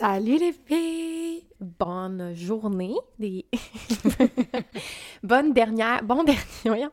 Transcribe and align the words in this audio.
Salut 0.00 0.38
les 0.38 0.52
filles! 0.54 1.44
Bonne 1.60 2.32
journée! 2.34 2.94
Des... 3.18 3.44
Bonne 5.22 5.52
dernière... 5.52 6.02
Bon 6.02 6.24
dernier... 6.24 6.86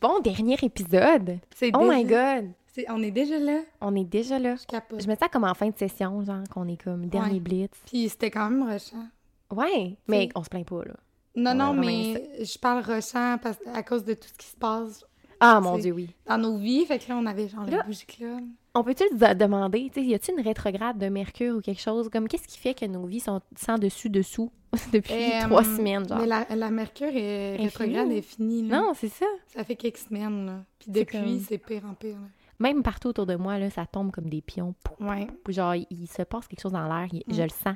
Bon 0.00 0.20
dernier 0.20 0.56
épisode! 0.62 1.40
Oh 1.74 1.90
my 1.90 2.04
God! 2.04 2.52
On 2.88 3.02
est 3.02 3.10
déjà 3.10 3.40
là. 3.40 3.62
On 3.80 3.96
est 3.96 4.04
déjà 4.04 4.38
là. 4.38 4.54
Je 4.54 4.64
capote. 4.64 5.02
Je 5.02 5.08
me 5.08 5.16
sens 5.16 5.28
comme 5.32 5.42
en 5.42 5.54
fin 5.54 5.70
de 5.70 5.76
session, 5.76 6.22
genre, 6.24 6.44
qu'on 6.54 6.68
est 6.68 6.80
comme 6.80 7.06
dernier 7.06 7.32
Ouais. 7.34 7.40
blitz. 7.40 7.72
Puis 7.86 8.08
c'était 8.08 8.30
quand 8.30 8.48
même 8.48 8.62
rushant. 8.62 9.08
Ouais, 9.50 9.96
mais 10.06 10.28
on 10.36 10.44
se 10.44 10.48
plaint 10.48 10.64
pas, 10.64 10.84
là. 10.84 10.94
Non, 11.34 11.50
On 11.50 11.54
non, 11.54 11.72
mais 11.74 12.44
je 12.44 12.58
parle 12.60 12.84
rushant 12.84 13.38
parce 13.42 13.58
à 13.74 13.82
cause 13.82 14.04
de 14.04 14.14
tout 14.14 14.28
ce 14.28 14.38
qui 14.38 14.46
se 14.46 14.56
passe 14.56 15.04
Ah, 15.44 15.60
mon 15.60 15.76
Dieu, 15.78 15.92
oui. 15.92 16.08
dans 16.26 16.38
nos 16.38 16.56
vies. 16.56 16.84
Fait 16.86 16.98
que 16.98 17.08
là, 17.08 17.16
on 17.16 17.26
avait 17.26 17.48
genre 17.48 17.64
Là- 17.66 17.78
le 17.78 17.82
bougie 17.86 18.06
club. 18.06 18.44
On 18.74 18.82
peut-tu 18.84 19.04
demander, 19.12 19.90
tu 19.92 20.00
sais, 20.00 20.06
y 20.06 20.14
a-t-il 20.14 20.38
une 20.38 20.44
rétrograde 20.44 20.96
de 20.96 21.08
Mercure 21.08 21.56
ou 21.56 21.60
quelque 21.60 21.80
chose? 21.82 22.08
Comme, 22.10 22.26
qu'est-ce 22.28 22.48
qui 22.48 22.58
fait 22.58 22.72
que 22.74 22.86
nos 22.86 23.04
vies 23.04 23.20
sont 23.20 23.40
sans 23.56 23.76
dessus-dessous 23.76 24.50
depuis 24.92 25.12
Euh, 25.12 25.46
trois 25.46 25.64
semaines, 25.64 26.08
genre? 26.08 26.18
Mais 26.18 26.26
la, 26.26 26.46
la 26.54 26.70
Mercure 26.70 27.10
est, 27.12 27.56
rétrograde 27.56 28.10
est 28.12 28.22
finie. 28.22 28.66
Là. 28.68 28.80
Non, 28.80 28.92
c'est 28.94 29.08
ça. 29.10 29.26
Ça 29.48 29.62
fait 29.64 29.76
quelques 29.76 29.98
semaines. 29.98 30.46
Là. 30.46 30.64
Puis 30.78 30.86
C'est 30.94 31.00
depuis, 31.00 31.18
comme- 31.18 31.40
c'est 31.40 31.58
pire 31.58 31.82
en 31.84 31.94
pire. 31.94 32.14
là. 32.14 32.28
Même 32.60 32.82
partout 32.84 33.08
autour 33.08 33.26
de 33.26 33.34
moi, 33.34 33.58
là, 33.58 33.68
ça 33.70 33.84
tombe 33.86 34.12
comme 34.12 34.28
des 34.30 34.40
pions. 34.40 34.74
Pouf, 34.84 35.00
Ouais, 35.00 35.26
pouf. 35.26 35.52
Genre, 35.54 35.74
il, 35.74 36.06
se 36.06 36.22
passe 36.22 36.46
quelque 36.46 36.60
chose 36.60 36.72
dans 36.72 36.86
l'air, 36.86 37.08
je 37.28 37.42
le 37.42 37.48
sens. 37.48 37.74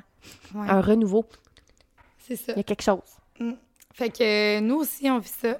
ouais. 0.55 0.67
Un 0.69 0.79
renouveau, 0.81 1.25
C'est 2.19 2.37
ça. 2.37 2.53
il 2.53 2.57
y 2.57 2.61
a 2.61 2.63
quelque 2.63 2.83
chose. 2.83 3.01
Fait 3.93 4.09
que 4.09 4.57
euh, 4.57 4.61
nous 4.61 4.75
aussi, 4.77 5.09
on 5.11 5.19
vit 5.19 5.27
ça. 5.27 5.57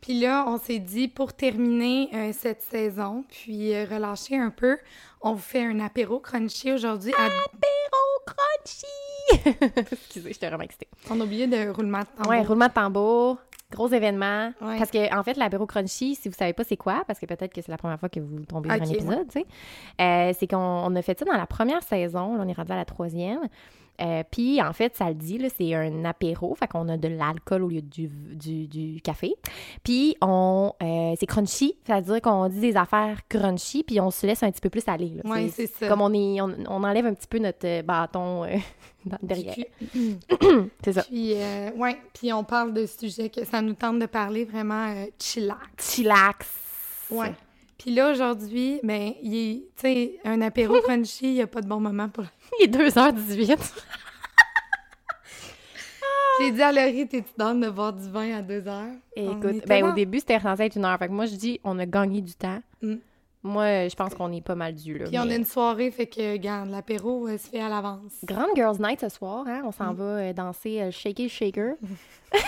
Puis 0.00 0.18
là, 0.20 0.44
on 0.48 0.58
s'est 0.58 0.78
dit, 0.78 1.08
pour 1.08 1.32
terminer 1.34 2.08
euh, 2.14 2.32
cette 2.32 2.62
saison, 2.62 3.24
puis 3.28 3.74
euh, 3.74 3.84
relâcher 3.90 4.36
un 4.36 4.50
peu, 4.50 4.78
on 5.20 5.34
vous 5.34 5.42
fait 5.42 5.62
un 5.64 5.78
apéro 5.80 6.20
crunchy 6.20 6.72
aujourd'hui. 6.72 7.12
à- 7.12 7.26
Apéro 7.26 8.24
crunchy! 8.26 9.60
Excusez, 9.92 10.32
j'étais 10.32 10.46
vraiment 10.48 10.64
excitée. 10.64 10.88
On 11.10 11.20
a 11.20 11.24
oublié 11.24 11.46
de 11.46 11.68
roulement 11.70 12.00
de 12.00 12.06
tambour. 12.16 12.30
Ouais, 12.30 12.42
roulement 12.42 12.68
de 12.68 12.72
tambour, 12.72 13.36
gros 13.70 13.88
événement. 13.88 14.52
Ouais. 14.62 14.78
Parce 14.78 14.90
que, 14.90 15.14
en 15.14 15.22
fait, 15.22 15.36
l'apéro 15.36 15.66
crunchy, 15.66 16.14
si 16.14 16.28
vous 16.28 16.34
savez 16.34 16.52
pas 16.54 16.64
c'est 16.64 16.76
quoi, 16.78 17.02
parce 17.06 17.18
que 17.18 17.26
peut-être 17.26 17.52
que 17.52 17.60
c'est 17.60 17.70
la 17.70 17.76
première 17.78 18.00
fois 18.00 18.08
que 18.08 18.20
vous 18.20 18.40
tombez 18.46 18.70
sur 18.70 18.78
Ok, 18.82 18.86
un 18.88 18.90
épisode, 18.92 19.28
tu 19.30 19.40
sais, 19.40 19.46
euh, 20.00 20.32
c'est 20.38 20.46
qu'on 20.46 20.56
on 20.56 20.96
a 20.96 21.02
fait 21.02 21.18
ça 21.18 21.24
dans 21.26 21.36
la 21.36 21.46
première 21.46 21.82
saison, 21.82 22.36
là, 22.36 22.42
on 22.44 22.48
est 22.48 22.52
rendu 22.54 22.72
à 22.72 22.76
la 22.76 22.84
troisième. 22.86 23.40
Euh, 24.00 24.22
Puis, 24.30 24.60
en 24.62 24.72
fait, 24.72 24.96
ça 24.96 25.08
le 25.08 25.14
dit, 25.14 25.38
là, 25.38 25.48
c'est 25.56 25.74
un 25.74 26.04
apéro, 26.04 26.54
fait 26.54 26.66
qu'on 26.66 26.88
a 26.88 26.96
de 26.96 27.08
l'alcool 27.08 27.64
au 27.64 27.68
lieu 27.68 27.82
du, 27.82 28.08
du, 28.08 28.66
du 28.66 29.00
café. 29.02 29.34
Puis, 29.84 30.16
on, 30.20 30.72
euh, 30.82 31.14
c'est 31.18 31.26
crunchy, 31.26 31.76
c'est-à-dire 31.84 32.20
qu'on 32.20 32.48
dit 32.48 32.60
des 32.60 32.76
affaires 32.76 33.20
crunchy, 33.28 33.82
puis 33.82 34.00
on 34.00 34.10
se 34.10 34.26
laisse 34.26 34.42
un 34.42 34.50
petit 34.50 34.60
peu 34.60 34.70
plus 34.70 34.86
aller. 34.86 35.12
Ouais, 35.24 35.48
c'est 35.48 35.66
ça. 35.66 35.88
Comme 35.88 36.00
on, 36.00 36.12
est, 36.12 36.40
on, 36.40 36.54
on 36.68 36.84
enlève 36.84 37.06
un 37.06 37.14
petit 37.14 37.28
peu 37.28 37.38
notre 37.38 37.66
euh, 37.66 37.82
bâton 37.82 38.44
euh, 38.44 38.56
derrière. 39.22 39.54
Puis, 39.92 40.18
C'est 40.84 40.92
ça. 40.92 41.02
puis, 41.02 41.34
ouais, 41.76 41.98
puis 42.14 42.32
on 42.32 42.44
parle 42.44 42.72
de 42.72 42.86
sujets 42.86 43.28
que 43.28 43.44
ça 43.44 43.60
nous 43.62 43.74
tente 43.74 43.98
de 43.98 44.06
parler 44.06 44.44
vraiment 44.44 44.94
chillax. 45.18 45.94
Chillax. 45.94 46.46
Ouais. 47.10 47.32
Puis 47.80 47.94
là, 47.94 48.10
aujourd'hui, 48.10 48.78
ben, 48.82 49.12
il 49.22 49.34
est, 49.36 49.54
tu 49.76 49.82
sais, 49.82 50.18
un 50.24 50.40
apéro 50.42 50.80
crunchy, 50.82 51.26
il 51.28 51.34
n'y 51.34 51.42
a 51.42 51.46
pas 51.46 51.60
de 51.62 51.66
bon 51.68 51.80
moment 51.80 52.08
pour... 52.08 52.24
Il 52.60 52.64
est 52.64 52.68
2h18. 52.76 53.58
J'ai 56.40 56.52
dit 56.52 56.62
à 56.62 56.72
Laurie, 56.72 57.06
t'es-tu 57.06 57.28
dans 57.36 57.54
de 57.54 57.68
boire 57.68 57.92
du 57.92 58.08
vin 58.08 58.38
à 58.38 58.42
deux 58.42 58.66
heures? 58.66 58.94
On 59.16 59.38
Écoute, 59.38 59.56
était 59.56 59.66
ben, 59.66 59.84
au 59.90 59.92
début, 59.92 60.20
c'était 60.20 60.40
censé 60.40 60.62
être 60.64 60.76
une 60.76 60.86
heure. 60.86 60.98
Fait 60.98 61.08
que 61.08 61.12
moi, 61.12 61.26
je 61.26 61.34
dis, 61.36 61.60
on 61.64 61.78
a 61.78 61.84
gagné 61.84 62.22
du 62.22 62.34
temps. 62.34 62.62
Mm. 62.80 62.94
Moi, 63.42 63.88
je 63.88 63.94
pense 63.94 64.14
qu'on 64.14 64.32
est 64.32 64.40
pas 64.42 64.54
mal 64.54 64.74
dû, 64.74 64.98
là. 64.98 65.06
Puis 65.06 65.18
on 65.18 65.22
a 65.28 65.34
une 65.34 65.44
soirée, 65.44 65.90
fait 65.90 66.06
que, 66.06 66.32
regarde, 66.32 66.70
l'apéro 66.70 67.26
euh, 67.26 67.36
se 67.38 67.48
fait 67.48 67.60
à 67.60 67.68
l'avance. 67.68 68.12
Grande 68.24 68.50
Girls 68.54 68.76
Night 68.80 69.00
ce 69.00 69.08
soir, 69.10 69.44
hein? 69.46 69.62
On 69.64 69.68
Mm. 69.68 69.72
s'en 69.72 69.92
va 69.94 70.04
euh, 70.04 70.32
danser 70.32 70.80
euh, 70.80 70.90
Shaky 70.90 71.28
Shaker. 71.28 71.74
Dis 72.32 72.40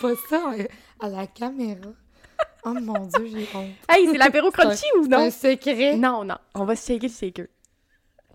pas 0.00 0.12
ça 0.28 0.52
euh, 0.58 0.64
à 1.00 1.08
la 1.08 1.26
caméra. 1.28 1.90
Oh 2.66 2.72
mon 2.74 3.06
Dieu, 3.06 3.26
j'ai 3.26 3.48
honte. 3.56 3.70
Hey, 3.88 4.06
c'est 4.10 4.16
l'apéro 4.18 4.50
crunchy 4.50 4.84
ou 4.98 5.02
C'est 5.04 5.08
non? 5.10 5.18
un 5.18 5.30
secret. 5.30 5.96
Non, 5.96 6.24
non. 6.24 6.36
On 6.54 6.64
va 6.64 6.74
se 6.76 6.86
shaker 6.86 7.08
le 7.08 7.14
shaker. 7.14 7.46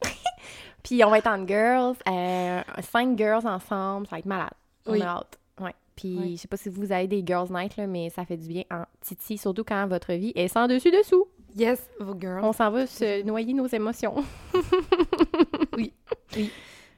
Puis 0.84 1.04
on 1.04 1.10
va 1.10 1.18
être 1.18 1.28
en 1.28 1.46
girls, 1.48 1.96
euh, 2.08 2.62
cinq 2.82 3.18
girls 3.18 3.46
ensemble, 3.48 4.08
ça 4.08 4.16
va 4.16 4.20
être 4.20 4.26
malade. 4.26 4.52
On 4.86 4.94
Oui. 4.94 5.02
a 5.02 5.08
hâte. 5.18 5.38
Ouais. 5.60 5.74
Puis 5.96 6.18
Oui. 6.20 6.36
je 6.38 6.42
sais 6.42 6.48
pas 6.48 6.58
si 6.58 6.70
vous 6.70 6.92
avez 6.92 7.08
des 7.08 7.24
girls 7.26 7.52
night, 7.52 7.76
là, 7.78 7.86
mais 7.88 8.10
ça 8.10 8.24
fait 8.26 8.38
du 8.38 8.48
bien 8.48 8.64
en 8.72 8.84
titi, 9.02 9.38
surtout 9.38 9.64
quand 9.64 9.88
votre 9.88 10.14
vie 10.14 10.32
est 10.36 10.48
sans 10.48 10.68
dessus-dessous. 10.68 11.26
Yes, 11.56 11.82
vos 12.00 12.16
girls. 12.20 12.44
On 12.44 12.54
s'en 12.54 12.70
va 12.72 12.86
se 12.88 13.24
noyer 13.24 13.54
nos 13.54 13.68
émotions. 13.68 14.24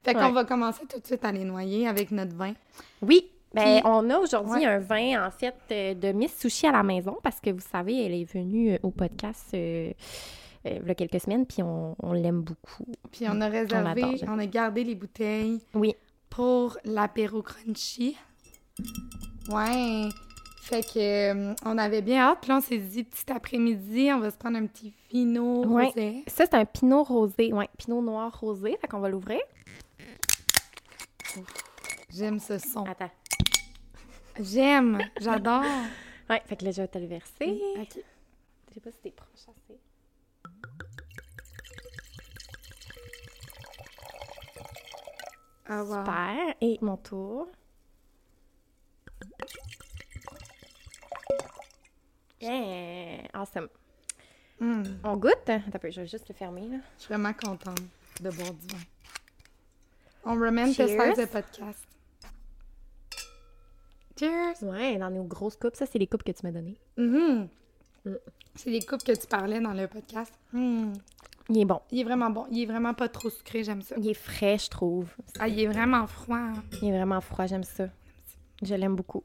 Fait 0.03 0.13
qu'on 0.13 0.19
Ouais. 0.25 0.31
va 0.31 0.46
commencer 0.46 0.81
tout 0.90 1.00
de 1.00 1.06
suite 1.06 1.24
à 1.24 1.31
les 1.31 1.44
noyer 1.44 1.88
avec 1.88 2.12
notre 2.12 2.36
vin. 2.36 2.53
Oui, 3.02 3.30
Puis- 3.56 3.81
on 3.84 4.09
a 4.09 4.17
aujourd'hui 4.19 4.62
Ouais. 4.62 4.66
un 4.66 4.79
vin, 4.79 5.25
en 5.28 5.31
fait, 5.31 5.56
euh, 5.72 5.94
de 5.94 6.12
Miss 6.13 6.38
Sushi 6.39 6.67
à 6.67 6.72
la 6.72 6.84
maison, 6.84 7.17
parce 7.22 7.39
que 7.41 7.50
vous 7.50 7.59
savez, 7.72 8.06
elle 8.06 8.13
est 8.13 8.23
venue 8.31 8.73
euh, 8.73 8.78
au 8.84 8.91
podcast 8.91 9.47
euh, 9.53 9.91
euh, 10.67 10.79
il 10.81 10.88
y 10.88 10.91
a 10.91 10.95
quelques 10.95 11.19
semaines, 11.19 11.45
puis 11.45 11.62
on, 11.63 11.95
on 12.01 12.13
l'aime 12.13 12.41
beaucoup. 12.41 12.85
Puis 13.12 13.25
on 13.28 13.41
a 13.41 13.47
réservé, 13.47 14.03
on, 14.28 14.39
a 14.39 14.45
gardé 14.45 14.84
les 14.84 14.95
bouteilles 14.95 15.59
Oui. 15.73 15.95
pour 16.29 16.78
l'apéro 16.85 17.41
crunchy. 17.41 18.16
Ouais. 19.50 20.07
Fait 20.62 20.83
que 20.83 21.00
euh, 21.51 21.53
on 21.66 21.78
avait 21.78 22.01
bien 22.03 22.22
hâte. 22.22 22.38
Puis 22.41 22.50
là, 22.50 22.57
on 22.57 22.62
s'est 22.62 22.78
dit, 22.78 23.03
petit 23.03 23.29
après-midi, 23.33 24.09
on 24.13 24.19
va 24.19 24.29
se 24.31 24.38
prendre 24.38 24.57
un 24.57 24.68
petit 24.68 24.94
vino 25.12 25.66
Ouais. 25.66 25.88
rosé. 25.88 26.23
Ça, 26.28 26.45
c'est 26.45 26.53
un 26.53 26.63
pinot 26.66 27.03
rosé, 27.03 27.51
ouais, 27.51 27.68
pinot 27.78 28.01
noir 28.01 28.39
rosé, 28.39 28.78
fait 28.79 28.88
qu'on 28.88 29.00
va 29.00 29.09
l'ouvrir. 29.09 29.41
J'aime 32.13 32.39
ce 32.39 32.57
son. 32.59 32.83
Attends. 32.83 33.09
J'aime, 34.40 35.00
j'adore. 35.19 35.64
Ouais, 36.30 36.42
fait 36.46 36.56
que 36.56 36.64
là, 36.64 36.72
je 36.72 36.81
vais 36.81 36.88
te 36.88 36.97
le 36.97 37.08
verser. 37.08 37.59
Ok. 37.78 37.90
Je 38.69 38.74
sais 38.75 38.80
pas 38.80 38.90
si 38.92 38.97
t'es 39.03 39.12
proche 39.12 39.50
assez. 39.50 39.78
Ah, 45.68 45.84
wow. 45.84 46.00
Super. 46.06 46.56
Et 46.62 46.78
mon 46.81 46.96
tour. 46.97 47.47
Yeah! 52.40 53.28
Awesome. 53.34 53.68
Hmm, 54.59 54.84
On 55.03 55.18
goûte? 55.18 55.50
Attends 55.50 55.80
je 55.90 56.02
vais 56.02 56.08
juste 56.08 56.30
le 56.30 56.36
fermer, 56.36 56.68
là. 56.68 56.78
je 56.98 57.03
suis 57.03 57.13
vraiment 57.13 57.34
contente 57.34 57.80
de 58.22 58.30
boire 58.30 58.53
du 58.53 58.68
vin. 58.68 58.78
On 60.24 60.34
remet 60.36 60.72
Cheers. 60.74 60.88
Testers 60.88 61.18
de 61.18 61.25
podcast. 61.25 61.88
Cheers! 64.21 64.61
Ouais, 64.63 64.97
dans 64.97 65.09
nos 65.09 65.23
grosses 65.23 65.55
coupes. 65.55 65.75
Ça, 65.75 65.85
c'est 65.91 65.97
les 65.97 66.05
coupes 66.07 66.23
que 66.23 66.31
tu 66.31 66.45
m'as 66.45 66.51
données. 66.51 66.77
Mhm. 66.97 67.47
Mm. 68.05 68.11
C'est 68.55 68.69
les 68.69 68.81
coupes 68.81 69.03
que 69.03 69.13
tu 69.13 69.27
parlais 69.27 69.59
dans 69.59 69.73
le 69.73 69.87
podcast. 69.87 70.33
Hmm. 70.53 70.91
Il 71.49 71.59
est 71.59 71.65
bon. 71.65 71.79
Il 71.91 71.99
est 72.01 72.03
vraiment 72.03 72.29
bon. 72.29 72.45
Il 72.51 72.61
est 72.61 72.65
vraiment 72.65 72.93
pas 72.93 73.07
trop 73.09 73.29
sucré, 73.29 73.63
j'aime 73.63 73.81
ça. 73.81 73.95
Il 73.97 74.07
est 74.09 74.13
frais, 74.13 74.57
je 74.57 74.69
trouve. 74.69 75.07
Ah, 75.39 75.47
il 75.47 75.59
est 75.59 75.68
vraiment 75.68 76.06
froid. 76.07 76.38
hein. 76.38 76.53
Il 76.81 76.89
est 76.89 76.97
vraiment 76.97 77.19
froid, 77.21 77.45
j'aime 77.47 77.63
ça. 77.63 77.85
Je 78.62 78.75
l'aime 78.75 78.95
beaucoup. 78.95 79.23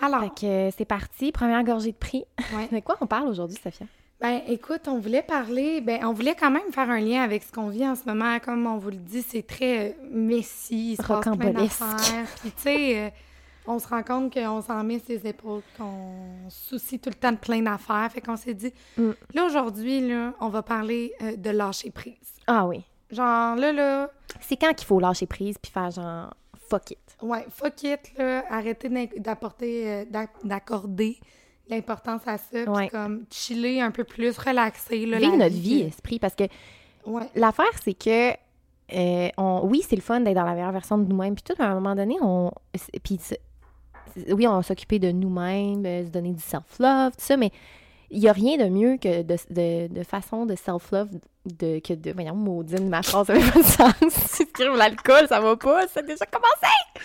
Alors, 0.00 0.20
Fait 0.22 0.30
que 0.40 0.46
euh, 0.46 0.70
c'est 0.76 0.84
parti, 0.84 1.30
première 1.30 1.62
gorgée 1.62 1.92
de 1.92 1.96
prix. 1.96 2.24
Ouais. 2.54 2.68
De 2.72 2.80
quoi 2.80 2.96
on 3.00 3.06
parle 3.06 3.28
aujourd'hui, 3.28 3.58
Sophia? 3.62 3.86
ben 4.20 4.40
écoute, 4.48 4.82
on 4.86 4.98
voulait 5.00 5.22
parler, 5.22 5.80
ben 5.80 6.04
on 6.04 6.12
voulait 6.12 6.36
quand 6.36 6.50
même 6.50 6.70
faire 6.72 6.88
un 6.90 7.00
lien 7.00 7.22
avec 7.22 7.42
ce 7.42 7.50
qu'on 7.52 7.68
vit 7.68 7.86
en 7.86 7.94
ce 7.96 8.04
moment. 8.06 8.38
Comme 8.40 8.66
on 8.66 8.78
vous 8.78 8.90
le 8.90 8.96
dit, 8.96 9.22
c'est 9.22 9.46
très 9.46 9.90
euh, 9.90 9.92
messy, 10.10 10.92
il 10.92 10.96
se 10.96 11.02
passe 11.02 11.20
plein 11.22 11.32
Rocambolesque. 11.32 11.80
d'affaires. 11.80 12.26
Puis 12.40 12.50
tu 12.52 12.62
sais, 12.62 12.98
euh, 12.98 13.10
on 13.66 13.78
se 13.78 13.86
rend 13.88 14.02
compte 14.02 14.32
qu'on 14.34 14.60
s'en 14.60 14.82
met 14.84 14.98
ses 14.98 15.26
épaules, 15.26 15.62
qu'on 15.78 16.48
soucie 16.48 16.98
tout 16.98 17.10
le 17.10 17.14
temps 17.14 17.32
de 17.32 17.36
plein 17.36 17.62
d'affaires. 17.62 18.10
Fait 18.12 18.20
qu'on 18.20 18.36
s'est 18.36 18.54
dit, 18.54 18.72
Mm. 18.96 19.10
là 19.34 19.44
aujourd'hui, 19.44 20.08
là, 20.08 20.34
on 20.40 20.48
va 20.48 20.62
parler 20.62 21.12
euh, 21.22 21.36
de 21.36 21.50
lâcher 21.50 21.90
prise. 21.90 22.34
Ah 22.46 22.66
oui. 22.66 22.82
Genre 23.10 23.56
là, 23.56 23.72
là, 23.72 24.10
C'est 24.40 24.56
quand 24.56 24.72
qu'il 24.74 24.86
faut 24.86 24.98
lâcher 24.98 25.26
prise 25.26 25.56
puis 25.58 25.70
faire 25.70 25.90
genre 25.90 26.32
fuck 26.68 26.90
it. 26.92 26.98
Ouais, 27.20 27.44
fuck 27.50 27.82
it, 27.82 28.00
là. 28.16 28.44
Arrêtez 28.50 28.88
d'in- 28.88 29.06
d'apporter, 29.18 29.90
euh, 29.90 30.04
d'ac- 30.06 30.42
d'accorder 30.44 31.18
l'importance 31.68 32.22
à 32.26 32.38
ça. 32.38 32.64
Puis 32.64 32.68
Ouais. 32.68 32.88
comme 32.88 33.24
chiller 33.30 33.80
un 33.80 33.90
peu 33.90 34.04
plus, 34.04 34.36
relaxer. 34.38 35.06
Là, 35.06 35.18
Vivre 35.18 35.36
notre 35.36 35.54
vie, 35.54 35.82
esprit, 35.82 36.18
parce 36.18 36.34
que 36.34 36.44
Ouais. 37.06 37.28
l'affaire, 37.34 37.66
c'est 37.84 37.94
que 37.94 38.30
euh, 38.94 39.28
on, 39.38 39.60
oui, 39.64 39.82
c'est 39.88 39.96
le 39.96 40.02
fun 40.02 40.20
d'être 40.20 40.34
dans 40.34 40.44
la 40.44 40.54
meilleure 40.54 40.72
version 40.72 40.98
de 40.98 41.04
nous-mêmes. 41.08 41.34
Puis 41.34 41.44
tout, 41.54 41.62
à 41.62 41.66
un 41.66 41.74
moment 41.74 41.94
donné, 41.94 42.16
on. 42.20 42.50
Puis 43.02 43.18
oui, 44.30 44.46
on 44.46 44.56
va 44.56 44.62
s'occuper 44.62 44.98
de 44.98 45.10
nous-mêmes, 45.10 45.84
euh, 45.86 46.04
se 46.04 46.10
donner 46.10 46.32
du 46.32 46.42
self-love, 46.42 47.12
tout 47.12 47.24
ça, 47.24 47.36
mais 47.36 47.50
il 48.10 48.20
n'y 48.20 48.28
a 48.28 48.32
rien 48.32 48.58
de 48.58 48.68
mieux 48.68 48.96
que 48.98 49.22
de, 49.22 49.36
de, 49.50 49.86
de 49.94 50.02
façon 50.04 50.44
de 50.46 50.54
self-love 50.54 51.08
de, 51.46 51.78
que 51.80 51.94
de. 51.94 52.12
Voyons, 52.12 52.34
maudine, 52.34 52.88
ma 52.88 53.02
phrase 53.02 53.30
avait 53.30 53.40
pas 53.50 53.58
de 53.58 53.64
sens. 53.64 53.94
Si 54.10 54.46
tu 54.52 54.64
l'alcool, 54.76 55.26
ça 55.28 55.40
va 55.40 55.56
pas, 55.56 55.86
ça 55.88 56.00
a 56.00 56.02
déjà 56.02 56.26
commencé! 56.26 57.02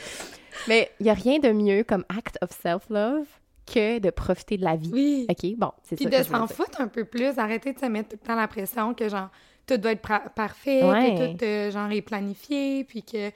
Mais 0.67 0.91
il 0.99 1.03
n'y 1.03 1.09
a 1.09 1.13
rien 1.13 1.39
de 1.39 1.49
mieux 1.51 1.83
comme 1.83 2.03
act 2.09 2.37
of 2.41 2.49
self-love 2.61 3.25
que 3.65 3.99
de 3.99 4.09
profiter 4.09 4.57
de 4.57 4.63
la 4.63 4.75
vie. 4.75 4.91
Oui. 4.93 5.27
OK, 5.29 5.57
bon, 5.57 5.71
c'est 5.83 5.95
Puis 5.95 6.05
ça. 6.05 6.09
de 6.11 6.15
je 6.23 6.29
veux 6.29 6.35
s'en 6.37 6.47
foutre 6.47 6.81
un 6.81 6.87
peu 6.87 7.05
plus, 7.05 7.37
arrêter 7.37 7.73
de 7.73 7.79
se 7.79 7.85
mettre 7.85 8.09
tout 8.09 8.17
le 8.21 8.27
temps 8.27 8.35
la 8.35 8.47
pression 8.47 8.93
que 8.93 9.07
genre 9.09 9.29
tout 9.65 9.77
doit 9.77 9.91
être 9.91 10.07
parfait, 10.35 10.83
Ouais. 10.83 11.15
que 11.15 11.37
tout 11.37 11.43
euh, 11.45 11.71
genre 11.71 11.91
est 11.91 12.01
planifié, 12.01 12.83
puis 12.85 13.03
que 13.03 13.31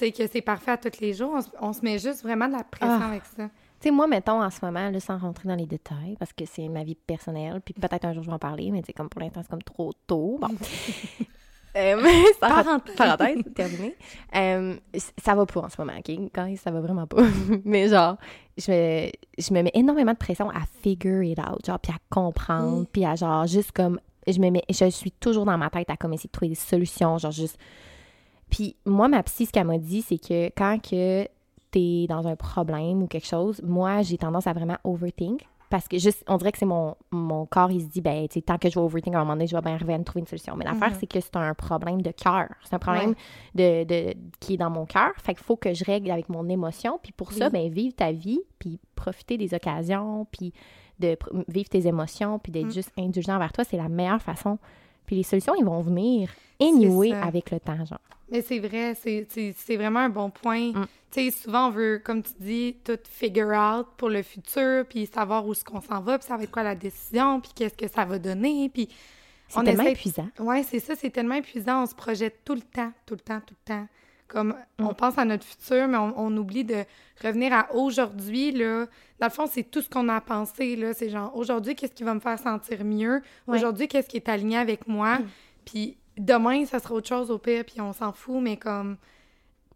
sais 0.00 0.12
que 0.12 0.26
c'est 0.26 0.40
parfait 0.42 0.72
à 0.72 0.76
tous 0.76 1.00
les 1.00 1.12
jours. 1.14 1.32
On, 1.34 1.40
se- 1.40 1.48
on 1.60 1.72
se 1.72 1.80
met 1.82 1.98
juste 1.98 2.22
vraiment 2.22 2.46
de 2.48 2.52
la 2.52 2.64
pression 2.64 2.98
Ah. 3.02 3.08
avec 3.08 3.22
ça. 3.24 3.44
Tu 3.80 3.88
sais, 3.88 3.90
moi, 3.90 4.06
mettons, 4.06 4.42
en 4.42 4.50
ce 4.50 4.58
moment, 4.62 4.90
là, 4.90 5.00
sans 5.00 5.16
rentrer 5.18 5.48
dans 5.48 5.54
les 5.54 5.64
détails, 5.66 6.14
parce 6.18 6.32
que 6.34 6.44
c'est 6.44 6.68
ma 6.68 6.84
vie 6.84 6.94
personnelle, 6.96 7.62
puis 7.64 7.72
peut-être 7.72 8.04
un 8.04 8.12
jour 8.12 8.22
je 8.22 8.28
vais 8.28 8.34
en 8.34 8.38
parler, 8.38 8.70
mais 8.70 8.82
c'est 8.86 8.92
comme 8.92 9.08
pour 9.08 9.20
l'instant, 9.22 9.40
c'est 9.42 9.50
comme 9.50 9.62
trop 9.62 9.92
tôt. 10.06 10.38
Bon. 10.40 10.48
Euh, 11.76 12.02
Parenthèse. 12.40 12.96
parenthèse, 12.96 13.44
terminé. 13.54 13.94
Euh, 14.34 14.74
ça 15.22 15.36
va 15.36 15.46
pas 15.46 15.60
en 15.60 15.68
ce 15.68 15.80
moment, 15.80 15.96
OK? 15.96 16.10
Quand 16.34 16.52
ça 16.56 16.72
va 16.72 16.80
vraiment 16.80 17.06
pas. 17.06 17.22
mais 17.64 17.86
genre, 17.86 18.16
je 18.58 18.72
me, 18.72 19.10
je 19.38 19.54
me 19.54 19.62
mets 19.62 19.70
énormément 19.74 20.10
de 20.10 20.16
pression 20.18 20.50
à 20.50 20.62
figure 20.82 21.22
it 21.22 21.38
out, 21.38 21.64
genre, 21.64 21.78
puis 21.78 21.92
à 21.92 21.98
comprendre, 22.12 22.86
puis 22.92 23.04
à 23.04 23.14
genre, 23.14 23.46
juste 23.46 23.70
comme, 23.70 24.00
je 24.26 24.40
me 24.40 24.50
mets, 24.50 24.64
je 24.68 24.90
suis 24.90 25.12
toujours 25.12 25.44
dans 25.44 25.56
ma 25.56 25.70
tête 25.70 25.88
à 25.90 25.96
comme 25.96 26.12
essayer 26.12 26.26
de 26.26 26.32
trouver 26.32 26.48
des 26.48 26.54
solutions, 26.56 27.18
genre, 27.18 27.30
juste. 27.30 27.56
Puis 28.50 28.76
moi, 28.84 29.08
ma 29.08 29.22
psy, 29.22 29.46
ce 29.46 29.52
qu'elle 29.52 29.66
m'a 29.66 29.78
dit, 29.78 30.02
c'est 30.02 30.18
que 30.18 30.46
quand 30.56 30.78
que 30.82 31.26
t'es 31.70 32.06
dans 32.08 32.26
un 32.26 32.36
problème 32.36 33.02
ou 33.02 33.06
quelque 33.06 33.26
chose, 33.26 33.60
moi, 33.62 34.02
j'ai 34.02 34.18
tendance 34.18 34.46
à 34.46 34.52
vraiment 34.52 34.76
overthink. 34.84 35.46
Parce 35.68 35.86
que 35.86 35.98
juste, 35.98 36.24
on 36.26 36.36
dirait 36.36 36.50
que 36.50 36.58
c'est 36.58 36.66
mon, 36.66 36.96
mon 37.12 37.46
corps, 37.46 37.70
il 37.70 37.80
se 37.80 37.86
dit, 37.86 38.00
ben, 38.00 38.26
tu 38.26 38.34
sais, 38.34 38.42
tant 38.42 38.58
que 38.58 38.68
je 38.68 38.74
vais 38.74 38.80
overthink, 38.84 39.14
à 39.14 39.18
un 39.18 39.20
moment 39.20 39.34
donné, 39.34 39.46
je 39.46 39.54
vais 39.54 39.62
bien 39.62 39.74
arriver 39.74 39.94
à 39.94 39.98
me 39.98 40.02
trouver 40.02 40.18
une 40.22 40.26
solution. 40.26 40.56
Mais 40.56 40.64
l'affaire, 40.64 40.90
Mhm. 40.90 40.96
c'est 40.98 41.06
que 41.06 41.20
c'est 41.20 41.36
un 41.36 41.54
problème 41.54 42.02
de 42.02 42.10
cœur. 42.10 42.48
C'est 42.64 42.74
un 42.74 42.80
problème 42.80 43.14
de, 43.54 43.84
de, 43.84 44.14
qui 44.40 44.54
est 44.54 44.56
dans 44.56 44.68
mon 44.68 44.84
cœur. 44.84 45.12
Fait 45.18 45.32
qu'il 45.32 45.44
faut 45.44 45.54
que 45.54 45.72
je 45.72 45.84
règle 45.84 46.10
avec 46.10 46.28
mon 46.28 46.48
émotion. 46.48 46.98
Puis 47.00 47.12
pour 47.12 47.30
ça, 47.32 47.50
ben, 47.50 47.70
vivre 47.70 47.94
ta 47.94 48.10
vie, 48.10 48.40
puis 48.58 48.80
profiter 48.96 49.38
des 49.38 49.54
occasions, 49.54 50.26
puis 50.32 50.52
de 50.98 51.16
vivre 51.46 51.68
tes 51.68 51.86
émotions, 51.86 52.40
puis 52.40 52.50
d'être 52.50 52.66
Mm. 52.66 52.72
juste 52.72 52.90
indulgent 52.98 53.36
envers 53.36 53.52
toi, 53.52 53.62
c'est 53.62 53.76
la 53.76 53.88
meilleure 53.88 54.20
façon. 54.20 54.58
Puis 55.10 55.16
les 55.16 55.22
solutions, 55.24 55.56
ils 55.56 55.64
vont 55.64 55.80
venir 55.80 56.30
anyway 56.60 57.10
avec 57.10 57.50
le 57.50 57.58
temps, 57.58 57.84
genre. 57.84 57.98
Mais 58.30 58.42
c'est 58.42 58.60
vrai, 58.60 58.94
c'est- 58.94 59.76
vraiment 59.76 59.98
un 59.98 60.08
bon 60.08 60.30
point. 60.30 60.70
Mm. 60.70 60.86
Tu 61.10 61.30
sais, 61.32 61.36
souvent, 61.36 61.66
on 61.66 61.70
veut, 61.70 61.98
comme 62.04 62.22
tu 62.22 62.30
dis, 62.38 62.76
tout 62.84 62.96
figure 63.10 63.48
out 63.48 63.88
pour 63.96 64.08
le 64.08 64.22
futur, 64.22 64.84
puis 64.88 65.06
savoir 65.06 65.44
où 65.44 65.50
est-ce 65.50 65.64
qu'on 65.64 65.80
s'en 65.80 66.00
va, 66.00 66.16
puis 66.16 66.28
ça 66.28 66.36
va 66.36 66.44
être 66.44 66.50
quoi 66.52 66.62
la 66.62 66.76
décision, 66.76 67.40
puis 67.40 67.50
qu'est-ce 67.56 67.74
que 67.74 67.88
ça 67.88 68.04
va 68.04 68.20
donner, 68.20 68.70
puis... 68.72 68.88
C'est 69.48 69.64
tellement 69.64 69.82
essaie- 69.82 69.90
épuisant. 69.94 70.28
Ouais, 70.38 70.62
c'est 70.62 70.78
ça, 70.78 70.94
c'est 70.94 71.10
tellement 71.10 71.34
épuisant, 71.34 71.82
on 71.82 71.86
se 71.86 71.94
projette 71.96 72.44
tout 72.44 72.54
le 72.54 72.60
temps, 72.60 72.92
tout 73.04 73.14
le 73.14 73.20
temps, 73.20 73.40
tout 73.44 73.54
le 73.66 73.74
temps. 73.74 73.88
Comme, 74.30 74.54
Mm. 74.78 74.86
on 74.86 74.94
pense 74.94 75.18
à 75.18 75.24
notre 75.24 75.44
futur, 75.44 75.88
mais 75.88 75.96
on, 75.98 76.14
on 76.16 76.36
oublie 76.36 76.64
de 76.64 76.84
revenir 77.22 77.52
à 77.52 77.74
aujourd'hui, 77.74 78.52
là. 78.52 78.86
Dans 79.18 79.26
le 79.26 79.32
fond, 79.32 79.46
c'est 79.50 79.64
tout 79.64 79.82
ce 79.82 79.88
qu'on 79.90 80.08
a 80.08 80.20
pensé, 80.20 80.76
là. 80.76 80.94
C'est 80.94 81.08
genre, 81.10 81.34
aujourd'hui, 81.36 81.74
qu'est-ce 81.74 81.92
qui 81.94 82.04
va 82.04 82.14
me 82.14 82.20
faire 82.20 82.38
sentir 82.38 82.84
mieux? 82.84 83.22
Ouais. 83.48 83.56
Aujourd'hui, 83.58 83.88
qu'est-ce 83.88 84.08
qui 84.08 84.16
est 84.18 84.28
aligné 84.28 84.56
avec 84.58 84.86
moi? 84.86 85.18
Mm. 85.18 85.26
Puis 85.64 85.96
demain, 86.16 86.64
ça 86.64 86.78
sera 86.78 86.94
autre 86.94 87.08
chose 87.08 87.30
au 87.30 87.38
pire, 87.38 87.64
puis 87.64 87.80
on 87.80 87.92
s'en 87.92 88.12
fout, 88.12 88.40
mais 88.40 88.56
comme 88.56 88.96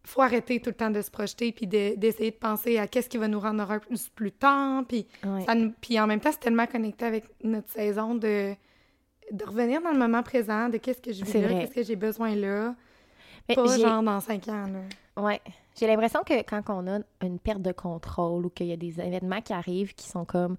faut 0.06 0.20
arrêter 0.20 0.60
tout 0.60 0.68
le 0.68 0.76
temps 0.76 0.90
de 0.90 1.00
se 1.00 1.10
projeter 1.10 1.50
puis 1.50 1.66
de- 1.66 1.94
d'essayer 1.96 2.30
de, 2.30 2.36
penser 2.36 2.76
à 2.76 2.86
qu'est-ce 2.86 3.08
qui 3.08 3.16
va 3.16 3.26
nous 3.26 3.40
rendre 3.40 3.62
heureux 3.62 3.80
plus, 3.80 4.10
plus 4.10 4.32
tard 4.32 4.84
puis 4.86 5.06
Ouais. 5.24 5.42
ça 5.46 5.54
nous- 5.54 5.72
puis 5.80 5.98
en 5.98 6.06
même 6.06 6.20
temps 6.20 6.30
c'est 6.30 6.40
tellement 6.40 6.66
connecté 6.66 7.06
avec 7.06 7.24
notre 7.42 7.70
saison 7.70 8.14
de 8.14 8.52
de 9.32 9.44
revenir 9.46 9.80
dans 9.80 9.92
le 9.92 9.98
moment 9.98 10.22
présent 10.22 10.68
de 10.68 10.76
qu'est-ce 10.76 11.00
que 11.00 11.10
je 11.10 11.24
vis 11.24 11.40
là 11.40 11.48
qu'est-ce 11.48 11.72
que 11.74 11.82
j'ai 11.82 11.96
besoin 11.96 12.34
là 12.34 12.74
Mais 13.48 13.54
pas 13.54 13.76
genre 13.78 14.02
dans 14.02 14.20
cinq 14.20 14.48
ans 14.48 14.66
là 14.66 15.22
Ouais. 15.22 15.40
J'ai 15.76 15.86
l'impression 15.86 16.22
que 16.24 16.42
quand 16.42 16.62
on 16.68 16.86
a 16.88 17.00
une 17.22 17.38
perte 17.38 17.62
de 17.62 17.72
contrôle 17.72 18.46
ou 18.46 18.50
qu'il 18.50 18.66
y 18.66 18.72
a 18.72 18.76
des 18.76 19.00
événements 19.00 19.40
qui 19.40 19.52
arrivent 19.52 19.94
qui 19.94 20.08
sont 20.08 20.24
comme, 20.24 20.56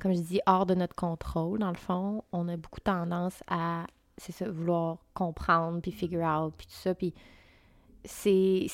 comme 0.00 0.14
je 0.14 0.20
dis, 0.20 0.40
hors 0.46 0.64
de 0.66 0.74
notre 0.74 0.94
contrôle, 0.94 1.58
dans 1.58 1.70
le 1.70 1.76
fond, 1.76 2.22
on 2.32 2.48
a 2.48 2.56
beaucoup 2.56 2.80
tendance 2.80 3.42
à, 3.48 3.86
c'est 4.16 4.32
ça, 4.32 4.48
vouloir 4.50 4.98
comprendre, 5.14 5.80
puis 5.80 5.92
figure 5.92 6.22
out, 6.22 6.54
puis 6.56 6.66
tout 6.66 6.72
ça, 6.74 6.94
puis 6.94 7.12
c'est 8.04 8.68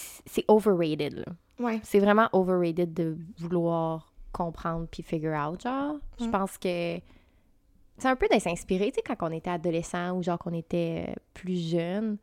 overrated, 0.49 1.15
là. 1.19 1.25
ouais 1.65 1.81
C'est 1.83 2.01
vraiment 2.01 2.29
overrated 2.33 2.93
de 2.93 3.17
vouloir 3.39 4.13
comprendre 4.33 4.87
puis 4.91 5.03
figure 5.03 5.35
out, 5.35 5.61
genre. 5.63 5.97
Je 6.19 6.25
Mm. 6.27 6.31
pense 6.31 6.59
que 6.59 6.99
c'est 7.99 8.09
un 8.09 8.17
peu 8.17 8.29
de 8.33 8.39
s'inspirer, 8.39 8.91
tu 8.93 8.97
sais, 8.97 9.03
quand 9.03 9.17
on 9.29 9.33
était 9.33 9.51
adolescent 9.51 10.13
ou 10.17 10.23
genre 10.23 10.39
qu'on 10.39 10.53
était 10.55 11.15
plus 11.35 11.57
jeune. 11.71 12.17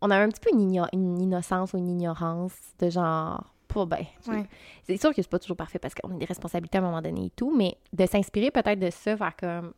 On 0.00 0.10
avait 0.10 0.24
un 0.24 0.28
petit 0.28 0.40
peu 0.40 0.50
une, 0.52 0.70
igno- 0.72 0.88
une 0.92 1.20
innocence 1.20 1.72
ou 1.72 1.78
une 1.78 1.88
ignorance 1.88 2.52
de 2.78 2.88
genre, 2.90 3.52
pas 3.66 3.84
ben. 3.86 4.04
Ouais. 4.28 4.44
C'est 4.84 4.96
sûr 4.96 5.10
que 5.14 5.20
c'est 5.22 5.28
pas 5.30 5.38
toujours 5.38 5.56
parfait 5.56 5.78
parce 5.78 5.94
qu'on 5.94 6.14
a 6.14 6.18
des 6.18 6.24
responsabilités 6.24 6.78
à 6.78 6.80
un 6.80 6.84
moment 6.84 7.02
donné 7.02 7.26
et 7.26 7.30
tout, 7.30 7.54
mais 7.56 7.76
de 7.92 8.06
s'inspirer 8.06 8.50
peut-être 8.50 8.78
de 8.78 8.90
ça, 8.90 9.16
faire 9.16 9.34
comme, 9.36 9.72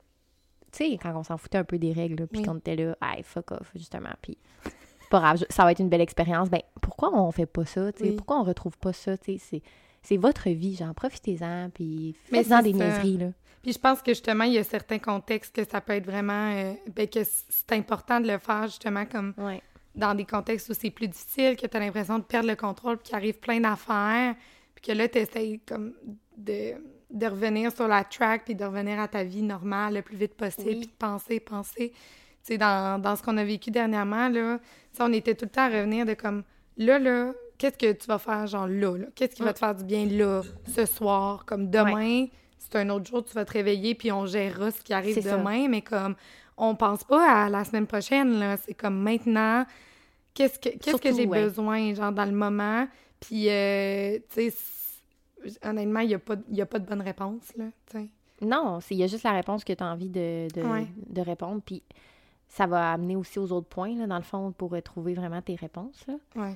tu 0.72 0.84
sais, 0.90 0.98
quand 1.02 1.14
on 1.16 1.22
s'en 1.24 1.36
foutait 1.38 1.58
un 1.58 1.64
peu 1.64 1.78
des 1.78 1.92
règles, 1.92 2.26
puis 2.26 2.42
qu'on 2.42 2.58
était 2.58 2.76
là, 2.76 2.96
hey, 3.02 3.22
fuck 3.22 3.50
off, 3.52 3.70
justement, 3.74 4.10
puis 4.22 4.36
c'est 4.62 5.08
pas 5.10 5.20
grave, 5.20 5.44
ça 5.48 5.64
va 5.64 5.72
être 5.72 5.80
une 5.80 5.88
belle 5.88 6.00
expérience. 6.02 6.50
Ben, 6.50 6.60
pourquoi 6.80 7.12
on 7.18 7.30
fait 7.32 7.46
pas 7.46 7.64
ça, 7.64 7.90
tu 7.92 8.04
sais? 8.04 8.10
Oui. 8.10 8.16
Pourquoi 8.16 8.38
on 8.40 8.44
retrouve 8.44 8.76
pas 8.78 8.92
ça, 8.92 9.16
tu 9.18 9.32
sais? 9.32 9.38
C'est, 9.38 9.62
c'est 10.02 10.16
votre 10.18 10.48
vie, 10.50 10.76
genre, 10.76 10.94
profitez-en, 10.94 11.70
puis 11.74 12.14
faites-en 12.30 12.62
des 12.62 12.72
niaiseries, 12.74 13.18
là. 13.18 13.26
Puis 13.62 13.72
je 13.74 13.78
pense 13.78 14.00
que 14.00 14.12
justement, 14.12 14.44
il 14.44 14.52
y 14.54 14.58
a 14.58 14.64
certains 14.64 14.98
contextes 14.98 15.54
que 15.54 15.64
ça 15.68 15.80
peut 15.82 15.92
être 15.94 16.06
vraiment. 16.06 16.52
euh, 16.54 16.72
ben, 16.94 17.06
que 17.06 17.20
c'est 17.24 17.72
important 17.72 18.18
de 18.20 18.26
le 18.26 18.38
faire 18.38 18.62
justement 18.68 19.04
comme 19.04 19.34
Ouais. 19.36 19.60
Dans 19.94 20.14
des 20.14 20.24
contextes 20.24 20.68
où 20.70 20.74
c'est 20.74 20.90
plus 20.90 21.08
difficile, 21.08 21.56
que 21.56 21.66
tu 21.66 21.76
as 21.76 21.80
l'impression 21.80 22.18
de 22.18 22.24
perdre 22.24 22.48
le 22.48 22.56
contrôle, 22.56 22.96
puis 22.98 23.08
qu'il 23.08 23.16
arrive 23.16 23.38
plein 23.38 23.60
d'affaires, 23.60 24.34
puis 24.74 24.82
que 24.84 24.92
là, 24.92 25.08
tu 25.08 25.18
essayes 25.18 25.60
comme 25.60 25.92
de, 26.36 26.74
de 27.10 27.26
revenir 27.26 27.72
sur 27.72 27.88
la 27.88 28.04
track, 28.04 28.44
puis 28.44 28.54
de 28.54 28.64
revenir 28.64 29.00
à 29.00 29.08
ta 29.08 29.24
vie 29.24 29.42
normale 29.42 29.94
le 29.94 30.02
plus 30.02 30.16
vite 30.16 30.34
possible, 30.34 30.68
Oui. 30.68 30.78
puis 30.80 30.86
de 30.86 30.92
penser, 30.98 31.40
penser. 31.40 31.90
Tu 31.90 32.54
sais, 32.54 32.58
dans, 32.58 33.00
dans 33.00 33.16
ce 33.16 33.22
qu'on 33.22 33.36
a 33.36 33.44
vécu 33.44 33.70
dernièrement, 33.70 34.28
là, 34.28 34.58
on 34.98 35.12
était 35.12 35.34
tout 35.34 35.44
le 35.44 35.50
temps 35.50 35.62
à 35.62 35.68
revenir 35.68 36.06
de 36.06 36.14
comme, 36.14 36.42
là, 36.78 36.98
là, 36.98 37.32
qu'est-ce 37.58 37.76
que 37.76 37.92
tu 37.92 38.06
vas 38.06 38.18
faire, 38.18 38.46
genre 38.46 38.66
là, 38.66 38.96
là? 38.96 39.06
Qu'est-ce 39.14 39.34
qui 39.34 39.42
va 39.42 39.52
te 39.52 39.58
faire 39.58 39.74
du 39.74 39.84
bien 39.84 40.06
là, 40.06 40.42
ce 40.74 40.86
soir? 40.86 41.44
Comme 41.44 41.68
demain, 41.68 42.26
c'est 42.58 42.76
un 42.76 42.88
autre 42.90 43.10
jour, 43.10 43.22
tu 43.24 43.34
vas 43.34 43.44
te 43.44 43.52
réveiller, 43.52 43.94
puis 43.94 44.10
on 44.12 44.24
gérera 44.24 44.70
ce 44.70 44.80
qui 44.80 44.94
arrive 44.94 45.20
ça. 45.20 45.36
demain, 45.36 45.68
mais 45.68 45.82
comme, 45.82 46.14
on 46.62 46.74
pense 46.76 47.02
pas 47.04 47.44
à 47.46 47.48
la 47.48 47.64
semaine 47.64 47.86
prochaine, 47.86 48.38
là. 48.38 48.56
C'est 48.58 48.74
comme 48.74 48.98
maintenant, 49.00 49.64
qu'est-ce 50.34 50.58
que, 50.58 50.68
qu'est-ce 50.68 50.78
que 50.78 50.90
Surtout, 51.08 51.16
j'ai 51.16 51.26
ouais. 51.26 51.42
besoin, 51.44 51.94
genre, 51.94 52.12
dans 52.12 52.24
le 52.26 52.32
moment? 52.32 52.86
Puis, 53.18 53.48
euh, 53.48 54.18
tu 54.34 54.50
sais, 54.50 55.58
honnêtement, 55.64 56.00
il 56.00 56.08
n'y 56.08 56.14
a, 56.14 56.18
pas- 56.18 56.36
y 56.50 56.60
a 56.60 56.66
pas 56.66 56.78
de 56.78 56.86
bonne 56.86 57.00
réponse, 57.02 57.52
là. 57.56 57.64
Non, 58.42 58.78
il 58.90 58.96
y 58.96 59.02
a 59.02 59.06
juste 59.06 59.24
la 59.24 59.32
réponse 59.32 59.64
que 59.64 59.72
tu 59.72 59.82
as 59.82 59.86
envie 59.86 60.08
de, 60.08 60.48
de, 60.54 60.62
Ouais. 60.62 60.86
de 61.08 61.20
répondre, 61.20 61.60
puis 61.64 61.82
ça 62.48 62.66
va 62.66 62.92
amener 62.92 63.14
aussi 63.16 63.38
aux 63.38 63.52
autres 63.52 63.68
points, 63.68 63.94
là, 63.96 64.06
dans 64.06 64.16
le 64.16 64.22
fond, 64.22 64.52
pour 64.52 64.74
euh, 64.74 64.80
trouver 64.80 65.14
vraiment 65.14 65.42
tes 65.42 65.54
réponses, 65.56 66.04
là. 66.08 66.14
Ouais. 66.36 66.54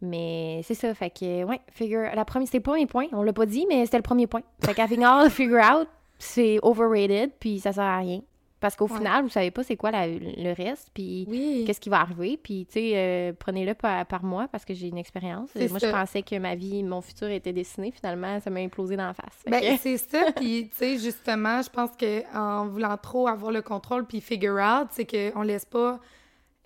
Mais 0.00 0.60
c'est 0.64 0.74
ça, 0.74 0.92
fait 0.94 1.10
que, 1.10 1.44
ouais, 1.44 1.60
figure, 1.70 2.02
la 2.14 2.24
première, 2.24 2.46
c'était 2.48 2.58
le 2.58 2.62
premier 2.64 2.86
point, 2.86 3.06
on 3.12 3.22
l'a 3.22 3.32
pas 3.32 3.46
dit, 3.46 3.64
mais 3.68 3.84
c'était 3.86 3.98
le 3.98 4.02
premier 4.02 4.26
point. 4.26 4.42
Fait 4.60 4.74
figure, 4.88 5.26
figure 5.30 5.60
out, 5.72 5.88
c'est 6.18 6.58
overrated, 6.62 7.30
puis 7.38 7.60
ça 7.60 7.72
sert 7.72 7.84
à 7.84 7.98
rien. 7.98 8.20
Parce 8.64 8.76
qu'au 8.76 8.88
Ouais. 8.88 8.96
final, 8.96 9.22
vous 9.24 9.28
savez 9.28 9.50
pas 9.50 9.62
c'est 9.62 9.76
quoi 9.76 9.90
la- 9.90 10.06
le 10.06 10.54
reste, 10.54 10.88
puis 10.94 11.26
Oui. 11.28 11.64
qu'est-ce 11.66 11.80
qui 11.80 11.90
va 11.90 12.00
arriver, 12.00 12.38
puis, 12.42 12.64
tu 12.64 12.72
sais, 12.80 12.92
euh, 12.94 13.32
prenez-le 13.38 13.74
par, 13.74 14.06
par 14.06 14.24
moi, 14.24 14.48
parce 14.50 14.64
que 14.64 14.72
j'ai 14.72 14.88
une 14.88 14.96
expérience. 14.96 15.50
Moi, 15.54 15.78
ça. 15.78 15.86
je 15.88 15.92
pensais 15.92 16.22
que 16.22 16.38
ma 16.38 16.54
vie, 16.54 16.82
mon 16.82 17.02
futur 17.02 17.28
était 17.28 17.52
dessiné, 17.52 17.90
finalement, 17.90 18.40
ça 18.40 18.48
m'a 18.48 18.60
implosé 18.60 18.96
dans 18.96 19.08
la 19.08 19.12
face. 19.12 19.44
Ben, 19.46 19.60
que- 19.60 19.76
c'est 19.82 19.98
ça. 19.98 20.32
Puis, 20.36 20.70
tu 20.70 20.76
sais, 20.78 20.96
justement, 20.98 21.60
je 21.60 21.68
pense 21.68 21.90
que 21.94 22.22
en 22.34 22.66
voulant 22.66 22.96
trop 22.96 23.28
avoir 23.28 23.52
le 23.52 23.60
contrôle 23.60 24.06
puis 24.06 24.22
figure 24.22 24.54
out, 24.56 24.88
c'est 24.92 25.04
qu'on 25.04 25.42
laisse 25.42 25.66
pas 25.66 26.00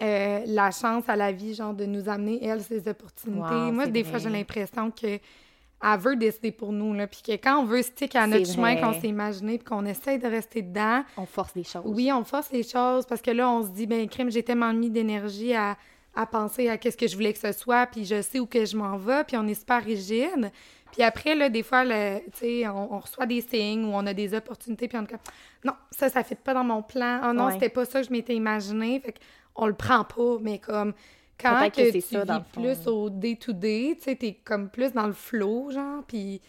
euh, 0.00 0.42
la 0.46 0.70
chance 0.70 1.08
à 1.08 1.16
la 1.16 1.32
vie, 1.32 1.54
genre, 1.54 1.74
de 1.74 1.84
nous 1.84 2.08
amener, 2.08 2.38
elle, 2.44 2.60
ses 2.62 2.86
opportunités. 2.86 3.40
Wow, 3.40 3.72
Moi, 3.72 3.86
des 3.88 4.04
fois, 4.04 4.20
j'ai 4.20 4.30
l'impression 4.30 4.92
que 4.92 5.18
elle 5.82 5.98
veut 6.00 6.16
décider 6.16 6.50
pour 6.50 6.72
nous, 6.72 6.92
là, 6.92 7.06
puis 7.06 7.20
que 7.24 7.32
quand 7.32 7.60
on 7.60 7.64
veut 7.64 7.82
stick 7.82 8.16
à 8.16 8.26
notre 8.26 8.46
chemin 8.52 8.76
qu'on 8.76 8.92
s'est 9.00 9.08
imaginé 9.08 9.58
puis 9.58 9.64
qu'on 9.64 9.84
essaye 9.86 10.18
de 10.18 10.26
rester 10.26 10.62
dedans, 10.62 11.04
on 11.16 11.24
force 11.26 11.54
les 11.54 11.62
choses. 11.64 11.82
oui, 11.86 12.10
on 12.12 12.24
force 12.24 12.50
les 12.50 12.62
choses 12.64 13.06
parce 13.06 13.22
que 13.22 13.30
là, 13.30 13.48
on 13.48 13.62
se 13.62 13.68
dit, 13.68 13.86
ben, 13.86 14.08
crime, 14.08 14.30
j'ai 14.30 14.42
tellement 14.42 14.72
mis 14.72 14.90
d'énergie 14.90 15.54
à, 15.54 15.76
à 16.16 16.26
penser 16.26 16.68
à 16.68 16.78
qu'est-ce 16.78 16.96
que 16.96 17.06
je 17.06 17.14
voulais 17.14 17.32
que 17.32 17.38
ce 17.38 17.52
soit, 17.52 17.86
puis 17.86 18.04
je 18.04 18.20
sais 18.22 18.40
où 18.40 18.46
que 18.46 18.64
je 18.64 18.76
m'en 18.76 18.96
vais, 18.96 19.22
puis 19.24 19.36
on 19.36 19.46
est 19.46 19.54
super 19.54 19.84
rigide. 19.84 20.50
Puis 20.90 21.02
après, 21.02 21.34
là, 21.36 21.48
des 21.48 21.62
fois, 21.62 21.84
on, 21.84 22.88
on 22.90 22.98
reçoit 22.98 23.26
des 23.26 23.42
signes 23.42 23.84
ou 23.84 23.90
on 23.94 24.04
a 24.06 24.14
des 24.14 24.34
opportunités, 24.34 24.88
puis 24.88 24.98
on 24.98 25.02
est 25.04 25.06
comme, 25.06 25.18
non, 25.64 25.74
ça, 25.92 26.08
ça 26.08 26.24
fait 26.24 26.34
pas 26.34 26.54
dans 26.54 26.64
mon 26.64 26.82
plan. 26.82 27.20
Oh 27.28 27.32
non, 27.32 27.46
Ouais. 27.46 27.52
c'était 27.52 27.68
pas 27.68 27.84
ça 27.84 28.00
que 28.00 28.06
je 28.06 28.10
m'étais 28.12 28.34
imaginé. 28.34 28.98
Fait 28.98 29.14
qu'on 29.54 29.66
le 29.66 29.74
prend 29.74 30.02
pas, 30.02 30.38
mais 30.40 30.58
comme, 30.58 30.92
quand 31.40 31.70
que, 31.70 31.90
tu 31.92 32.00
ça, 32.00 32.24
vis 32.24 32.44
plus 32.52 32.86
au 32.88 33.10
day-to-day, 33.10 33.96
tu 33.98 34.04
sais, 34.04 34.16
t'es 34.16 34.34
comme 34.44 34.68
plus 34.68 34.92
dans 34.92 35.06
le 35.06 35.12
flow, 35.12 35.70
genre, 35.70 36.02
puis, 36.06 36.40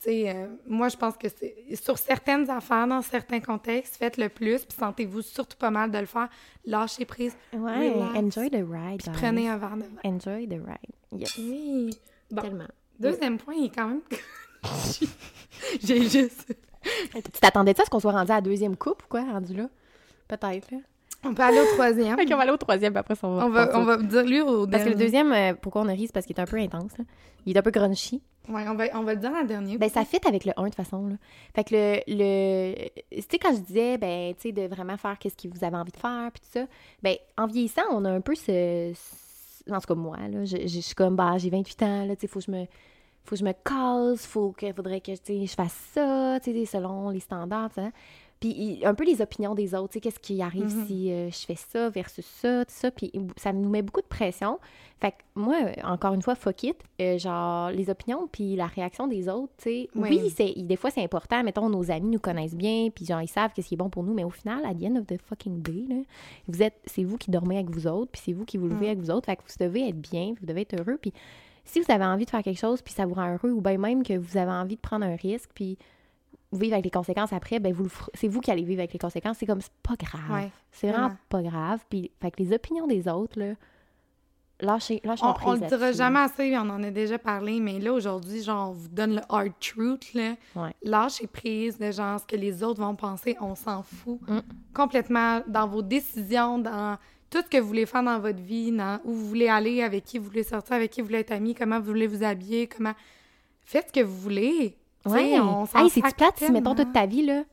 tu 0.00 0.04
sais, 0.04 0.30
euh, 0.30 0.46
moi, 0.66 0.88
je 0.88 0.96
pense 0.96 1.16
que 1.16 1.28
c'est... 1.28 1.54
Sur 1.74 1.98
certaines 1.98 2.48
affaires, 2.48 2.86
dans 2.86 3.02
certains 3.02 3.40
contextes, 3.40 3.96
faites 3.96 4.16
le 4.16 4.28
plus, 4.28 4.64
puis 4.64 4.76
sentez-vous 4.78 5.22
surtout 5.22 5.56
pas 5.56 5.70
mal 5.70 5.90
de 5.90 5.98
le 5.98 6.06
faire. 6.06 6.28
Lâchez 6.64 7.04
prise, 7.04 7.36
Ouais, 7.52 7.90
Relax. 7.90 8.16
enjoy 8.16 8.50
the 8.50 8.64
ride. 8.68 9.02
puis 9.02 9.10
prenez 9.12 9.48
un 9.48 9.56
verre 9.56 9.76
de 9.76 9.82
vin. 9.82 10.00
Enjoy 10.04 10.46
the 10.46 10.52
ride. 10.64 11.20
Yes. 11.20 11.36
Oui. 11.38 11.90
Bon, 12.30 12.42
Tellement. 12.42 12.68
deuxième 13.00 13.38
point, 13.38 13.54
il 13.54 13.66
est 13.66 13.74
quand 13.74 13.88
même... 13.88 14.00
J'ai 15.82 16.08
juste... 16.08 16.54
Tu 17.14 17.40
t'attendais 17.40 17.74
ça 17.74 17.82
à 17.82 17.84
ce 17.86 17.90
qu'on 17.90 18.00
soit 18.00 18.12
rendu 18.12 18.30
à 18.30 18.36
la 18.36 18.40
deuxième 18.40 18.76
coupe 18.76 19.02
ou 19.02 19.06
quoi, 19.08 19.22
rendu 19.22 19.52
là? 19.54 19.68
Peut-être, 20.28 20.70
là. 20.70 20.78
On 21.24 21.34
peut 21.34 21.42
aller 21.42 21.60
au 21.60 21.66
troisième. 21.74 22.16
Fait 22.18 22.26
qu'on 22.26 22.36
va 22.36 22.42
aller 22.42 22.52
au 22.52 22.56
troisième, 22.56 22.92
puis 22.92 23.00
après, 23.00 23.14
ça, 23.16 23.26
on 23.26 23.34
va. 23.36 23.46
On 23.46 23.50
va, 23.50 23.70
on 23.78 23.84
va 23.84 23.96
dire 23.96 24.24
lui 24.24 24.40
au 24.40 24.66
Parce 24.66 24.84
que 24.84 24.88
le 24.90 24.94
dernier. 24.94 25.04
deuxième, 25.04 25.32
euh, 25.32 25.54
pourquoi 25.60 25.82
on 25.82 25.88
a 25.88 25.92
ri, 25.92 26.06
c'est 26.06 26.12
parce 26.12 26.26
qu'il 26.26 26.36
est 26.36 26.40
un 26.40 26.46
peu 26.46 26.58
intense, 26.58 26.96
là. 26.98 27.04
Il 27.46 27.56
est 27.56 27.58
un 27.58 27.62
peu 27.62 27.70
grunchy. 27.70 28.22
Ouais, 28.48 28.64
on 28.66 28.74
va, 28.74 28.84
on 28.94 29.02
va 29.02 29.12
le 29.14 29.20
dire 29.20 29.30
en 29.32 29.44
dernier. 29.44 29.76
Ben, 29.76 29.90
ça 29.90 30.04
fit 30.06 30.20
avec 30.26 30.44
le 30.46 30.52
1 30.56 30.62
de 30.62 30.66
toute 30.68 30.76
façon. 30.76 31.06
Là. 31.08 31.16
Fait 31.54 31.64
que 31.64 31.74
le. 31.74 32.00
le... 32.06 32.74
Tu 33.10 33.20
sais, 33.30 33.38
quand 33.38 33.54
je 33.54 33.60
disais, 33.60 33.98
ben, 33.98 34.32
tu 34.34 34.42
sais, 34.48 34.52
de 34.52 34.62
vraiment 34.74 34.96
faire 34.96 35.18
qu'est-ce 35.18 35.36
que 35.36 35.48
vous 35.54 35.64
avez 35.64 35.76
envie 35.76 35.92
de 35.92 35.96
faire, 35.98 36.30
puis 36.32 36.40
tout 36.40 36.58
ça, 36.60 36.66
ben, 37.02 37.16
en 37.36 37.46
vieillissant, 37.46 37.82
on 37.90 38.04
a 38.04 38.10
un 38.10 38.20
peu 38.22 38.34
ce. 38.34 38.92
ce- 38.94 39.70
En 39.72 39.80
tout 39.80 39.88
cas, 39.88 39.94
moi, 39.94 40.16
là, 40.30 40.44
je, 40.46 40.56
je- 40.56 40.66
je 40.66 40.80
suis 40.80 40.94
comme, 40.94 41.14
bah, 41.16 41.34
j'ai 41.36 41.50
28 41.50 41.82
ans, 41.82 42.04
là, 42.06 42.16
tu 42.16 42.22
sais, 42.22 42.26
faut 42.26 42.38
que 42.38 42.46
je 42.46 42.50
me. 42.52 42.64
Faut 43.24 43.34
que 43.34 43.40
je 43.40 43.44
me 43.44 43.52
casse, 43.52 44.24
faut 44.26 44.52
que, 44.52 44.72
faudrait 44.72 45.02
que 45.02 45.12
tu 45.12 45.18
sais, 45.22 45.46
je 45.46 45.52
fasse 45.54 45.76
ça, 45.92 46.38
tu 46.42 46.52
sais, 46.54 46.64
selon 46.64 47.10
les 47.10 47.20
standards, 47.20 47.70
ça. 47.74 47.90
Puis 48.40 48.80
un 48.84 48.94
peu 48.94 49.04
les 49.04 49.20
opinions 49.20 49.54
des 49.54 49.74
autres, 49.74 49.88
tu 49.88 49.94
sais, 49.94 50.00
qu'est-ce 50.00 50.20
qui 50.20 50.40
arrive 50.42 50.72
Mhm. 50.74 50.86
si 50.86 51.12
euh, 51.12 51.28
je 51.30 51.38
fais 51.44 51.56
ça 51.56 51.88
versus 51.90 52.24
ça, 52.24 52.64
tout 52.64 52.72
ça. 52.74 52.90
Puis 52.92 53.10
ça 53.36 53.52
nous 53.52 53.68
met 53.68 53.82
beaucoup 53.82 54.00
de 54.00 54.06
pression. 54.06 54.58
Fait 55.00 55.10
que 55.12 55.16
moi, 55.34 55.56
euh, 55.62 55.72
encore 55.84 56.14
une 56.14 56.22
fois, 56.22 56.34
fuck 56.36 56.62
it. 56.62 56.76
euh, 57.00 57.18
genre, 57.18 57.70
les 57.70 57.90
opinions 57.90 58.28
puis 58.30 58.54
la 58.56 58.66
réaction 58.66 59.06
des 59.08 59.28
autres, 59.28 59.52
tu 59.58 59.64
sais. 59.64 59.88
Oui. 59.96 60.08
Oui, 60.22 60.30
c'est, 60.36 60.54
des 60.62 60.76
fois, 60.76 60.90
c'est 60.90 61.02
important. 61.02 61.42
Mettons, 61.42 61.68
nos 61.68 61.90
amis 61.90 62.10
nous 62.10 62.18
connaissent 62.20 62.54
bien, 62.56 62.90
puis 62.94 63.04
genre, 63.06 63.22
ils 63.22 63.28
savent 63.28 63.52
qu'est-ce 63.54 63.68
qui 63.68 63.74
est 63.74 63.78
bon 63.78 63.90
pour 63.90 64.02
nous. 64.04 64.14
Mais 64.14 64.24
au 64.24 64.30
final, 64.30 64.64
à 64.64 64.72
the 64.74 64.84
end 64.84 64.96
of 64.96 65.06
the 65.06 65.20
fucking 65.20 65.60
day, 65.62 65.84
là, 65.88 65.96
vous 66.48 66.62
êtes, 66.62 66.74
c'est 66.86 67.04
vous 67.04 67.16
qui 67.16 67.30
dormez 67.30 67.56
avec 67.56 67.70
vous 67.70 67.86
autres, 67.86 68.10
puis 68.12 68.20
c'est 68.24 68.32
vous 68.32 68.44
qui 68.44 68.56
vous 68.56 68.66
levez 68.68 68.86
Mm. 68.86 68.90
avec 68.90 68.98
vous 69.00 69.10
autres. 69.10 69.26
Fait 69.26 69.36
que 69.36 69.42
vous 69.42 69.64
devez 69.66 69.88
être 69.88 70.00
bien, 70.00 70.34
vous 70.40 70.46
devez 70.46 70.60
être 70.62 70.74
heureux. 70.80 70.98
Puis 71.00 71.12
si 71.64 71.80
vous 71.80 71.92
avez 71.92 72.04
envie 72.04 72.24
de 72.24 72.30
faire 72.30 72.42
quelque 72.42 72.58
chose, 72.58 72.82
puis 72.82 72.94
ça 72.94 73.04
vous 73.06 73.14
rend 73.14 73.32
heureux, 73.34 73.50
ou 73.52 73.60
bien 73.60 73.78
même 73.78 74.02
que 74.02 74.16
vous 74.16 74.36
avez 74.38 74.50
envie 74.52 74.76
de 74.76 74.80
prendre 74.80 75.04
un 75.04 75.16
risque, 75.16 75.50
puis 75.54 75.76
vivre 76.52 76.74
avec 76.74 76.84
les 76.84 76.90
conséquences 76.90 77.32
après, 77.32 77.58
ben 77.58 77.72
vous 77.72 77.88
c'est 78.14 78.28
vous 78.28 78.40
qui 78.40 78.50
allez 78.50 78.62
vivre 78.62 78.80
avec 78.80 78.92
les 78.92 78.98
conséquences. 78.98 79.38
C'est 79.38 79.46
comme, 79.46 79.60
c'est 79.60 79.72
pas 79.82 79.96
grave. 79.96 80.30
Ouais, 80.30 80.50
c'est 80.72 80.90
vraiment 80.90 81.16
pas 81.28 81.42
grave. 81.42 81.80
Puis, 81.88 82.10
fait 82.20 82.30
que 82.30 82.42
les 82.42 82.52
opinions 82.52 82.86
des 82.86 83.06
autres, 83.08 83.38
là, 83.38 83.54
lâchez, 84.60 85.00
lâchez 85.04 85.24
On, 85.24 85.34
on 85.44 85.52
le 85.52 85.66
dira 85.66 85.92
jamais 85.92 86.20
assez, 86.20 86.56
on 86.56 86.70
en 86.70 86.82
a 86.82 86.90
déjà 86.90 87.18
parlé, 87.18 87.60
mais 87.60 87.78
là, 87.78 87.92
aujourd'hui, 87.92 88.42
genre, 88.42 88.70
on 88.70 88.72
vous 88.72 88.88
donne 88.88 89.16
le 89.16 89.22
hard 89.28 89.52
truth, 89.60 90.14
là. 90.14 90.34
Ouais. 90.56 90.74
Lâchez 90.82 91.26
prise 91.26 91.78
de 91.78 91.90
genre 91.90 92.20
ce 92.20 92.26
que 92.26 92.36
les 92.36 92.62
autres 92.62 92.80
vont 92.80 92.96
penser, 92.96 93.36
on 93.40 93.54
s'en 93.54 93.82
fout. 93.82 94.20
Mm. 94.26 94.40
Complètement 94.74 95.42
dans 95.46 95.68
vos 95.68 95.82
décisions, 95.82 96.58
dans 96.58 96.96
tout 97.30 97.42
ce 97.44 97.48
que 97.48 97.58
vous 97.58 97.68
voulez 97.68 97.86
faire 97.86 98.02
dans 98.02 98.18
votre 98.20 98.40
vie, 98.40 98.72
dans 98.72 99.00
où 99.04 99.12
vous 99.12 99.28
voulez 99.28 99.48
aller, 99.48 99.82
avec 99.82 100.04
qui 100.04 100.18
vous 100.18 100.24
voulez 100.24 100.44
sortir, 100.44 100.76
avec 100.76 100.90
qui 100.90 101.02
vous 101.02 101.08
voulez 101.08 101.20
être 101.20 101.32
amis, 101.32 101.54
comment 101.54 101.78
vous 101.78 101.86
voulez 101.86 102.06
vous 102.06 102.24
habiller, 102.24 102.66
comment... 102.66 102.94
Faites 103.60 103.88
ce 103.88 104.00
que 104.00 104.04
vous 104.04 104.16
voulez. 104.16 104.78
Ouais. 105.12 105.40
on 105.40 105.66
s'en 105.66 105.78
Hey, 105.84 105.90
c'est-tu 105.90 106.12
plate 106.14 106.38
si, 106.38 106.50
mettons, 106.52 106.74
toute 106.74 106.92
ta 106.92 107.06
vie, 107.06 107.24
là, 107.24 107.44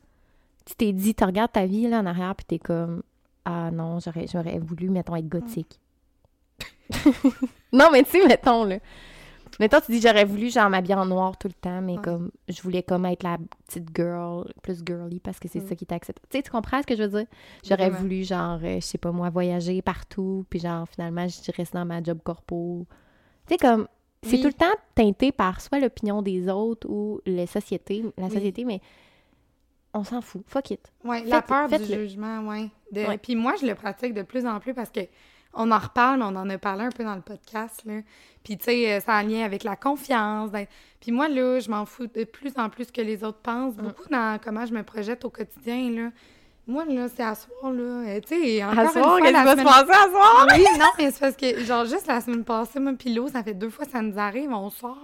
tu 0.65 0.75
t'es 0.75 0.91
dit, 0.93 1.13
tu 1.15 1.24
regardes 1.24 1.51
ta 1.51 1.65
vie, 1.65 1.88
là, 1.88 2.00
en 2.00 2.05
arrière, 2.05 2.35
puis 2.35 2.45
t'es 2.45 2.59
comme, 2.59 3.03
ah 3.45 3.69
non, 3.71 4.00
j'aurais, 4.00 4.25
j'aurais 4.31 4.59
voulu, 4.59 4.89
mettons, 4.89 5.15
être 5.15 5.27
gothique. 5.29 5.79
non, 7.74 7.89
mais 7.91 8.03
tu 8.03 8.12
sais, 8.12 8.27
mettons, 8.27 8.63
là. 8.63 8.77
Mettons, 9.59 9.79
tu 9.79 9.93
dis, 9.93 10.01
j'aurais 10.01 10.25
voulu, 10.25 10.50
genre, 10.50 10.69
m'habiller 10.69 10.95
en 10.95 11.05
noir 11.05 11.38
tout 11.38 11.47
le 11.47 11.53
temps, 11.53 11.81
mais 11.81 11.93
Ouais. 11.95 12.01
comme, 12.03 12.29
je 12.50 12.62
voulais 12.62 12.83
comme 12.83 13.05
être 13.05 13.24
la 13.24 13.38
petite 13.67 13.88
girl, 13.95 14.51
plus 14.62 14.83
girly, 14.85 15.19
parce 15.21 15.39
que 15.39 15.47
c'est 15.47 15.62
Mm. 15.63 15.67
ça 15.69 15.75
qui 15.75 15.83
était 15.85 15.95
accepté. 15.95 16.21
Tu 16.29 16.38
sais, 16.38 16.43
tu 16.43 16.51
comprends 16.51 16.81
ce 16.81 16.88
que 16.88 16.95
je 16.95 17.03
veux 17.03 17.19
dire? 17.19 17.27
J'aurais 17.65 17.89
voulu, 17.89 18.24
genre, 18.25 18.59
euh, 18.62 18.75
je 18.75 18.85
sais 18.85 18.97
pas 18.97 19.12
moi, 19.13 19.29
voyager 19.29 19.81
partout, 19.81 20.45
puis 20.50 20.59
genre, 20.59 20.88
finalement, 20.89 21.25
je 21.27 21.51
reste 21.55 21.74
dans 21.74 21.85
ma 21.85 22.03
job 22.03 22.19
corpo. 22.24 22.85
Tu 23.47 23.53
sais, 23.53 23.57
comme, 23.57 23.88
c'est 24.25 24.36
Oui. 24.38 24.41
tout 24.41 24.48
le 24.48 24.53
temps 24.53 24.74
teinté 24.96 25.32
par 25.32 25.62
soit 25.62 25.79
l'opinion 25.79 26.22
des 26.22 26.50
autres 26.50 26.88
ou 26.89 27.22
la 27.25 27.48
société, 27.48 28.03
la 28.17 28.25
Oui. 28.25 28.32
société, 28.32 28.65
mais 28.65 28.82
on 29.94 30.03
s'en 30.03 30.22
fout. 30.22 30.44
Fuck 30.48 30.72
it. 30.72 30.91
Oui, 31.03 31.24
la 31.25 31.41
peur 31.41 31.70
du 31.70 31.84
jugement, 31.86 32.39
oui. 32.48 32.70
Ouais. 32.94 33.17
Puis 33.17 33.36
moi, 33.36 33.53
je 33.60 33.65
le 33.65 33.75
pratique 33.75 34.13
de 34.13 34.24
plus 34.24 34.46
en 34.46 34.60
plus 34.60 34.74
parce 34.74 34.89
que 34.89 35.01
on 35.58 35.72
en 35.72 35.79
reparle, 35.79 36.20
mais 36.20 36.25
on 36.25 36.36
en 36.36 36.50
a 36.50 36.58
parlé 36.58 36.84
un 36.84 36.89
peu 36.89 37.05
dans 37.05 37.15
le 37.15 37.22
podcast, 37.22 37.82
là. 37.86 38.01
Puis, 38.44 38.58
tu 38.58 38.65
sais, 38.65 38.91
euh, 38.91 39.00
ça 39.00 39.13
a 39.13 39.20
un 39.20 39.24
lien 39.24 39.46
avec 39.46 39.63
la 39.63 39.77
confiance. 39.77 40.51
d'être- 40.51 40.70
Puis 41.00 41.13
moi, 41.13 41.29
là, 41.29 41.60
je 41.62 41.70
m'en 41.72 41.86
fous 41.86 42.08
de 42.08 42.25
plus 42.25 42.51
en 42.58 42.70
plus 42.70 42.91
que 42.91 43.00
les 43.00 43.24
autres 43.24 43.39
pensent. 43.39 43.77
Mm. 43.77 43.82
Beaucoup 43.84 44.10
dans 44.10 44.38
comment 44.44 44.65
je 44.65 44.74
me 44.74 44.84
projette 44.84 45.24
au 45.24 45.29
quotidien, 45.29 45.89
là. 45.91 46.10
Moi, 46.67 46.84
là, 46.86 47.07
c'est 47.15 47.24
à 47.24 47.36
soir, 47.36 47.72
là. 47.72 47.81
euh, 47.81 48.19
Tu 48.27 48.36
sais, 48.41 48.63
encore 48.63 48.79
À 48.79 48.88
soir, 48.89 49.17
qu'est-ce 49.22 49.27
qui 49.38 49.43
va 49.43 49.57
se 49.57 49.63
passer 49.63 49.91
à 49.91 50.10
soir? 50.10 50.48
oui, 50.51 50.63
non, 50.79 50.86
mais 50.98 51.12
c'est 51.12 51.19
parce 51.19 51.36
que, 51.36 51.63
genre, 51.63 51.86
juste 51.86 52.07
la 52.07 52.19
semaine 52.22 52.43
passée, 52.43 52.79
moi, 52.79 52.93
puis 52.98 53.13
Lo, 53.13 53.27
ça 53.27 53.43
fait 53.43 53.53
deux 53.53 53.69
fois 53.69 53.86
que 53.86 53.91
ça 53.91 54.01
nous 54.01 54.17
arrive, 54.17 54.50
on 54.51 54.72
sort, 54.72 54.98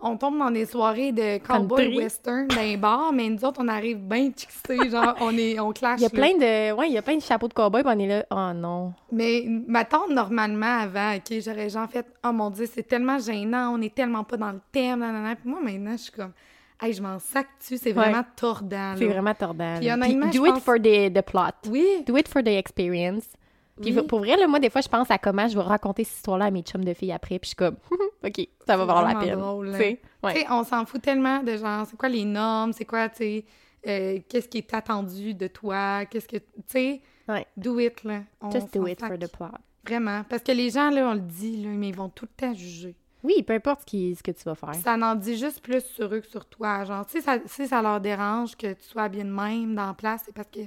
on 0.00 0.16
tombe 0.16 0.38
dans 0.38 0.50
des 0.50 0.64
soirées 0.64 1.12
de 1.12 1.38
cowboy 1.38 1.96
western 1.98 2.48
dans 2.48 2.56
les 2.62 2.78
bars, 2.78 3.12
mais 3.12 3.28
nous 3.28 3.44
autres, 3.44 3.60
on 3.62 3.68
arrive 3.68 3.98
bien 3.98 4.30
chixés, 4.34 4.88
genre, 4.90 5.14
on 5.20 5.36
est, 5.36 5.60
on 5.60 5.70
clash. 5.72 6.00
Il 6.00 6.04
y 6.04 6.06
a 6.06 6.08
là. 6.08 6.14
plein 6.14 6.32
de. 6.38 6.72
Ouais, 6.72 6.88
il 6.88 6.94
y 6.94 6.98
a 6.98 7.02
plein 7.02 7.16
de 7.16 7.22
chapeaux 7.22 7.48
de 7.48 7.54
cowboy, 7.54 7.82
puis 7.82 7.92
on 7.94 7.98
est 7.98 8.06
là. 8.06 8.24
Oh 8.30 8.54
non. 8.54 8.94
Mais 9.12 9.44
ma 9.66 9.84
tante, 9.84 10.08
normalement, 10.10 10.78
avant, 10.80 11.14
OK, 11.16 11.34
j'aurais 11.44 11.68
genre 11.68 11.88
fait 11.90 12.06
«Oh 12.26 12.32
mon 12.32 12.48
Dieu, 12.50 12.66
c'est 12.72 12.82
tellement 12.88 13.18
gênant, 13.18 13.74
on 13.74 13.82
est 13.82 13.94
tellement 13.94 14.24
pas 14.24 14.38
dans 14.38 14.52
le 14.52 14.60
thème, 14.72 15.00
nanana.» 15.00 15.34
Puis 15.36 15.48
moi, 15.48 15.60
maintenant, 15.62 15.92
je 15.92 16.02
suis 16.04 16.12
comme 16.12 16.32
«Hey, 16.80 16.92
je 16.92 17.00
m'en 17.02 17.18
sac 17.18 17.46
dessus, 17.58 17.78
c'est 17.78 17.92
vraiment 17.92 18.24
tordant. 18.36 18.94
C'est 18.98 19.06
vraiment 19.06 19.34
tordant. 19.34 19.76
Puis 19.78 19.90
honnêtement, 19.90 20.26
do 20.26 20.32
je 20.32 20.38
it 20.48 20.54
pense- 20.54 20.62
for 20.62 20.76
the, 20.76 21.12
the 21.12 21.22
plot. 21.22 21.70
Oui, 21.70 21.86
Do 22.06 22.16
it 22.16 22.28
for 22.28 22.42
the 22.42 22.48
experience. 22.48 23.24
Puis 23.80 23.94
Oui. 23.98 24.06
pour 24.06 24.20
vrai, 24.20 24.36
là, 24.36 24.46
moi, 24.46 24.58
des 24.58 24.70
fois, 24.70 24.80
je 24.80 24.88
pense 24.88 25.10
à 25.10 25.18
comment 25.18 25.46
je 25.48 25.54
vais 25.54 25.62
raconter 25.62 26.04
cette 26.04 26.16
histoire-là 26.16 26.46
à 26.46 26.50
mes 26.50 26.62
chums 26.62 26.84
de 26.84 26.94
filles 26.94 27.12
après, 27.12 27.38
puis 27.38 27.46
je 27.46 27.48
suis 27.48 27.56
comme, 27.56 27.76
OK, 28.24 28.48
ça 28.66 28.76
va 28.76 28.84
valoir 28.86 29.06
la 29.06 29.20
peine. 29.20 29.38
drôle, 29.38 29.68
ouais. 29.68 30.00
sais, 30.22 30.46
on 30.50 30.64
s'en 30.64 30.84
fout 30.86 31.02
tellement 31.02 31.42
de 31.42 31.56
genre, 31.56 31.86
c'est 31.86 31.96
quoi 31.96 32.08
les 32.08 32.24
normes, 32.24 32.72
c'est 32.72 32.86
quoi, 32.86 33.08
tu 33.10 33.16
sais, 33.18 33.44
euh, 33.86 34.18
qu'est-ce 34.28 34.48
qui 34.48 34.58
est 34.58 34.74
attendu 34.74 35.34
de 35.34 35.46
toi, 35.46 36.04
qu'est-ce 36.06 36.26
que, 36.28 36.36
tu 36.38 36.44
sais, 36.68 37.00
Ouais. 37.28 37.46
do 37.56 37.78
it, 37.78 38.02
là. 38.04 38.22
On 38.40 38.50
Just 38.50 38.72
do 38.72 38.86
it 38.86 38.98
sac. 39.00 39.10
for 39.10 39.18
the 39.18 39.30
plot. 39.30 39.48
Vraiment, 39.86 40.24
parce 40.28 40.42
que 40.42 40.52
les 40.52 40.70
gens, 40.70 40.90
là, 40.90 41.08
on 41.10 41.14
le 41.14 41.20
dit, 41.20 41.62
là, 41.62 41.68
mais 41.70 41.88
ils 41.90 41.96
vont 41.96 42.08
tout 42.08 42.24
le 42.24 42.46
temps 42.46 42.54
juger. 42.54 42.96
Oui, 43.26 43.42
peu 43.42 43.54
importe 43.54 43.80
ce, 43.80 43.86
qui, 43.86 44.14
ce 44.14 44.22
que 44.22 44.30
tu 44.30 44.44
vas 44.44 44.54
faire. 44.54 44.74
Ça 44.76 44.94
en 44.94 45.14
dit 45.16 45.36
juste 45.36 45.60
plus 45.60 45.84
sur 45.84 46.14
eux 46.14 46.20
que 46.20 46.26
sur 46.28 46.44
toi. 46.46 46.84
Genre, 46.84 47.04
si 47.08 47.20
ça, 47.20 47.38
si 47.46 47.66
ça 47.66 47.82
leur 47.82 48.00
dérange 48.00 48.54
que 48.56 48.72
tu 48.72 48.84
sois 48.84 49.08
bien 49.08 49.24
de 49.24 49.30
même 49.30 49.74
dans 49.74 49.86
la 49.88 49.94
place, 49.94 50.22
c'est 50.24 50.34
parce 50.34 50.48
que. 50.50 50.60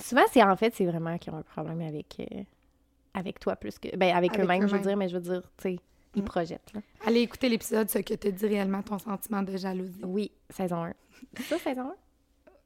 Souvent, 0.00 0.22
c'est 0.32 0.42
en 0.42 0.56
fait, 0.56 0.74
c'est 0.74 0.86
vraiment 0.86 1.18
qu'ils 1.18 1.32
ont 1.34 1.36
un 1.36 1.42
problème 1.42 1.82
avec, 1.82 2.16
euh, 2.20 2.42
avec 3.12 3.38
toi 3.38 3.54
plus 3.56 3.78
que. 3.78 3.94
Ben, 3.96 4.16
avec, 4.16 4.32
Avec 4.32 4.40
eux-mêmes, 4.44 4.66
je 4.66 4.74
veux 4.76 4.82
dire, 4.82 4.96
mais 4.96 5.08
je 5.08 5.14
veux 5.14 5.20
dire, 5.22 5.42
tu 5.58 5.62
sais, 5.62 5.76
ils 6.14 6.22
Mm. 6.22 6.24
projettent. 6.24 6.72
Là. 6.74 6.80
Allez 7.06 7.20
écouter 7.20 7.48
l'épisode, 7.48 7.90
ce 7.90 7.98
que 7.98 8.14
te 8.14 8.28
dit 8.28 8.46
réellement 8.46 8.82
ton 8.82 8.98
sentiment 8.98 9.42
de 9.42 9.56
jalousie. 9.56 10.00
Oui, 10.04 10.30
saison 10.48 10.84
1. 10.84 10.92
C'est 11.36 11.42
ça, 11.42 11.58
saison 11.58 11.92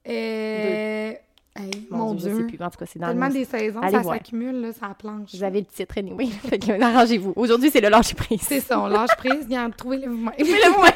1? 0.07 0.09
Euh... 0.11 1.13
Hey, 1.59 1.87
mon, 1.89 2.13
Je 2.17 2.23
sais 2.23 2.33
Dieu. 2.33 2.47
plus. 2.47 2.63
En 2.63 2.69
tout 2.69 2.77
cas, 2.79 2.85
c'est 2.85 2.99
dans 2.99 3.07
Tellement 3.07 3.27
des 3.29 3.43
saisons, 3.45 3.81
Allez 3.81 3.97
ça 3.97 4.03
s'accumule, 4.03 4.61
là, 4.61 4.71
ça 4.73 4.95
planche. 4.97 5.35
Vous 5.35 5.43
avez 5.43 5.59
le 5.59 5.65
titre 5.65 5.97
anyway. 5.97 6.27
fait 6.47 6.57
que 6.59 6.81
arrangez-vous. 6.81 7.33
Aujourd'hui, 7.35 7.69
c'est 7.69 7.81
le 7.81 7.89
lâcher 7.89 8.15
prise. 8.15 8.41
C'est 8.41 8.61
ça, 8.61 8.79
on 8.79 8.87
lâche 8.87 9.15
prise, 9.17 9.43
regarde, 9.45 9.75
trouvez-le 9.75 10.07
vous-même. 10.09 10.33
le 10.39 10.77
moins. 10.77 10.89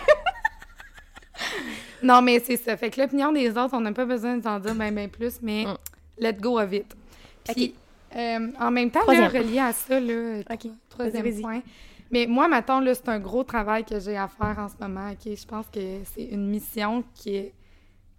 Non, 2.01 2.21
mais 2.21 2.39
c'est 2.39 2.57
ça. 2.57 2.75
Fait 2.77 2.89
que 2.89 2.99
l'opinion 3.01 3.31
des 3.31 3.49
autres, 3.51 3.73
on 3.73 3.79
n'a 3.81 3.91
pas 3.93 4.05
besoin 4.05 4.37
d'en 4.37 4.59
dire 4.59 4.75
ben, 4.75 4.93
ben 4.93 5.09
plus, 5.09 5.39
mais 5.41 5.65
Mm. 5.65 5.75
let's 6.19 6.39
go 6.39 6.59
of 6.59 6.71
it. 6.73 6.85
Puis, 7.45 7.73
euh, 8.15 8.47
en 8.59 8.71
même 8.71 8.91
temps, 8.91 8.99
là, 9.07 9.27
relié 9.29 9.59
à 9.59 9.71
ça, 9.73 9.99
là, 9.99 10.43
troisième 10.89 11.23
Vas-y, 11.23 11.31
vas-y. 11.31 11.41
point. 11.41 11.61
Mais 12.11 12.27
moi, 12.27 12.47
maintenant, 12.47 12.79
là, 12.79 12.93
c'est 12.93 13.09
un 13.09 13.19
gros 13.19 13.43
travail 13.43 13.83
que 13.85 13.99
j'ai 13.99 14.15
à 14.17 14.27
faire 14.27 14.55
en 14.59 14.67
ce 14.69 14.75
moment. 14.79 15.09
OK? 15.11 15.33
Je 15.35 15.45
pense 15.45 15.65
que 15.73 15.79
c'est 16.13 16.25
une 16.25 16.47
mission 16.47 17.03
qui 17.15 17.35
est, 17.35 17.53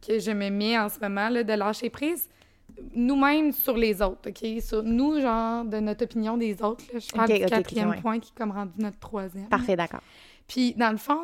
que 0.06 0.18
je 0.18 0.30
me 0.30 0.50
mets 0.50 0.78
en 0.78 0.88
ce 0.88 0.98
moment, 1.00 1.28
là, 1.28 1.42
de 1.42 1.52
lâcher 1.52 1.90
prise 1.90 2.28
nous-mêmes 2.94 3.52
sur 3.52 3.76
les 3.76 4.02
autres, 4.02 4.30
OK? 4.30 4.62
Sur 4.62 4.82
nous, 4.82 5.20
genre, 5.20 5.64
de 5.64 5.78
notre 5.78 6.04
opinion 6.04 6.36
des 6.36 6.60
autres. 6.62 6.84
là. 6.92 6.98
Je 6.98 7.10
parle 7.12 7.30
OK, 7.30 7.36
du 7.36 7.42
OK, 7.44 7.48
OK, 7.48 7.50
quatrième 7.50 7.90
ouais. 7.90 8.00
point 8.00 8.18
qui 8.18 8.32
est 8.34 8.38
comme 8.38 8.50
rendu 8.50 8.72
notre 8.78 8.98
troisième. 8.98 9.48
Parfait, 9.48 9.76
d'accord. 9.76 10.00
Puis, 10.48 10.74
dans 10.74 10.90
le 10.90 10.96
fond, 10.96 11.20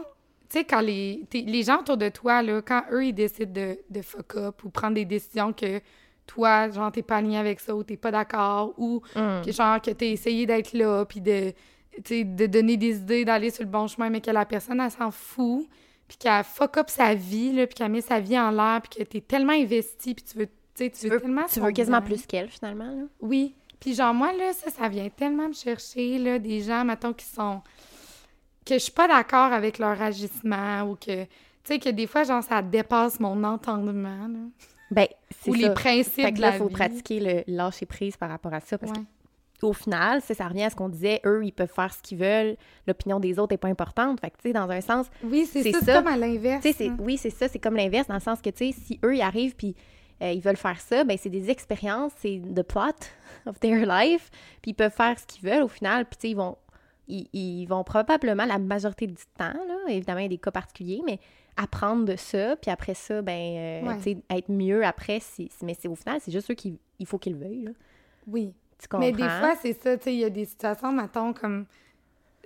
tu 0.48 0.58
sais, 0.58 0.64
quand 0.64 0.80
les, 0.80 1.24
t'es- 1.28 1.44
les 1.46 1.62
gens 1.62 1.80
autour 1.80 1.96
de 1.96 2.08
toi, 2.08 2.42
là, 2.42 2.60
quand 2.62 2.82
eux, 2.92 3.06
ils 3.06 3.12
décident 3.12 3.52
de, 3.52 3.78
de 3.88 4.02
fuck 4.02 4.36
up 4.36 4.64
ou 4.64 4.70
prendre 4.70 4.94
des 4.94 5.04
décisions 5.04 5.52
que 5.52 5.80
toi, 6.26 6.70
genre, 6.70 6.92
t'es 6.92 7.02
pas 7.02 7.16
aligné 7.16 7.38
avec 7.38 7.58
ça 7.58 7.74
ou 7.74 7.82
t'es 7.82 7.96
pas 7.96 8.10
d'accord 8.12 8.72
ou 8.78 9.02
Mm. 9.16 9.42
que, 9.44 9.50
genre, 9.52 9.80
que 9.80 9.90
t'as 9.90 10.06
essayé 10.06 10.46
d'être 10.46 10.72
là 10.72 11.04
puis 11.04 11.20
de, 11.20 11.52
de 11.98 12.46
donner 12.46 12.76
des 12.76 12.96
idées, 12.98 13.24
d'aller 13.24 13.50
sur 13.50 13.64
le 13.64 13.70
bon 13.70 13.88
chemin, 13.88 14.08
mais 14.10 14.20
que 14.20 14.30
la 14.30 14.44
personne, 14.44 14.80
elle 14.80 14.90
s'en 14.90 15.10
fout 15.10 15.66
puis 16.10 16.18
qu'elle 16.18 16.42
fuck 16.42 16.76
up 16.76 16.90
sa 16.90 17.14
vie, 17.14 17.52
là, 17.52 17.68
puis 17.68 17.76
qu'elle 17.76 17.92
met 17.92 18.00
sa 18.00 18.18
vie 18.18 18.36
en 18.36 18.50
l'air 18.50 18.80
puis 18.82 18.98
que 18.98 19.08
t'es 19.08 19.20
tellement 19.20 19.52
investi 19.52 20.12
puis 20.12 20.24
tu 20.24 20.38
veux, 20.38 20.48
tu 20.74 20.90
veux, 21.06 21.14
veux, 21.14 21.20
tellement 21.20 21.44
tu 21.46 21.60
veux 21.60 21.70
quasiment 21.70 22.00
bien. 22.00 22.06
plus 22.06 22.26
qu'elle, 22.26 22.48
finalement. 22.50 22.90
Là. 22.90 23.04
Oui. 23.20 23.54
Puis 23.78 23.94
genre, 23.94 24.12
moi, 24.12 24.32
là, 24.32 24.52
ça, 24.52 24.72
ça 24.72 24.88
vient 24.88 25.08
tellement 25.08 25.46
me 25.46 25.52
chercher, 25.52 26.18
là, 26.18 26.40
des 26.40 26.62
gens, 26.62 26.84
mettons, 26.84 27.12
qui 27.12 27.24
sont... 27.24 27.62
que 28.66 28.74
je 28.74 28.80
suis 28.80 28.90
pas 28.90 29.06
d'accord 29.06 29.52
avec 29.52 29.78
leur 29.78 30.02
agissement 30.02 30.82
ou 30.82 30.96
que... 30.96 31.22
Tu 31.22 31.28
sais, 31.62 31.78
que 31.78 31.90
des 31.90 32.08
fois, 32.08 32.24
genre, 32.24 32.42
ça 32.42 32.60
dépasse 32.60 33.20
mon 33.20 33.44
entendement, 33.44 34.26
là. 34.26 34.38
Ben, 34.90 35.06
c'est 35.30 35.50
Ou 35.50 35.54
ça. 35.54 35.60
les 35.60 35.70
principes 35.74 36.24
Fait 36.24 36.32
que 36.32 36.38
de 36.38 36.40
là, 36.40 36.50
la 36.50 36.58
faut 36.58 36.66
vie. 36.66 36.74
pratiquer 36.74 37.20
le 37.20 37.54
lâcher 37.54 37.86
prise 37.86 38.16
par 38.16 38.30
rapport 38.30 38.52
à 38.52 38.58
ça. 38.58 38.78
Parce 38.78 38.90
Ouais. 38.90 39.04
Qu'au 39.60 39.72
final, 39.72 40.20
ça, 40.22 40.34
ça 40.34 40.48
revient 40.48 40.64
à 40.64 40.70
ce 40.70 40.76
qu'on 40.76 40.88
disait, 40.88 41.20
eux, 41.24 41.44
ils 41.44 41.52
peuvent 41.52 41.72
faire 41.72 41.92
ce 41.92 42.00
qu'ils 42.02 42.18
veulent, 42.18 42.56
l'opinion 42.86 43.20
des 43.20 43.38
autres 43.38 43.52
n'est 43.52 43.58
pas 43.58 43.68
importante. 43.68 44.20
Fait 44.20 44.30
que, 44.30 44.36
tu 44.36 44.48
sais, 44.48 44.52
dans 44.52 44.68
un 44.70 44.80
sens, 44.80 45.06
Oui, 45.22 45.46
c'est 45.50 45.62
ça, 45.72 45.78
c'est 45.80 45.84
ça. 45.86 45.94
comme 45.98 46.06
à 46.12 46.16
l'inverse. 46.16 46.64
hein. 46.80 46.96
oui, 47.00 47.16
c'est 47.16 47.30
ça, 47.30 47.48
c'est 47.48 47.58
comme 47.58 47.76
l'inverse, 47.76 48.08
dans 48.08 48.14
le 48.14 48.20
sens 48.20 48.40
que, 48.40 48.50
tu 48.50 48.72
sais, 48.72 48.78
si 48.78 48.98
eux, 49.04 49.14
ils 49.16 49.22
arrivent 49.22 49.54
puis 49.56 49.74
euh, 50.22 50.32
ils 50.32 50.40
veulent 50.42 50.56
faire 50.56 50.80
ça, 50.80 51.02
ben 51.04 51.16
c'est 51.18 51.30
des 51.30 51.48
expériences, 51.50 52.12
c'est 52.16 52.42
the 52.54 52.62
plot 52.62 52.82
of 53.46 53.58
their 53.60 53.86
life, 53.86 54.30
puis 54.60 54.72
ils 54.72 54.74
peuvent 54.74 54.92
faire 54.92 55.18
ce 55.18 55.26
qu'ils 55.26 55.48
veulent 55.48 55.62
au 55.62 55.68
final, 55.68 56.04
puis 56.04 56.16
tu 56.16 56.20
sais, 56.22 56.30
ils 56.32 56.36
vont, 56.36 56.56
ils, 57.08 57.26
ils 57.32 57.66
vont 57.66 57.84
probablement, 57.84 58.44
la 58.44 58.58
majorité 58.58 59.06
du 59.06 59.14
temps, 59.38 59.52
là, 59.66 59.76
évidemment, 59.88 60.18
il 60.20 60.24
y 60.24 60.26
a 60.26 60.28
des 60.28 60.38
cas 60.38 60.50
particuliers, 60.50 61.00
mais 61.06 61.18
apprendre 61.56 62.04
de 62.04 62.16
ça, 62.16 62.54
puis 62.56 62.70
après 62.70 62.94
ça, 62.94 63.22
ben, 63.22 63.32
euh, 63.32 63.82
Ouais. 63.88 63.96
tu 63.96 64.02
sais, 64.02 64.18
être 64.30 64.50
mieux 64.50 64.84
après, 64.84 65.20
si, 65.20 65.50
mais 65.62 65.74
c'est 65.78 65.88
au 65.88 65.94
final, 65.94 66.18
c'est 66.20 66.30
juste 66.32 66.50
eux 66.50 66.54
qui, 66.54 66.78
il 66.98 67.06
faut 67.06 67.18
qu'ils 67.18 67.32
le 67.32 67.38
veuillent, 67.38 67.64
là. 67.64 67.70
Oui. 68.26 68.52
Tu 68.80 68.88
comprends? 68.88 69.06
Mais 69.06 69.12
des 69.12 69.28
fois, 69.28 69.54
c'est 69.60 69.72
ça, 69.80 69.96
tu 69.96 70.04
sais, 70.04 70.14
il 70.14 70.20
y 70.20 70.24
a 70.24 70.30
des 70.30 70.44
situations, 70.44 70.92
mettons, 70.92 71.32
comme... 71.32 71.66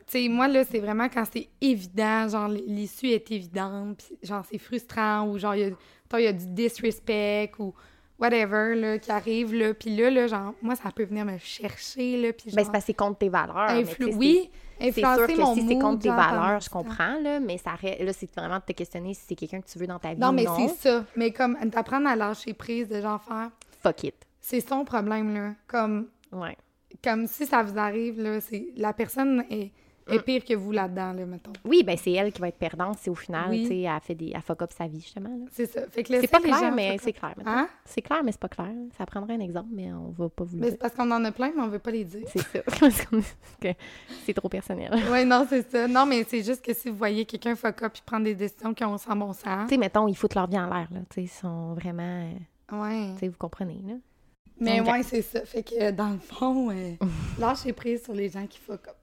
Tu 0.06 0.22
sais, 0.24 0.28
moi, 0.28 0.48
là, 0.48 0.64
c'est 0.64 0.80
vraiment 0.80 1.08
quand 1.08 1.24
c'est 1.32 1.48
évident, 1.60 2.28
genre, 2.28 2.48
l'issue 2.48 3.08
est 3.08 3.30
évidente, 3.30 3.96
puis 3.98 4.18
genre, 4.22 4.44
c'est 4.50 4.58
frustrant, 4.58 5.26
ou 5.28 5.38
genre, 5.38 5.54
il 5.54 5.60
y 5.60 6.16
a, 6.16 6.20
y 6.20 6.34
du 6.34 6.46
disrespect, 6.48 7.52
ou 7.58 7.72
whatever, 8.18 8.74
là, 8.74 8.98
qui 8.98 9.10
arrive, 9.10 9.54
là, 9.54 9.72
puis 9.74 9.96
là, 9.96 10.10
là, 10.10 10.26
genre, 10.26 10.54
moi, 10.60 10.76
ça 10.76 10.90
peut 10.90 11.04
venir 11.04 11.24
me 11.24 11.38
chercher, 11.38 12.20
là, 12.20 12.32
puis 12.32 12.50
genre... 12.50 12.56
Ben, 12.56 12.64
c'est 12.64 12.72
parce 12.72 12.84
que 12.84 12.86
c'est 12.88 12.94
contre 12.94 13.18
tes 13.18 13.28
valeurs. 13.28 13.70
influ- 13.70 14.14
oui, 14.14 14.50
c'est 14.78 14.92
sûr 14.92 15.26
que 15.26 15.40
mon 15.40 15.54
si 15.54 15.66
c'est 15.68 15.78
contre 15.78 16.00
tes 16.00 16.08
valeurs, 16.10 16.60
je 16.60 16.68
comprends, 16.68 17.18
là, 17.20 17.40
mais 17.40 17.58
ça 17.58 17.72
là, 17.82 18.12
c'est 18.12 18.34
vraiment 18.36 18.58
de 18.58 18.64
te 18.64 18.72
questionner 18.72 19.14
si 19.14 19.22
c'est 19.28 19.34
quelqu'un 19.34 19.60
que 19.60 19.66
tu 19.70 19.78
veux 19.78 19.86
dans 19.86 19.98
ta 19.98 20.12
vie 20.14 20.20
Non, 20.20 20.32
mais 20.32 20.44
c'est 20.58 20.88
ça. 20.88 21.04
Mais 21.16 21.32
comme 21.32 21.56
d'apprendre 21.64 22.08
à 22.08 22.16
lâcher 22.16 22.52
prise, 22.54 22.88
de 22.88 23.00
genre 23.00 23.22
faire... 23.22 23.50
Fuck 23.82 24.04
it. 24.04 24.14
C'est 24.40 24.60
son 24.60 24.84
problème, 24.84 25.32
là. 25.34 25.54
Comme, 25.66 26.08
Ouais. 26.34 26.56
comme 27.02 27.26
si 27.26 27.46
ça 27.46 27.62
vous 27.62 27.78
arrive, 27.78 28.20
là, 28.20 28.40
c'est... 28.40 28.68
La 28.76 28.92
personne 28.92 29.44
est, 29.50 29.72
est 30.06 30.18
Mm. 30.18 30.22
pire 30.22 30.44
que 30.44 30.54
vous 30.54 30.70
là-dedans, 30.70 31.12
là, 31.14 31.24
mettons. 31.26 31.52
Oui, 31.64 31.82
ben 31.82 31.96
c'est 31.96 32.12
elle 32.12 32.30
qui 32.30 32.40
va 32.40 32.48
être 32.48 32.58
perdante 32.58 32.98
si 32.98 33.08
au 33.08 33.14
final, 33.14 33.48
Oui. 33.50 33.62
tu 33.62 33.68
sais, 33.68 33.80
elle 33.80 34.00
fait 34.02 34.14
des... 34.14 34.32
elle 34.34 34.42
fuck 34.42 34.60
up 34.62 34.70
sa 34.70 34.86
vie, 34.86 35.00
justement. 35.00 35.30
là. 35.30 35.46
C'est 35.50 35.64
ça. 35.66 35.80
Fait 35.90 36.02
que 36.02 36.20
C'est 36.20 36.28
pas 36.30 36.40
clair, 36.40 36.72
mais 36.72 36.98
c'est 37.00 37.12
clair. 37.14 37.34
Hein? 37.46 37.68
C'est 37.86 38.02
clair, 38.02 38.22
mais 38.22 38.30
c'est 38.32 38.40
pas 38.40 38.48
clair. 38.50 38.70
Ça 38.98 39.06
prendrait 39.06 39.34
un 39.34 39.40
exemple, 39.40 39.70
mais 39.72 39.90
on 39.94 40.10
va 40.10 40.28
pas 40.28 40.44
vous 40.44 40.56
le 40.56 40.60
Mais 40.60 40.66
c'est 40.66 40.72
dire. 40.72 40.78
parce 40.80 40.94
qu'on 40.94 41.10
en 41.10 41.24
a 41.24 41.32
plein, 41.32 41.52
mais 41.56 41.62
on 41.62 41.68
veut 41.68 41.78
pas 41.78 41.90
les 41.90 42.04
dire. 42.04 42.26
C'est 42.28 42.40
ça. 42.42 42.60
Parce 42.80 43.04
qu'on- 43.06 43.20
que 43.60 43.68
c'est 44.24 44.34
trop 44.34 44.48
personnel. 44.50 44.92
Oui, 45.10 45.24
non, 45.24 45.46
c'est 45.48 45.68
ça. 45.70 45.88
Non, 45.88 46.04
mais 46.06 46.22
c'est 46.24 46.42
juste 46.42 46.62
que 46.64 46.74
si 46.74 46.90
vous 46.90 46.96
voyez 46.96 47.24
quelqu'un 47.24 47.54
fuck 47.56 47.82
up 47.82 47.92
puis 47.94 48.02
prendre 48.04 48.24
des 48.24 48.34
décisions 48.34 48.74
qui 48.74 48.84
ont 48.84 48.98
sans 48.98 49.16
bon 49.16 49.32
sens. 49.32 49.66
Tu 49.68 49.74
sais, 49.74 49.76
mettons, 49.78 50.06
ils 50.06 50.16
foutent 50.16 50.34
leur 50.34 50.46
vie 50.48 50.58
en 50.58 50.66
l'air, 50.66 50.88
là. 50.92 51.00
Tu 51.10 51.14
sais, 51.14 51.22
ils 51.22 51.28
sont 51.28 51.72
vraiment... 51.74 52.02
euh, 52.72 52.76
Ouais. 52.78 53.12
Tu 53.14 53.20
sais, 53.20 53.28
vous 53.28 53.38
comprenez, 53.38 53.80
là. 53.86 53.94
Mais 54.61 54.80
Ok. 54.80 54.87
ouais, 54.88 55.02
c'est 55.02 55.23
ça. 55.23 55.44
Fait 55.44 55.62
que 55.62 55.75
euh, 55.82 55.92
dans 55.92 56.11
le 56.11 56.18
fond, 56.18 56.70
euh, 56.70 56.92
lâchez 57.38 57.73
prise 57.73 58.04
sur 58.04 58.14
les 58.14 58.28
gens 58.28 58.46
qui 58.46 58.58
fuck 58.58 58.88
up. 58.88 58.96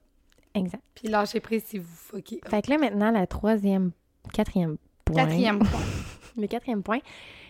Exact. 0.54 0.84
Puis 0.96 1.08
lâchez 1.08 1.40
prise 1.40 1.64
si 1.66 1.78
vous 1.78 1.94
fuckez 1.94 2.40
up. 2.46 2.50
Fait 2.50 2.62
que 2.62 2.72
là, 2.72 2.78
maintenant, 2.78 3.12
la 3.12 3.28
troisième... 3.28 3.92
Quatrième 4.34 4.78
point. 5.06 5.16
Quatrième 5.26 5.60
point. 5.60 5.80
Le 6.38 6.48
quatrième 6.48 6.82
point, 6.82 7.00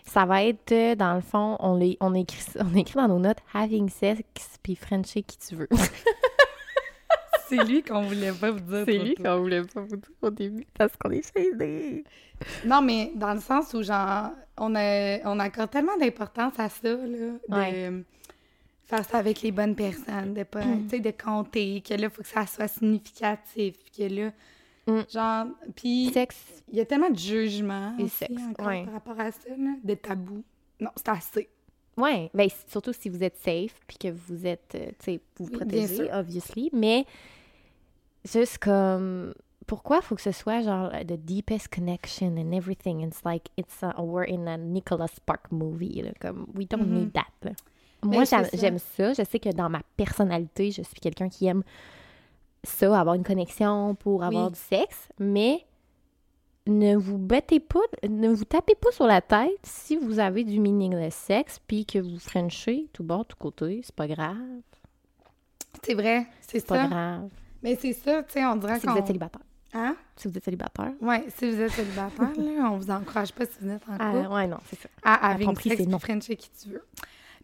ça 0.08 0.26
va 0.26 0.44
être, 0.44 0.72
euh, 0.72 0.96
dans 0.96 1.14
le 1.14 1.22
fond, 1.22 1.56
on, 1.60 1.76
les, 1.76 1.98
on, 2.00 2.16
écrit, 2.16 2.44
on 2.60 2.76
écrit 2.76 2.96
dans 2.96 3.08
nos 3.08 3.20
notes 3.20 3.38
«having 3.54 3.90
sex 3.90 4.24
puis 4.64 4.76
frencher 4.76 5.22
qui 5.22 5.38
tu 5.38 5.54
veux 5.56 5.70
c'est 7.58 7.64
lui 7.66 7.84
qu'on 7.84 8.02
voulait 8.02 8.32
pas 8.32 8.52
vous 8.52 8.60
dire.». 8.60 8.84
C'est 8.86 8.98
lui 8.98 9.16
qu'on 9.16 9.40
voulait 9.42 9.64
pas 9.64 9.82
vous 9.82 9.96
dire 9.98 10.10
au 10.22 10.30
début 10.30 10.66
parce 10.78 10.94
qu'on 10.98 11.12
est 11.12 11.32
chaînés. 11.36 12.04
Non, 12.66 12.82
mais 12.82 13.12
dans 13.16 13.34
le 13.34 13.40
sens 13.40 13.74
où, 13.74 13.84
genre, 13.84 14.32
on, 14.58 14.74
a, 14.76 15.20
on 15.26 15.40
accorde 15.40 15.70
tellement 15.70 15.98
d'importance 15.98 16.54
à 16.60 16.70
ça, 16.70 16.90
là, 16.90 16.98
de 16.98 17.40
Ouais. 17.50 18.04
faire 18.86 19.06
ça 19.06 19.18
avec 19.20 19.42
les 19.42 19.52
bonnes 19.52 19.76
personnes, 19.76 20.34
de 20.34 20.44
pas, 20.44 20.64
tu 20.64 20.90
sais, 20.90 21.00
de 21.00 21.12
compter, 21.12 21.82
que 21.82 21.94
là, 21.94 22.04
il 22.04 22.10
faut 22.10 22.24
que 22.24 22.28
ça 22.28 22.46
soit 22.48 22.68
significatif, 22.68 23.76
que 23.96 24.04
là, 24.04 24.32
Mm. 24.88 25.02
genre, 25.14 25.46
puis 25.76 26.10
Sexe, 26.12 26.64
il 26.72 26.78
y 26.80 26.82
a 26.82 26.86
tellement 26.86 27.12
de 27.12 27.18
jugements 27.18 27.94
Et 28.00 28.04
aussi 28.06 28.16
sexe, 28.18 28.42
encore 28.50 28.66
ouais. 28.66 28.84
par 28.84 28.94
rapport 28.94 29.20
à 29.20 29.32
ça, 29.32 29.50
là, 29.56 29.76
de 29.84 29.94
tabous. 29.94 30.44
Non, 30.80 30.90
c'est 30.96 31.10
assez. 31.10 31.50
ouais, 31.98 32.32
ben, 32.34 32.50
surtout 32.68 32.92
si 32.92 33.08
vous 33.08 33.24
êtes 33.24 33.38
safe 33.38 33.76
puis 33.86 33.98
que 34.00 34.08
vous 34.08 34.48
êtes, 34.48 34.74
euh, 34.74 34.88
tu 34.98 35.06
sais, 35.06 35.22
vous 35.38 35.46
vous 35.46 35.52
Oui, 35.52 35.58
protégez, 35.60 36.12
obviously, 36.12 36.72
mais 36.74 37.06
juste 38.26 38.58
comme... 38.60 39.34
Pourquoi 39.68 40.02
faut 40.02 40.16
que 40.16 40.22
ce 40.22 40.32
soit 40.34 40.62
genre 40.62 40.90
the 41.08 41.14
deepest 41.18 41.70
connection 41.70 42.36
and 42.38 42.52
everything? 42.52 43.02
It's 43.08 43.24
like 43.24 43.48
it's 43.56 43.82
a, 43.84 43.94
we're 44.04 44.28
in 44.28 44.46
a 44.48 44.58
Nicholas 44.58 45.12
Spark 45.16 45.50
movie. 45.52 46.02
Là, 46.02 46.12
comme 46.20 46.48
we 46.56 46.68
don't 46.68 46.82
Mhm. 46.86 46.94
need 46.94 47.14
that. 47.14 47.28
là. 47.44 47.52
Mais 48.04 48.18
Moi, 48.18 48.24
j'aime 48.26 48.80
ça. 48.80 49.14
Je 49.14 49.24
sais 49.24 49.40
que 49.40 49.50
dans 49.54 49.70
ma 49.70 49.82
personnalité, 49.96 50.72
je 50.72 50.82
suis 50.82 51.00
quelqu'un 51.00 51.30
qui 51.30 51.46
aime 51.46 51.64
ça, 52.64 53.00
avoir 53.00 53.16
une 53.16 53.24
connexion 53.24 53.96
pour 53.96 54.24
avoir 54.24 54.48
Oui. 54.48 54.52
du 54.54 54.60
sexe, 54.60 55.08
mais 55.20 55.66
ne 56.68 56.96
vous 56.98 57.18
battez 57.20 57.60
pas, 57.62 57.80
ne 58.08 58.30
vous 58.30 58.46
tapez 58.46 58.76
pas 58.76 58.92
sur 58.92 59.06
la 59.06 59.22
tête 59.22 59.60
si 59.64 59.96
vous 59.96 60.20
avez 60.20 60.44
du 60.44 60.60
meaningless 60.60 61.16
sexe 61.16 61.60
puis 61.66 61.86
que 61.86 62.00
vous 62.00 62.20
frenchez 62.20 62.90
tout 62.92 63.04
bord, 63.04 63.26
tout 63.26 63.38
côté. 63.38 63.82
C'est 63.84 63.96
pas 63.96 64.08
grave. 64.08 64.36
C'est 65.84 65.94
vrai, 65.94 66.26
c'est 66.42 66.60
C'est 66.60 66.68
pas 66.68 66.88
grave. 66.88 67.30
Mais 67.64 67.78
c'est 67.80 67.94
ça, 67.94 68.24
tu 68.24 68.34
sais, 68.34 68.46
on 68.46 68.56
dirait 68.56 68.80
Si 68.80 68.86
qu'on... 68.86 68.94
vous 68.94 69.00
êtes 69.00 69.08
célibataire. 69.08 69.42
Hein? 69.74 69.96
Si 70.16 70.28
vous 70.28 70.38
êtes 70.38 70.44
célibataire. 70.44 70.92
Ouais, 71.02 71.24
si 71.38 71.50
vous 71.50 71.62
êtes 71.62 71.72
célibataire, 71.72 72.32
là, 72.38 72.70
on 72.72 72.78
vous 72.78 72.92
encourage 72.92 73.32
pas 73.32 73.46
si 73.46 73.54
vous 73.62 73.70
êtes 73.70 73.84
en 73.88 73.94
couple. 73.94 74.26
Ah, 74.26 74.30
ouais, 74.34 74.48
non, 74.48 74.58
c'est 74.70 74.80
ça. 74.80 74.90
à 75.04 75.32
having 75.32 75.48
compris, 75.48 75.70
sex 75.70 75.84
c'est 75.84 75.90
non. 75.90 75.98
qui 76.00 76.50
tu 76.62 76.70
veux. 76.70 76.84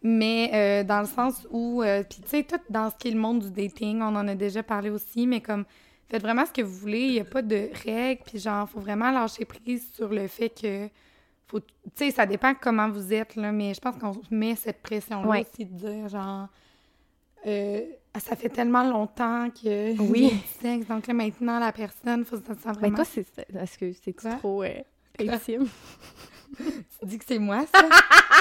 Mais 0.02 0.50
euh, 0.52 0.84
dans 0.84 1.00
le 1.00 1.06
sens 1.06 1.46
où, 1.50 1.82
euh, 1.82 2.02
puis 2.04 2.20
tu 2.22 2.28
sais, 2.28 2.42
tout 2.44 2.60
dans 2.70 2.90
ce 2.90 2.96
qui 2.96 3.08
est 3.08 3.12
le 3.12 3.18
monde 3.18 3.40
du 3.40 3.50
dating, 3.50 4.00
on 4.00 4.14
en 4.14 4.28
a 4.28 4.34
déjà 4.34 4.62
parlé 4.62 4.90
aussi, 4.90 5.26
mais 5.26 5.40
comme, 5.40 5.64
faites 6.08 6.22
vraiment 6.22 6.46
ce 6.46 6.52
que 6.52 6.62
vous 6.62 6.74
voulez, 6.76 7.00
il 7.06 7.12
n'y 7.14 7.20
a 7.20 7.24
pas 7.24 7.42
de 7.42 7.70
règles, 7.84 8.22
puis 8.24 8.38
genre, 8.38 8.68
faut 8.68 8.80
vraiment 8.80 9.10
lâcher 9.10 9.44
prise 9.44 9.90
sur 9.94 10.08
le 10.10 10.28
fait 10.28 10.50
que, 10.50 10.88
faut, 11.46 11.60
tu 11.60 11.66
sais, 11.94 12.10
ça 12.10 12.26
dépend 12.26 12.54
comment 12.54 12.88
vous 12.88 13.12
êtes, 13.12 13.34
là, 13.36 13.50
mais 13.52 13.74
je 13.74 13.80
pense 13.80 13.96
qu'on 13.96 14.20
met 14.30 14.54
cette 14.54 14.82
pression-là 14.82 15.28
Ouais. 15.28 15.46
aussi 15.50 15.64
de 15.64 15.74
dire, 15.76 16.08
genre, 16.08 16.46
euh, 17.46 17.80
ça 18.18 18.36
fait 18.36 18.48
tellement 18.48 18.84
longtemps 18.84 19.48
que 19.50 20.00
Oui. 20.00 20.26
a 20.26 20.30
du 20.30 20.40
sexe, 20.60 20.88
donc 20.88 21.06
là, 21.06 21.14
maintenant, 21.14 21.58
la 21.58 21.72
personne, 21.72 22.24
faut 22.24 22.36
se 22.36 22.42
sentir 22.42 22.66
Mais 22.66 22.88
vraiment... 22.88 22.96
toi, 22.96 23.04
c'est 23.04 23.26
est-ce 23.54 23.78
que 23.78 23.92
c'est 23.92 24.14
trop 24.38 24.62
euh, 24.62 24.82
intime? 25.20 25.68
Tu 26.58 27.06
dis 27.06 27.18
que 27.18 27.24
c'est 27.28 27.38
moi, 27.38 27.64
ça? 27.72 27.88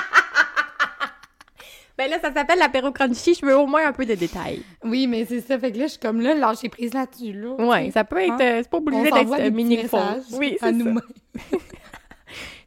Ben 1.97 2.12
là, 2.12 2.19
ça 2.19 2.32
s'appelle 2.32 2.60
l'apéro 2.60 2.91
crunchy. 2.91 3.34
Je 3.34 3.43
veux 3.43 3.58
au 3.58 3.65
moins 3.65 3.88
un 3.88 3.91
peu 3.91 4.06
de 4.06 4.13
détails. 4.13 4.62
Oui, 4.84 5.08
mais 5.08 5.25
c'est 5.25 5.41
ça. 5.41 5.58
Fait 5.58 5.71
que 5.71 5.80
là, 5.80 5.86
je 5.88 5.93
suis 5.93 5.99
comme 5.99 6.21
là, 6.21 6.36
lâcher 6.36 6.69
prise 6.69 6.93
là-dessus, 6.93 7.34
là. 7.34 7.56
Ouais, 7.56 7.89
ça 7.89 8.03
peut 8.03 8.21
être. 8.21 8.34
Hein? 8.34 8.38
euh, 8.39 8.60
c'est 8.62 8.69
pas 8.69 8.77
obligé 8.77 9.10
d'être 9.10 9.39
euh, 9.39 9.49
meaningful. 9.49 9.99
Oui, 10.34 10.49
à 10.49 10.51
c'est 10.51 10.60
ça. 10.60 10.71
nous-mêmes. 10.71 11.01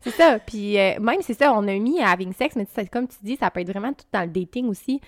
C'est 0.01 0.11
ça. 0.11 0.39
Puis 0.39 0.79
euh, 0.79 0.99
même, 0.99 1.21
c'est 1.21 1.39
ça, 1.39 1.53
on 1.53 1.67
a 1.69 1.75
mis 1.75 2.01
à 2.01 2.11
having 2.11 2.33
sex, 2.33 2.57
mais 2.57 2.67
comme 2.87 3.07
tu 3.07 3.17
dis, 3.23 3.37
ça 3.37 3.51
peut 3.51 3.61
être 3.61 3.71
vraiment 3.71 3.93
tout 3.93 4.07
dans 4.13 4.23
le 4.23 4.29
dating 4.29 4.67
aussi. 4.69 5.01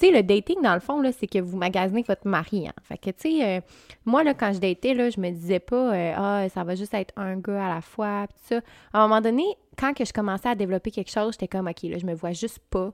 Tu 0.00 0.06
sais, 0.06 0.12
le 0.12 0.22
dating, 0.22 0.62
dans 0.62 0.74
le 0.74 0.80
fond, 0.80 1.00
là, 1.00 1.12
c'est 1.12 1.26
que 1.26 1.38
vous 1.38 1.56
magasinez 1.58 2.02
votre 2.08 2.26
mari. 2.26 2.66
Hein. 2.68 2.72
Fait 2.84 2.96
que, 2.98 3.10
tu 3.10 3.38
sais, 3.38 3.44
euh, 3.58 3.60
moi, 4.06 4.24
là, 4.24 4.32
quand 4.34 4.52
je 4.52 4.58
datais, 4.58 4.94
là, 4.94 5.10
je 5.10 5.20
me 5.20 5.30
disais 5.30 5.60
pas, 5.60 5.94
euh, 5.94 6.12
ah, 6.16 6.48
ça 6.48 6.64
va 6.64 6.74
juste 6.74 6.94
être 6.94 7.12
un 7.16 7.36
gars 7.36 7.66
à 7.66 7.74
la 7.74 7.80
fois, 7.82 8.26
pis 8.28 8.34
ça. 8.54 8.60
À 8.92 9.00
un 9.02 9.08
moment 9.08 9.20
donné, 9.20 9.44
quand 9.78 9.92
que 9.94 10.04
je 10.04 10.12
commençais 10.12 10.48
à 10.48 10.54
développer 10.54 10.90
quelque 10.90 11.10
chose, 11.10 11.32
j'étais 11.32 11.48
comme, 11.48 11.68
OK, 11.68 11.82
là, 11.82 11.98
je 11.98 12.06
me 12.06 12.14
vois 12.14 12.32
juste 12.32 12.58
pas 12.70 12.92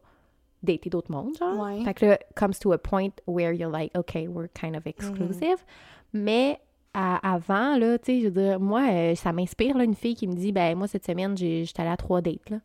dater 0.63 0.91
d'autres 0.91 1.13
mondes, 1.13 1.37
genre. 1.39 1.59
Ouais. 1.65 1.85
Fait 1.85 1.95
que 1.95 2.07
là, 2.07 2.19
comes 2.35 2.55
to 2.55 2.73
a 2.73 2.79
point 2.79 3.11
where 3.27 3.53
you're 3.53 3.71
like, 3.71 3.97
OK, 3.97 4.15
we're 4.29 4.49
kind 4.53 4.75
of 4.77 4.85
exclusive. 4.87 5.65
Mais 6.13 6.59
à- 6.95 7.35
avant, 7.35 7.77
là, 7.77 7.99
tu 7.99 8.07
sais, 8.07 8.21
je 8.21 8.25
veux 8.29 8.43
dire, 8.43 8.59
moi, 8.59 8.83
euh, 8.91 9.15
ça 9.15 9.33
m'inspire, 9.33 9.77
là, 9.77 9.85
une 9.85 9.95
fille 9.95 10.15
qui 10.15 10.27
me 10.27 10.35
dit, 10.35 10.51
ben, 10.51 10.77
moi, 10.77 10.89
cette 10.89 11.05
semaine, 11.05 11.37
j'ai- 11.37 11.65
j'étais 11.65 11.83
allée 11.83 11.91
à 11.91 11.97
trois 11.97 12.21
dates, 12.21 12.51
là. 12.51 12.57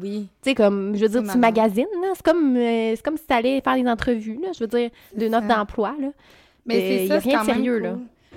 Oui. 0.00 0.28
Tu 0.42 0.50
sais, 0.50 0.54
comme, 0.54 0.94
je 0.96 1.02
veux 1.04 1.08
dire, 1.20 1.32
tu 1.32 1.38
magasines, 1.38 1.86
là. 2.00 2.08
C'est 2.14 2.24
comme, 2.24 2.56
euh, 2.56 2.94
comme 3.04 3.16
si 3.16 3.26
tu 3.26 3.32
allais 3.34 3.60
faire 3.60 3.74
des 3.74 3.86
entrevues, 3.88 4.38
là. 4.42 4.48
Je 4.54 4.60
veux 4.60 4.66
dire, 4.68 4.90
d'une 5.14 5.34
offre 5.34 5.46
d'emploi, 5.48 5.94
là. 6.00 6.08
Mais 6.66 6.76
Euh, 6.76 6.78
c'est 6.80 7.04
y 7.04 7.08
ça, 7.08 7.20
c'est 7.20 7.30
quand 7.30 7.42
de 7.42 7.46
même 7.46 7.56
sérieux, 7.56 7.74
cool. 7.74 7.82
là. 7.82 7.96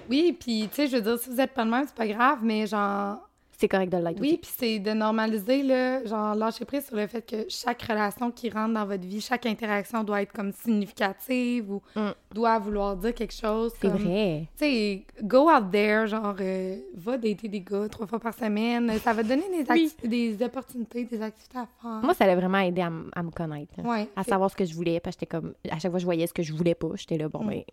Oui, 0.10 0.38
puis 0.40 0.68
tu 0.70 0.76
sais, 0.76 0.88
je 0.88 0.96
veux 0.98 1.02
dire, 1.02 1.18
si 1.18 1.30
vous 1.30 1.40
êtes 1.42 1.52
pas 1.54 1.64
de 1.66 1.70
même, 1.70 1.86
c'est 1.88 1.96
pas 1.96 2.08
grave, 2.08 2.40
mais 2.44 2.68
genre, 2.68 3.25
c'est 3.58 3.68
correct 3.68 3.92
de 3.92 3.98
l'être 3.98 4.20
Oui, 4.20 4.38
puis 4.42 4.52
c'est 4.58 4.80
de 4.80 4.92
normaliser, 4.92 5.64
là, 5.64 6.04
genre, 6.06 6.36
lâcher 6.36 6.66
prise 6.66 6.86
sur 6.88 6.96
le 6.96 7.08
fait 7.08 7.22
que 7.26 7.46
chaque 7.50 7.82
relation 7.84 8.32
qui 8.32 8.50
rentre 8.50 8.74
dans 8.74 8.86
votre 8.86 9.06
vie, 9.06 9.22
chaque 9.22 9.46
interaction 9.46 10.04
doit 10.04 10.22
être 10.22 10.34
comme 10.34 10.52
significative 10.52 11.72
ou 11.72 11.82
Mm. 11.96 12.12
doit 12.34 12.60
vouloir 12.60 12.96
dire 12.98 13.14
quelque 13.14 13.34
chose. 13.34 13.74
C'est 13.80 13.88
vrai. 13.88 14.48
Tu 14.58 14.66
sais, 14.66 15.04
go 15.24 15.50
out 15.50 15.72
there, 15.72 16.08
genre, 16.08 16.36
euh, 16.40 16.78
va 16.96 17.18
dater 17.18 17.48
des 17.48 17.62
gars 17.62 17.88
trois 17.90 18.08
fois 18.08 18.20
par 18.20 18.34
semaine. 18.34 18.92
Ça 19.00 19.14
va 19.14 19.24
te 19.24 19.28
donner 19.30 19.64
des, 19.64 19.72
Oui. 19.72 19.94
des 20.04 20.44
opportunités, 20.44 21.06
des 21.06 21.22
activités 21.22 21.58
à 21.58 21.68
faire. 21.82 22.02
Moi, 22.04 22.14
ça 22.14 22.26
l'a 22.26 22.36
vraiment 22.36 22.60
aidé 22.60 22.82
à, 22.82 22.92
à 23.14 23.24
me 23.24 23.32
connaître. 23.32 23.74
là. 23.78 23.84
ouais. 23.90 24.10
À 24.16 24.24
savoir 24.24 24.50
ce 24.52 24.56
que 24.56 24.66
je 24.66 24.74
voulais. 24.74 25.00
Parce 25.00 25.16
que 25.16 25.22
j'étais 25.22 25.38
comme. 25.38 25.54
À 25.70 25.80
chaque 25.80 25.92
fois 25.92 25.94
que 25.94 26.00
je 26.00 26.06
voyais 26.06 26.28
ce 26.28 26.34
que 26.34 26.44
je 26.44 26.54
voulais 26.54 26.76
pas, 26.76 26.90
j'étais 26.96 27.18
là, 27.18 27.30
bon, 27.30 27.44
Mm. 27.44 27.50
ben. 27.50 27.64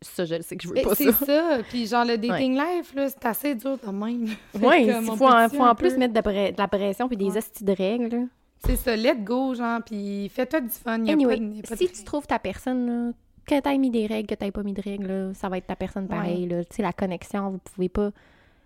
Ça, 0.00 0.24
je 0.24 0.36
le 0.36 0.42
sais 0.42 0.56
que 0.56 0.62
je 0.62 0.68
veux 0.68 0.78
Et 0.78 0.82
pas 0.82 0.94
C'est 0.94 1.10
ça. 1.12 1.26
ça. 1.26 1.58
Puis 1.68 1.86
genre, 1.86 2.04
le 2.04 2.16
dating 2.18 2.54
life, 2.54 2.94
là, 2.94 3.08
c'est 3.08 3.24
assez 3.26 3.54
dur 3.54 3.76
de 3.84 3.90
même. 3.90 4.26
Oui, 4.54 4.86
il 4.86 4.92
faut, 5.16 5.26
en, 5.26 5.48
faut 5.48 5.62
en 5.64 5.74
plus 5.74 5.96
mettre 5.96 6.14
de, 6.14 6.56
la 6.56 6.68
pression 6.68 7.08
puis 7.08 7.16
des 7.16 7.30
Ouais. 7.30 7.40
de 7.60 7.72
règles. 7.72 8.08
là. 8.16 8.22
C'est 8.64 8.76
ça, 8.76 8.94
let 8.96 9.16
go, 9.16 9.54
genre, 9.54 9.80
puis 9.84 10.28
fais-toi 10.28 10.60
du 10.60 10.68
fun. 10.70 11.04
Y 11.04 11.10
a 11.10 11.12
Anyway, 11.12 11.36
pas 11.36 11.42
de- 11.44 11.54
y 11.54 11.58
a 11.58 11.62
pas 11.62 11.74
de 11.74 11.78
si 11.80 11.88
tu 11.92 12.04
trouves 12.04 12.26
ta 12.26 12.38
personne, 12.38 12.86
là, 12.86 13.12
que 13.46 13.60
t'aies 13.60 13.78
mis 13.78 13.90
des 13.90 14.06
règles, 14.06 14.28
que 14.28 14.34
t'aies 14.34 14.50
pas 14.52 14.62
mis 14.62 14.72
de 14.72 14.82
règles, 14.82 15.06
là, 15.06 15.34
ça 15.34 15.48
va 15.48 15.58
être 15.58 15.66
ta 15.66 15.76
personne 15.76 16.06
pareil. 16.08 16.46
là. 16.46 16.64
Tu 16.64 16.76
sais, 16.76 16.82
la 16.82 16.92
connexion, 16.92 17.50
vous 17.50 17.58
pouvez 17.58 17.88
pas 17.88 18.10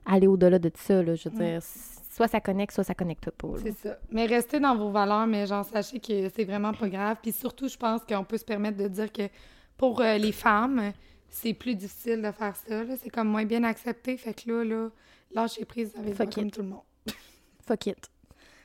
aller 0.05 0.27
au-delà 0.27 0.59
de 0.59 0.71
ça. 0.75 1.03
Là, 1.03 1.15
je 1.15 1.29
veux 1.29 1.39
Ouais. 1.39 1.53
dire, 1.53 1.63
soit 2.11 2.29
ça 2.29 2.41
connecte, 2.41 2.75
soit 2.75 2.85
ça 2.85 2.95
connecte 2.95 3.31
pas. 3.31 3.49
là. 3.49 3.55
C'est 3.63 3.89
ça. 3.89 3.97
Mais 4.11 4.27
restez 4.27 4.61
dans 4.61 4.77
vos 4.77 4.91
valeurs, 4.91 5.27
mais 5.27 5.47
genre, 5.47 5.65
sachez 5.65 5.99
que 6.01 6.29
c'est 6.35 6.45
vraiment 6.45 6.73
pas 6.73 6.89
grave. 6.89 7.17
Puis 7.23 7.33
surtout, 7.33 7.69
je 7.69 7.77
pense 7.77 8.03
qu'on 8.07 8.25
peut 8.25 8.37
se 8.39 8.45
permettre 8.45 8.77
de 8.79 8.89
dire 8.89 9.11
que 9.13 9.23
pour 9.79 10.01
euh, 10.01 10.17
les 10.19 10.33
femmes, 10.33 10.93
c'est 11.33 11.55
plus 11.55 11.75
difficile 11.75 12.23
de 12.23 12.31
faire 12.31 12.55
ça. 12.55 12.85
C'est 13.03 13.11
comme 13.11 13.29
moins 13.29 13.45
bien 13.45 13.65
accepté. 13.65 14.17
Fait 14.17 14.35
que 14.35 14.51
là, 14.51 14.65
là, 14.65 14.89
lâchez 15.33 15.65
prise 15.65 15.93
avec 15.99 16.15
Fuck 16.15 16.35
comme 16.35 16.51
tout 16.51 16.63
le 16.63 16.69
monde. 16.69 16.83
Fuck 17.67 17.87
it. 17.87 18.11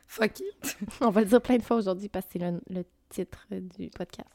Fuck 0.05 0.39
it. 0.39 0.77
On 1.01 1.09
va 1.09 1.21
le 1.21 1.27
dire 1.27 1.41
plein 1.41 1.57
de 1.57 1.63
fois 1.63 1.77
aujourd'hui 1.77 2.09
parce 2.09 2.25
que 2.27 2.33
c'est 2.33 2.39
le, 2.39 2.59
le 2.69 2.83
titre 3.09 3.45
du 3.49 3.89
podcast. 3.89 4.29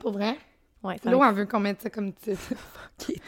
Pour 0.00 0.12
vrai? 0.12 0.38
Ouais, 0.82 0.96
Là, 1.04 1.16
on 1.16 1.32
veut 1.32 1.46
qu'on 1.46 1.60
mette 1.60 1.80
ça 1.82 1.90
comme 1.90 2.12
titre. 2.12 2.40
Fuck 2.40 3.08
it. 3.10 3.22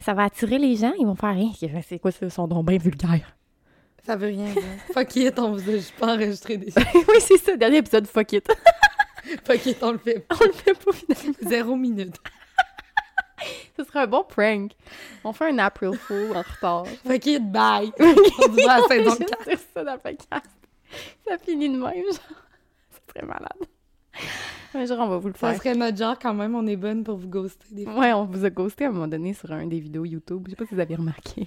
ça 0.00 0.12
va 0.12 0.24
attirer 0.24 0.58
les 0.58 0.76
gens, 0.76 0.92
ils 0.98 1.06
vont 1.06 1.14
faire 1.14 1.34
rien. 1.34 1.52
C'est 1.82 1.98
quoi 1.98 2.10
ça, 2.10 2.28
son 2.28 2.46
don 2.46 2.62
bien 2.62 2.78
vulgaire. 2.78 3.36
Ça 4.04 4.16
veut 4.16 4.28
rien 4.28 4.52
dire. 4.52 4.62
Fuck 4.92 5.16
it, 5.16 5.38
on 5.38 5.52
vous 5.52 5.68
a 5.70 5.72
juste 5.72 5.94
pas 5.96 6.14
enregistré 6.14 6.56
des 6.56 6.72
oui, 6.76 7.20
c'est 7.20 7.38
ça, 7.38 7.56
dernier 7.56 7.78
épisode, 7.78 8.06
fuck 8.06 8.32
it. 8.32 8.46
Fuck 9.44 9.64
it, 9.66 9.82
on 9.82 9.92
le 9.92 9.98
fait. 9.98 10.26
On 10.30 10.44
le 10.44 10.52
fait 10.52 10.74
pas 10.74 10.92
finalement. 10.92 11.34
Zéro 11.42 11.76
minute. 11.76 12.16
Ce 13.82 13.86
serait 13.86 14.00
un 14.00 14.06
bon 14.06 14.24
prank. 14.24 14.72
On 15.24 15.32
fait 15.32 15.48
un 15.50 15.58
April 15.58 15.94
Fool 15.94 16.36
en 16.36 16.42
retard. 16.42 16.86
Fuck 17.06 17.26
it, 17.26 17.50
bye. 17.50 17.90
on 17.98 18.04
se 18.14 18.50
voit 18.62 18.72
à 18.72 18.82
saison 18.88 19.10
Juste 19.16 19.26
4. 19.30 19.44
dire 19.48 19.58
ça 19.74 19.84
dans 19.84 19.92
le 19.94 19.98
podcast. 19.98 20.46
Ça 21.26 21.38
finit 21.38 21.68
de 21.68 21.76
même, 21.78 21.82
genre. 21.82 22.14
C'est 22.90 23.06
très 23.14 23.26
malade. 23.26 23.56
Un 24.74 24.84
jour, 24.84 24.98
on 25.00 25.08
va 25.08 25.16
vous 25.18 25.28
le 25.28 25.34
Ça 25.34 25.48
faire. 25.52 25.56
serait 25.56 25.74
notre 25.74 25.96
genre 25.96 26.18
quand 26.18 26.34
même, 26.34 26.54
on 26.54 26.66
est 26.66 26.76
bonne 26.76 27.02
pour 27.04 27.16
vous 27.16 27.28
ghoster 27.28 27.66
des 27.72 27.84
fois. 27.84 27.98
Ouais, 27.98 28.12
on 28.12 28.24
vous 28.26 28.44
a 28.44 28.50
ghosté 28.50 28.84
à 28.84 28.88
un 28.88 28.92
moment 28.92 29.08
donné 29.08 29.32
sur 29.34 29.50
un 29.50 29.66
des 29.66 29.80
vidéos 29.80 30.04
YouTube. 30.04 30.42
Je 30.46 30.50
sais 30.50 30.56
pas 30.56 30.66
si 30.66 30.74
vous 30.74 30.80
avez 30.80 30.94
remarqué. 30.94 31.46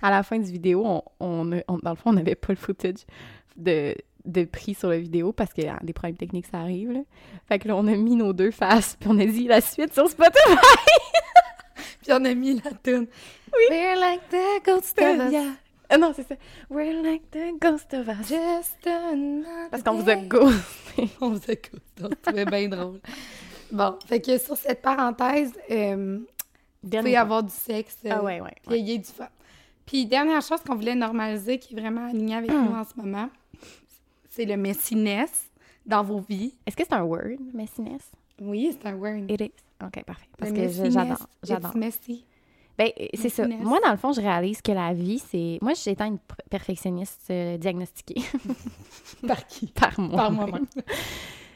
À 0.00 0.10
la 0.10 0.22
fin 0.22 0.38
du 0.38 0.50
vidéo, 0.50 0.82
on, 0.86 1.02
on, 1.20 1.52
a- 1.52 1.62
on- 1.68 1.78
dans 1.78 1.90
le 1.90 1.96
fond, 1.96 2.10
on 2.10 2.12
n'avait 2.12 2.36
pas 2.36 2.52
le 2.52 2.56
footage 2.56 3.04
de, 3.56 3.94
de 4.24 4.44
pris 4.44 4.74
sur 4.74 4.88
la 4.88 4.98
vidéo 4.98 5.32
parce 5.32 5.52
que 5.52 5.62
ah, 5.68 5.78
des 5.82 5.92
problèmes 5.92 6.16
techniques, 6.16 6.46
ça 6.46 6.58
arrive. 6.60 6.92
Là. 6.92 7.00
Fait 7.48 7.58
que 7.58 7.68
là, 7.68 7.76
on 7.76 7.86
a 7.86 7.96
mis 7.96 8.16
nos 8.16 8.32
deux 8.32 8.50
faces 8.50 8.96
puis 8.98 9.08
on 9.12 9.18
a 9.18 9.26
dit 9.26 9.46
la 9.48 9.60
suite 9.60 9.92
sur 9.92 10.08
Spotify. 10.08 10.38
Puis 12.04 12.12
on 12.12 12.24
a 12.24 12.34
mis 12.34 12.60
la 12.60 12.70
tune. 12.82 13.06
Oui. 13.52 13.64
We're 13.70 13.96
like 13.98 14.28
the 14.30 14.62
ghost 14.64 14.96
of 15.00 15.20
us. 15.20 15.32
Yeah. 15.32 15.52
Ah 15.88 15.98
non, 15.98 16.12
c'est 16.14 16.26
ça. 16.28 16.34
We're 16.70 17.02
like 17.02 17.30
the 17.30 17.58
ghost 17.60 17.92
of 17.94 18.08
us. 18.08 18.28
Just 18.28 18.86
another 18.86 19.68
Parce 19.70 19.82
qu'on 19.82 19.94
vous 19.98 20.08
a 20.10 20.16
ghosté. 20.16 21.08
On 21.20 21.30
vous 21.30 21.40
a 21.48 21.54
ghosté. 21.54 22.16
Trouvait 22.22 22.44
bien 22.44 22.68
drôle. 22.68 23.00
Bon, 23.72 23.96
fait 24.06 24.20
que 24.20 24.38
sur 24.38 24.56
cette 24.56 24.82
parenthèse, 24.82 25.52
euh, 25.70 26.20
avoir 27.16 27.42
du 27.42 27.52
sexe. 27.52 27.96
euh, 28.04 28.10
Ah 28.12 28.22
ouais, 28.22 28.40
ouais. 28.40 28.54
puis 28.68 28.78
il 28.78 28.88
y 28.88 28.94
a 28.94 28.98
du 28.98 29.04
fun. 29.04 29.26
Puis 29.84 30.06
dernière 30.06 30.42
chose 30.42 30.60
qu'on 30.64 30.76
voulait 30.76 30.94
normaliser, 30.94 31.58
qui 31.58 31.74
est 31.74 31.80
vraiment 31.80 32.06
alignée 32.06 32.36
avec 32.36 32.50
nous 32.52 32.72
en 32.76 32.84
ce 32.84 32.92
moment, 32.94 33.28
c'est 34.30 34.44
le 34.44 34.56
messiness 34.56 35.50
dans 35.86 36.04
vos 36.04 36.20
vies. 36.20 36.54
Est-ce 36.66 36.76
que 36.76 36.84
c'est 36.84 36.94
un 36.94 37.02
word, 37.02 37.38
messiness? 37.52 38.02
Oui, 38.40 38.76
c'est 38.80 38.88
un 38.88 38.94
word. 38.94 39.24
It 39.28 39.40
is. 39.40 39.50
OK, 39.86 40.04
parfait. 40.04 40.26
Parce 40.38 40.50
Le 40.52 40.56
que 40.56 40.90
j'adore. 40.90 41.28
J'adore. 41.42 41.72
Ben, 42.76 42.88
euh, 43.00 43.06
c'est 43.14 43.28
ça. 43.28 43.46
Moi, 43.46 43.78
dans 43.84 43.92
le 43.92 43.96
fond, 43.96 44.12
je 44.12 44.20
réalise 44.20 44.60
que 44.60 44.72
la 44.72 44.92
vie, 44.92 45.20
c'est. 45.20 45.58
Moi, 45.62 45.74
j'étais 45.74 46.04
une 46.04 46.18
perfectionniste 46.50 47.28
euh, 47.30 47.56
diagnostiquée 47.56 48.20
Par 49.26 49.46
qui? 49.46 49.66
par 49.80 49.98
moi. 50.00 50.16
Par 50.16 50.32
moi-même. 50.32 50.66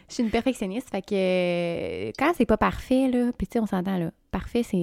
Je 0.09 0.14
suis 0.14 0.23
une 0.23 0.31
perfectionniste, 0.31 0.88
fait 0.88 1.03
que 1.03 1.14
euh, 1.14 2.12
quand 2.19 2.33
c'est 2.35 2.47
pas 2.47 2.57
parfait, 2.57 3.09
là, 3.09 3.31
puis 3.37 3.47
tu 3.47 3.53
sais, 3.53 3.61
on 3.61 3.67
s'entend, 3.67 3.99
là, 3.99 4.11
parfait, 4.31 4.62
c'est 4.62 4.79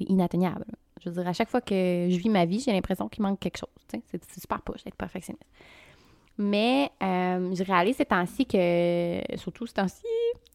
inatteignable. 0.00 0.64
là. 0.66 0.78
Je 1.04 1.10
veux 1.10 1.16
dire, 1.16 1.28
à 1.28 1.34
chaque 1.34 1.50
fois 1.50 1.60
que 1.60 1.74
je 2.08 2.16
vis 2.16 2.30
ma 2.30 2.46
vie, 2.46 2.58
j'ai 2.58 2.72
l'impression 2.72 3.06
qu'il 3.08 3.22
manque 3.22 3.38
quelque 3.38 3.58
chose. 3.58 3.68
tu 3.86 3.98
sais. 3.98 4.02
C'est 4.10 4.24
c'est 4.24 4.40
super 4.40 4.62
poche 4.62 4.82
d'être 4.84 4.94
perfectionniste. 4.96 5.44
Mais 6.38 6.90
euh, 7.02 7.54
je 7.54 7.62
réalise 7.64 7.96
ces 7.96 8.06
temps-ci 8.06 8.46
que, 8.46 9.20
surtout 9.36 9.66
ces 9.66 9.74
temps-ci, 9.74 10.06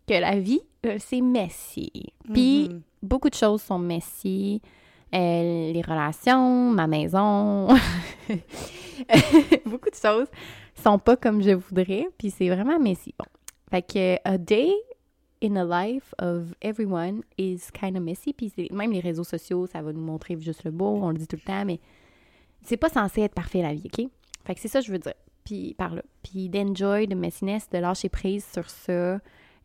que 0.07 0.13
la 0.13 0.39
vie, 0.39 0.61
euh, 0.85 0.97
c'est 0.99 1.21
messy. 1.21 1.91
Puis 2.33 2.69
Mhm. 2.69 2.81
beaucoup 3.03 3.29
de 3.29 3.35
choses 3.35 3.61
sont 3.61 3.79
messy. 3.79 4.61
Euh, 5.13 5.71
les 5.71 5.81
relations, 5.81 6.69
ma 6.71 6.85
maison, 6.87 7.67
beaucoup 9.65 9.89
de 9.89 9.95
choses 9.95 10.27
sont 10.75 10.99
pas 10.99 11.15
comme 11.15 11.41
je 11.41 11.51
voudrais, 11.51 12.07
puis 12.17 12.29
c'est 12.31 12.49
vraiment 12.49 12.79
messy. 12.79 13.13
Bon, 13.17 13.25
fait 13.71 13.81
que 13.81 14.17
a 14.27 14.37
day 14.37 14.71
in 15.41 15.49
the 15.51 15.67
life 15.67 16.13
of 16.19 16.53
everyone 16.61 17.21
is 17.37 17.59
kind 17.73 17.95
of 17.95 18.03
messy, 18.03 18.33
puis 18.33 18.51
même 18.71 18.91
les 18.91 18.99
réseaux 18.99 19.23
sociaux, 19.23 19.65
ça 19.67 19.81
va 19.81 19.93
nous 19.93 20.01
montrer 20.01 20.39
juste 20.39 20.63
le 20.65 20.71
beau, 20.71 20.99
on 21.01 21.09
le 21.09 21.17
dit 21.17 21.27
tout 21.27 21.37
le 21.37 21.41
temps, 21.47 21.63
mais 21.65 21.79
c'est 22.63 22.77
pas 22.77 22.89
censé 22.89 23.21
être 23.21 23.33
parfait 23.33 23.61
la 23.61 23.73
vie, 23.73 23.85
ok? 23.93 24.07
Fait 24.45 24.55
que 24.55 24.59
c'est 24.61 24.67
ça 24.67 24.79
que 24.81 24.85
je 24.87 24.91
veux 24.91 24.99
dire, 24.99 25.13
puis 25.43 25.73
par 25.77 25.93
là. 25.95 26.01
Puis 26.23 26.49
d'enjoy, 26.49 27.07
de 27.07 27.15
messiness, 27.15 27.69
de 27.69 27.77
lâcher 27.77 28.09
prise 28.09 28.45
sur 28.51 28.69
ça, 28.69 29.19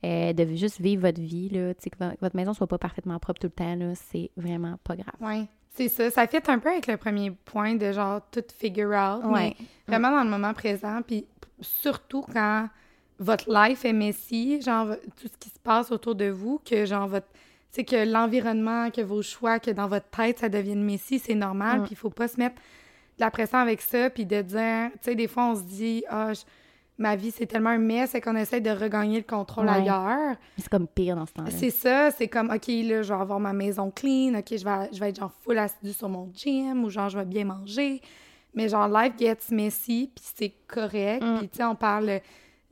euh, 0.05 0.33
de 0.33 0.45
juste 0.57 0.81
vivre 0.81 1.03
votre 1.03 1.21
vie, 1.21 1.49
là, 1.49 1.75
que 1.75 1.81
vo- 1.99 2.11
que 2.13 2.21
votre 2.21 2.37
maison 2.37 2.53
soit 2.55 2.67
pas 2.67 2.79
parfaitement 2.79 3.19
propre 3.19 3.41
tout 3.41 3.47
le 3.47 3.53
temps, 3.53 3.75
là, 3.77 3.93
c'est 3.95 4.31
vraiment 4.37 4.79
pas 4.85 4.97
grave. 4.97 5.15
Oui, 5.21 5.47
c'est 5.75 5.89
ça. 5.89 6.11
Ça 6.11 6.27
fait 6.27 6.49
un 6.49 6.59
peu 6.59 6.71
avec 6.71 6.87
le 6.87 6.97
premier 6.97 7.31
point 7.31 7.75
de 7.77 7.93
genre 7.93 8.21
tout 8.31 8.43
figure 8.59 8.91
out. 8.91 9.25
Ouais. 9.25 9.55
Mais 9.59 9.67
vraiment 9.87 10.11
dans 10.11 10.25
le 10.25 10.31
moment 10.31 10.53
présent. 10.55 11.01
Puis 11.07 11.25
surtout 11.61 12.23
quand 12.33 12.69
votre 13.19 13.45
life 13.53 13.85
est 13.85 13.93
messy, 13.93 14.61
genre 14.61 14.89
tout 15.21 15.29
ce 15.29 15.37
qui 15.39 15.49
se 15.51 15.59
passe 15.61 15.93
autour 15.93 16.15
de 16.15 16.27
vous, 16.31 16.61
que 16.65 16.85
genre 16.85 17.07
votre. 17.07 17.27
C'est 17.71 17.85
que 17.85 18.05
l'environnement, 18.11 18.91
que 18.91 19.01
vos 19.01 19.23
choix, 19.23 19.59
que 19.59 19.71
dans 19.71 19.87
votre 19.89 20.09
tête, 20.11 20.41
ça 20.41 20.49
devienne 20.49 20.83
messy, 20.83 21.19
c'est 21.19 21.35
normal. 21.35 21.81
Mm. 21.81 21.83
Puis 21.85 21.93
il 21.93 21.97
faut 21.97 22.11
pas 22.11 22.29
se 22.29 22.39
mettre 22.39 22.57
de 22.57 23.21
la 23.25 23.31
pression 23.31 23.59
avec 23.59 23.81
ça, 23.81 24.11
puis 24.11 24.27
de 24.27 24.43
dire, 24.43 24.91
tu 24.95 24.99
sais, 25.03 25.15
des 25.15 25.27
fois, 25.29 25.47
on 25.47 25.55
se 25.55 25.63
dit, 25.63 26.05
ah, 26.11 26.33
je- 26.35 26.43
ma 26.99 27.17
vie, 27.17 27.31
c'est 27.31 27.47
tellement 27.47 27.71
un 27.71 27.79
mess, 27.79 28.11
c'est 28.11 28.21
qu'on 28.21 28.37
essaie 28.37 28.61
de 28.61 28.71
regagner 28.71 29.19
le 29.19 29.25
contrôle 29.25 29.67
Ouais. 29.67 29.73
ailleurs. 29.73 30.37
C'est 30.59 30.69
comme 30.69 30.87
pire 30.87 31.17
dans 31.17 31.27
ce 31.27 31.33
temps-là. 31.33 31.51
C'est 31.51 31.71
ça, 31.71 32.11
c'est 32.11 32.29
comme, 32.29 32.51
OK, 32.51 32.69
là, 32.69 33.03
je 33.03 33.13
vais 33.13 33.21
avoir 33.21 33.41
ma 33.41 33.53
maison 33.53 33.91
clean, 33.91 34.35
OK, 34.39 34.49
je 34.57 34.65
vais, 34.65 34.89
je 34.93 35.01
vais 35.01 35.09
être 35.09 35.19
genre 35.19 35.33
full 35.43 35.59
assidue 35.59 35.93
sur 35.93 36.09
mon 36.09 36.31
gym, 36.35 36.85
ou 36.85 36.91
genre, 36.91 37.09
je 37.09 37.19
vais 37.19 37.25
bien 37.25 37.45
manger. 37.45 38.01
Mais 38.55 38.69
genre, 38.69 38.87
life 38.89 39.15
gets 39.19 39.51
messy, 39.51 40.11
puis 40.15 40.25
c'est 40.37 40.53
correct. 40.69 41.23
Mm. 41.25 41.39
Puis, 41.39 41.49
tu 41.49 41.57
sais, 41.57 41.65
on 41.65 41.75
parle 41.75 42.21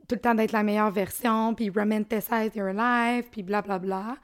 tout 0.07 0.15
le 0.15 0.21
temps 0.21 0.35
d'être 0.35 0.51
la 0.51 0.63
meilleure 0.63 0.91
version, 0.91 1.53
puis 1.55 1.69
romanticize 1.69 2.51
your 2.55 2.71
life, 2.73 3.25
puis 3.31 3.41
blablabla. 3.43 4.17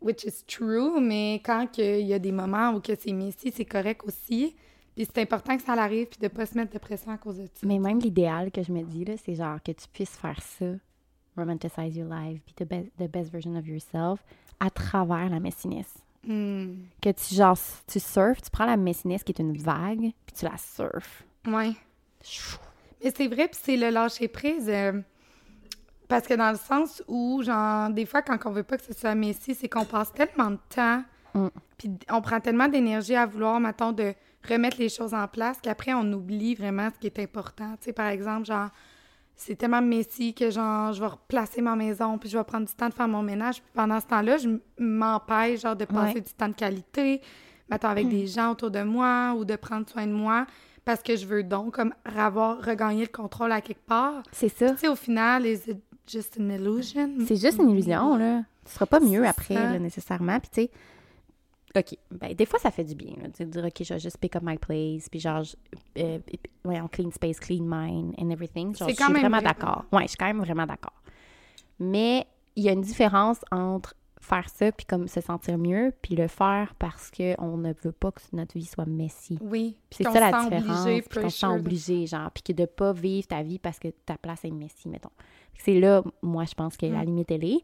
Which 0.00 0.24
is 0.24 0.44
true, 0.46 1.00
mais 1.00 1.40
quand 1.44 1.78
il 1.78 2.06
y 2.06 2.12
a 2.12 2.18
des 2.18 2.32
moments 2.32 2.70
où 2.72 2.80
que 2.80 2.92
c'est 2.98 3.12
messy, 3.12 3.52
c'est 3.54 3.64
correct 3.64 4.02
aussi. 4.04 4.54
Puis 4.94 5.06
c'est 5.06 5.22
important 5.22 5.56
que 5.56 5.62
ça 5.62 5.72
arrive, 5.72 6.06
puis 6.08 6.18
de 6.20 6.28
pas 6.28 6.44
se 6.46 6.54
mettre 6.56 6.72
de 6.72 6.78
pression 6.78 7.12
à 7.12 7.16
cause 7.18 7.38
de 7.38 7.46
ça. 7.46 7.66
Mais 7.66 7.78
même 7.78 7.98
l'idéal 7.98 8.50
que 8.50 8.62
je 8.62 8.70
me 8.72 8.82
dis, 8.82 9.04
là, 9.04 9.14
c'est 9.24 9.34
genre 9.34 9.58
que 9.62 9.72
tu 9.72 9.86
puisses 9.92 10.16
faire 10.16 10.40
ça, 10.42 10.66
romanticize 11.36 11.96
your 11.96 12.08
life, 12.12 12.40
be 12.46 12.54
the 12.56 12.64
best, 12.68 12.88
the 12.98 13.10
best 13.10 13.30
version 13.32 13.56
of 13.56 13.66
yourself, 13.66 14.20
à 14.60 14.68
travers 14.70 15.28
la 15.30 15.40
messiness. 15.40 15.94
Hmm. 16.26 16.74
Que 17.00 17.10
tu, 17.10 17.34
genre, 17.34 17.58
tu 17.86 17.98
surfes, 17.98 18.42
tu 18.42 18.50
prends 18.50 18.66
la 18.66 18.76
messiness 18.76 19.24
qui 19.24 19.32
est 19.32 19.40
une 19.40 19.56
vague, 19.56 20.12
puis 20.26 20.36
tu 20.38 20.44
la 20.44 20.56
surfes. 20.58 21.24
Ouais. 21.46 21.72
Mais 23.02 23.12
c'est 23.16 23.26
vrai, 23.28 23.48
puis 23.48 23.58
c'est 23.60 23.76
le 23.76 23.90
lâcher 23.90 24.28
prise. 24.28 24.68
euh, 24.68 25.00
parce 26.06 26.26
que 26.26 26.34
dans 26.34 26.50
le 26.50 26.58
sens 26.58 27.02
où, 27.08 27.42
genre, 27.42 27.88
des 27.90 28.04
fois, 28.04 28.20
quand 28.22 28.38
on 28.44 28.50
veut 28.52 28.62
pas 28.62 28.76
que 28.76 28.84
ce 28.84 28.92
soit 28.92 29.14
Messi, 29.14 29.54
c'est 29.54 29.68
qu'on 29.68 29.86
passe 29.86 30.12
tellement 30.12 30.50
de 30.50 30.58
temps, 30.68 31.02
Mm. 31.34 31.46
puis 31.78 31.90
on 32.10 32.20
prend 32.20 32.40
tellement 32.40 32.68
d'énergie 32.68 33.14
à 33.14 33.24
vouloir, 33.24 33.58
mettons, 33.58 33.92
de 33.92 34.12
remettre 34.48 34.78
les 34.78 34.88
choses 34.88 35.14
en 35.14 35.26
place, 35.28 35.58
qu'après, 35.62 35.94
on 35.94 36.10
oublie 36.12 36.54
vraiment 36.54 36.88
ce 36.94 36.98
qui 36.98 37.06
est 37.06 37.18
important. 37.18 37.70
Tu 37.80 37.86
sais, 37.86 37.92
par 37.92 38.06
exemple, 38.08 38.46
genre, 38.46 38.68
c'est 39.34 39.56
tellement 39.56 39.82
Messi 39.82 40.34
que, 40.34 40.50
genre, 40.50 40.92
je 40.92 41.00
vais 41.00 41.06
replacer 41.06 41.62
ma 41.62 41.74
maison, 41.76 42.18
puis 42.18 42.28
je 42.28 42.36
vais 42.38 42.44
prendre 42.44 42.66
du 42.66 42.74
temps 42.74 42.88
de 42.88 42.94
faire 42.94 43.08
mon 43.08 43.22
ménage. 43.22 43.62
Puis 43.62 43.70
pendant 43.74 43.98
ce 44.00 44.06
temps-là, 44.06 44.36
je 44.38 44.48
m'empêche, 44.78 45.60
genre, 45.62 45.76
de 45.76 45.84
passer 45.84 46.14
Ouais. 46.16 46.20
du 46.20 46.32
temps 46.32 46.48
de 46.48 46.54
qualité, 46.54 47.20
mettons, 47.70 47.88
avec 47.88 48.08
des 48.08 48.26
gens 48.26 48.52
autour 48.52 48.70
de 48.70 48.82
moi 48.82 49.34
ou 49.36 49.44
de 49.44 49.56
prendre 49.56 49.88
soin 49.88 50.06
de 50.06 50.12
moi 50.12 50.46
parce 50.84 51.02
que 51.02 51.14
je 51.16 51.24
veux 51.26 51.42
donc 51.44 51.76
comme 51.76 51.94
avoir 52.04 52.60
regagné 52.60 53.02
le 53.02 53.10
contrôle 53.16 53.52
à 53.52 53.60
quelque 53.60 53.86
part. 53.86 54.22
C'est 54.32 54.48
ça. 54.48 54.70
Tu 54.72 54.78
sais, 54.78 54.88
au 54.88 54.96
final, 54.96 55.46
is 55.46 55.60
it 55.68 55.78
just 56.06 56.36
an 56.40 56.50
illusion? 56.50 57.10
C'est 57.26 57.36
juste 57.40 57.58
une 57.60 57.70
illusion, 57.70 58.16
là. 58.16 58.42
Ce 58.66 58.74
sera 58.74 58.86
pas 58.86 59.00
mieux 59.00 59.26
après, 59.26 59.54
là, 59.54 59.78
nécessairement. 59.78 60.38
Puis, 60.40 60.50
tu 60.52 60.60
sais, 60.62 60.70
OK, 61.76 61.96
ben, 62.10 62.34
des 62.34 62.44
fois, 62.46 62.58
ça 62.58 62.70
fait 62.70 62.84
du 62.84 62.94
bien, 62.94 63.14
là, 63.22 63.28
de 63.28 63.44
dire, 63.44 63.64
OK, 63.64 63.82
je 63.82 63.94
vais 63.94 64.00
juste 64.00 64.18
pick 64.18 64.36
up 64.36 64.42
my 64.44 64.58
place, 64.58 65.08
puis 65.08 65.20
genre, 65.20 65.42
euh, 65.98 66.18
ouais, 66.64 66.80
en 66.80 66.88
clean 66.88 67.10
space, 67.10 67.40
clean 67.40 67.62
mind, 67.64 68.14
and 68.18 68.30
everything. 68.30 68.74
Genre, 68.76 68.88
je 68.88 68.94
suis 68.94 69.04
vraiment 69.04 69.38
vrai. 69.38 69.42
d'accord. 69.42 69.84
Ouais, 69.92 70.02
je 70.02 70.08
suis 70.08 70.16
quand 70.18 70.26
même 70.26 70.40
vraiment 70.40 70.66
d'accord. 70.66 70.92
Mais 71.78 72.26
il 72.56 72.64
y 72.64 72.68
a 72.68 72.72
une 72.72 72.82
différence 72.82 73.38
entre 73.50 73.94
faire 74.20 74.48
ça, 74.50 74.70
puis 74.70 74.86
comme 74.86 75.08
se 75.08 75.20
sentir 75.20 75.58
mieux, 75.58 75.92
puis 76.00 76.14
le 76.14 76.28
faire 76.28 76.74
parce 76.78 77.10
qu'on 77.10 77.56
ne 77.56 77.72
veut 77.82 77.90
pas 77.92 78.12
que 78.12 78.20
notre 78.32 78.54
vie 78.56 78.66
soit 78.66 78.86
messy. 78.86 79.36
Oui. 79.40 79.76
C'est 79.90 80.04
qu'on 80.04 80.12
ça 80.12 80.20
la 80.20 80.30
différence. 80.44 80.80
obligé, 80.86 81.02
puis 81.02 81.20
qu'on 81.20 81.28
se 81.30 81.38
sent 81.38 81.46
obligé, 81.46 82.06
genre. 82.06 82.30
Puis 82.30 82.42
que 82.44 82.52
de 82.52 82.66
pas 82.66 82.92
vivre 82.92 83.26
ta 83.26 83.42
vie 83.42 83.58
parce 83.58 83.78
que 83.80 83.88
ta 83.88 84.16
place 84.16 84.44
est 84.44 84.50
messy, 84.52 84.88
mettons. 84.88 85.10
C'est 85.58 85.80
là, 85.80 86.04
moi, 86.22 86.44
je 86.44 86.54
pense 86.54 86.76
que 86.76 86.86
la 86.86 87.02
Mm. 87.02 87.06
limite, 87.06 87.30
elle 87.32 87.44
est. 87.44 87.60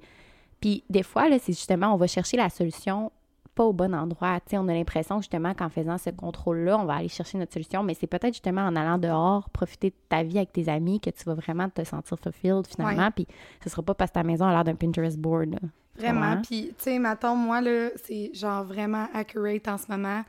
Puis 0.61 0.83
des 0.91 1.05
fois, 1.05 1.29
là, 1.29 1.39
c'est 1.39 1.53
justement, 1.53 1.95
on 1.95 1.97
va 1.97 2.09
chercher 2.09 2.37
la 2.37 2.49
solution 2.51 3.13
pas 3.59 3.65
au 3.65 3.73
bon 3.73 3.93
endroit. 3.95 4.39
On 4.53 4.69
a 4.69 4.73
l'impression 4.73 5.21
justement 5.21 5.53
qu'en 5.53 5.69
faisant 5.69 5.99
ce 5.99 6.11
contrôle-là, 6.11 6.79
on 6.79 6.85
va 6.85 6.95
aller 6.95 7.09
chercher 7.09 7.39
notre 7.39 7.53
solution, 7.53 7.83
mais 7.83 7.95
c'est 7.95 8.07
peut-être 8.07 8.35
justement 8.35 8.61
en 8.63 8.77
allant 8.77 8.99
dehors, 8.99 9.51
profiter 9.51 9.91
de 9.91 9.97
ta 10.09 10.23
vie 10.23 10.37
avec 10.39 10.53
tes 10.53 10.69
amis 10.69 11.01
que 11.01 11.11
tu 11.11 11.25
vas 11.25 11.35
vraiment 11.35 11.69
te 11.69 11.83
sentir 11.83 12.17
fulfilled 12.19 12.67
finalement. 12.69 13.11
Puis 13.11 13.27
ce 13.65 13.69
sera 13.69 13.83
pas 13.83 13.95
parce 13.95 14.11
que 14.11 14.15
ta 14.15 14.23
maison 14.23 14.45
a 14.47 14.53
l'air 14.53 14.63
d'un 14.65 14.77
Pinterest 14.77 15.19
board. 15.19 15.51
là. 15.55 15.59
Vraiment. 15.97 16.41
Puis, 16.43 16.69
tu 16.79 16.85
sais, 16.85 16.99
mettons, 17.01 17.35
moi, 17.35 17.61
là, 17.61 17.89
c'est 18.05 18.31
genre 18.33 18.63
vraiment 18.63 19.09
accurate 19.13 19.67
en 19.67 19.77
ce 19.79 19.87
moment. 19.91 20.23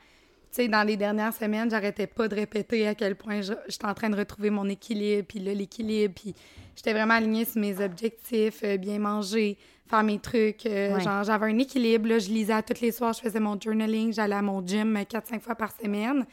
Tu 0.52 0.64
sais, 0.64 0.68
dans 0.68 0.82
les 0.82 0.98
dernières 0.98 1.32
semaines, 1.34 1.70
j'arrêtais 1.70 2.08
pas 2.08 2.28
de 2.28 2.34
répéter 2.34 2.88
à 2.88 2.96
quel 2.96 3.16
point 3.16 3.42
je- 3.42 3.54
j'étais 3.68 3.86
en 3.86 3.94
train 3.94 4.10
de 4.10 4.16
retrouver 4.16 4.50
mon 4.50 4.68
équilibre, 4.68 5.28
puis 5.28 5.38
là, 5.38 5.54
l'équilibre, 5.54 6.16
puis 6.16 6.34
j'étais 6.76 6.92
vraiment 6.94 7.14
alignée 7.14 7.46
sur 7.46 7.62
mes 7.62 7.80
objectifs, 7.80 8.62
euh, 8.64 8.78
bien 8.78 8.98
manger, 8.98 9.60
faire 9.90 10.04
mes 10.04 10.20
trucs. 10.20 10.66
euh, 10.66 10.94
Ouais. 10.96 11.02
Genre, 11.02 11.24
j'avais 11.24 11.48
un 11.48 11.58
équilibre, 11.58 12.08
là, 12.10 12.20
je 12.20 12.30
lisais 12.30 12.54
à 12.54 12.62
tous 12.62 12.80
les 12.82 12.92
soirs, 12.92 13.14
je 13.14 13.22
faisais 13.22 13.40
mon 13.40 13.60
journaling, 13.60 14.14
j'allais 14.14 14.36
à 14.36 14.42
mon 14.42 14.66
gym 14.66 14.96
4-5 15.10 15.40
fois 15.42 15.56
par 15.56 15.72
semaine. 15.72 16.26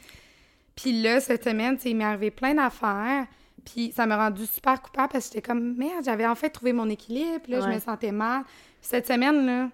Puis 0.75 1.01
là, 1.01 1.19
cette 1.19 1.43
semaine, 1.43 1.77
il 1.85 1.95
m'est 1.95 2.03
arrivé 2.03 2.31
plein 2.31 2.53
d'affaires. 2.53 3.25
Puis 3.65 3.91
ça 3.95 4.05
m'a 4.05 4.15
rendu 4.15 4.45
super 4.45 4.81
coupable 4.81 5.09
parce 5.11 5.27
que 5.27 5.33
j'étais 5.35 5.47
comme, 5.47 5.75
merde, 5.75 6.05
j'avais 6.05 6.25
en 6.25 6.35
fait 6.35 6.49
trouvé 6.49 6.71
mon 6.71 6.87
équilibre. 6.89 7.39
Puis 7.43 7.51
là, 7.53 7.59
je 7.61 7.67
me 7.75 7.79
sentais 7.79 8.11
mal. 8.11 8.43
Cette 8.79 9.07
semaine, 9.07 9.45
là, 9.45 9.69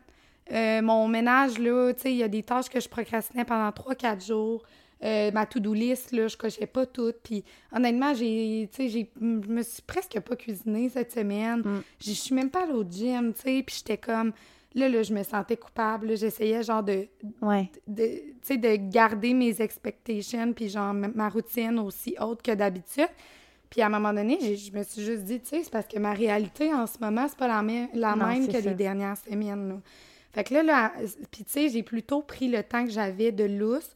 euh, 0.51 0.81
mon 0.81 1.07
ménage, 1.07 1.59
là, 1.59 1.93
tu 1.93 2.01
sais, 2.01 2.11
il 2.11 2.17
y 2.17 2.23
a 2.23 2.27
des 2.27 2.41
tâches 2.43 2.69
que 2.69 2.79
je 2.79 2.87
procrastinais 2.89 3.45
pendant 3.45 3.69
3-4 3.71 4.25
jours. 4.25 4.63
Euh, 5.03 5.31
ma 5.31 5.45
to-do 5.45 5.73
list, 5.73 6.13
là, 6.13 6.27
je 6.27 6.37
cochais 6.37 6.65
pas 6.65 6.85
toutes. 6.85 7.17
Puis 7.23 7.43
honnêtement, 7.75 8.13
j'ai, 8.13 8.69
j'ai- 8.77 9.11
je 9.19 9.25
me 9.25 9.61
suis 9.61 9.81
presque 9.81 10.17
pas 10.21 10.35
cuisinée 10.37 10.87
cette 10.89 11.11
semaine. 11.11 11.59
Mm. 11.59 11.83
Je 11.99 12.11
suis 12.11 12.33
même 12.33 12.49
pas 12.49 12.63
allée 12.63 12.71
au 12.73 12.85
gym, 12.89 13.33
tu 13.33 13.41
sais. 13.41 13.63
Puis 13.65 13.77
j'étais 13.79 13.97
comme, 13.97 14.31
là, 14.75 14.87
là, 14.87 15.03
je 15.03 15.13
me 15.13 15.21
sentais 15.23 15.57
coupable. 15.57 16.07
là. 16.07 16.15
J'essayais, 16.15 16.63
genre, 16.63 16.83
de, 16.83 17.07
Ouais. 17.41 17.69
de, 17.85 18.05
tu 18.05 18.33
sais, 18.43 18.57
de 18.57 18.75
garder 18.89 19.33
mes 19.33 19.61
expectations, 19.61 20.53
puis 20.53 20.69
genre 20.69 20.93
ma, 20.93 21.27
routine 21.27 21.79
aussi 21.79 22.15
haute 22.21 22.41
que 22.41 22.53
d'habitude. 22.53 23.09
Puis 23.69 23.81
à 23.81 23.87
un 23.87 23.89
moment 23.89 24.13
donné, 24.13 24.37
je 24.55 24.71
me 24.71 24.83
suis 24.83 25.03
juste 25.03 25.23
dit, 25.23 25.39
tu 25.41 25.47
sais, 25.49 25.63
c'est 25.63 25.71
parce 25.71 25.87
que 25.87 25.97
ma 25.99 26.13
réalité 26.13 26.71
en 26.73 26.85
ce 26.87 26.97
moment, 27.01 27.25
c'est 27.27 27.37
pas 27.37 27.47
la, 27.47 27.61
même 27.61 27.89
la 27.93 28.15
Non, 28.15 28.27
même 28.27 28.45
que 28.47 28.53
ça. 28.53 28.69
les 28.69 28.75
dernières 28.75 29.17
semaines. 29.17 29.67
là. 29.67 29.81
Fait 30.31 30.43
que 30.43 30.53
là, 30.53 30.63
là 30.63 30.93
puis 31.31 31.43
tu 31.43 31.51
sais, 31.51 31.69
j'ai 31.69 31.83
plutôt 31.83 32.21
pris 32.21 32.47
le 32.47 32.63
temps 32.63 32.85
que 32.85 32.91
j'avais 32.91 33.31
de 33.31 33.43
lousse 33.43 33.91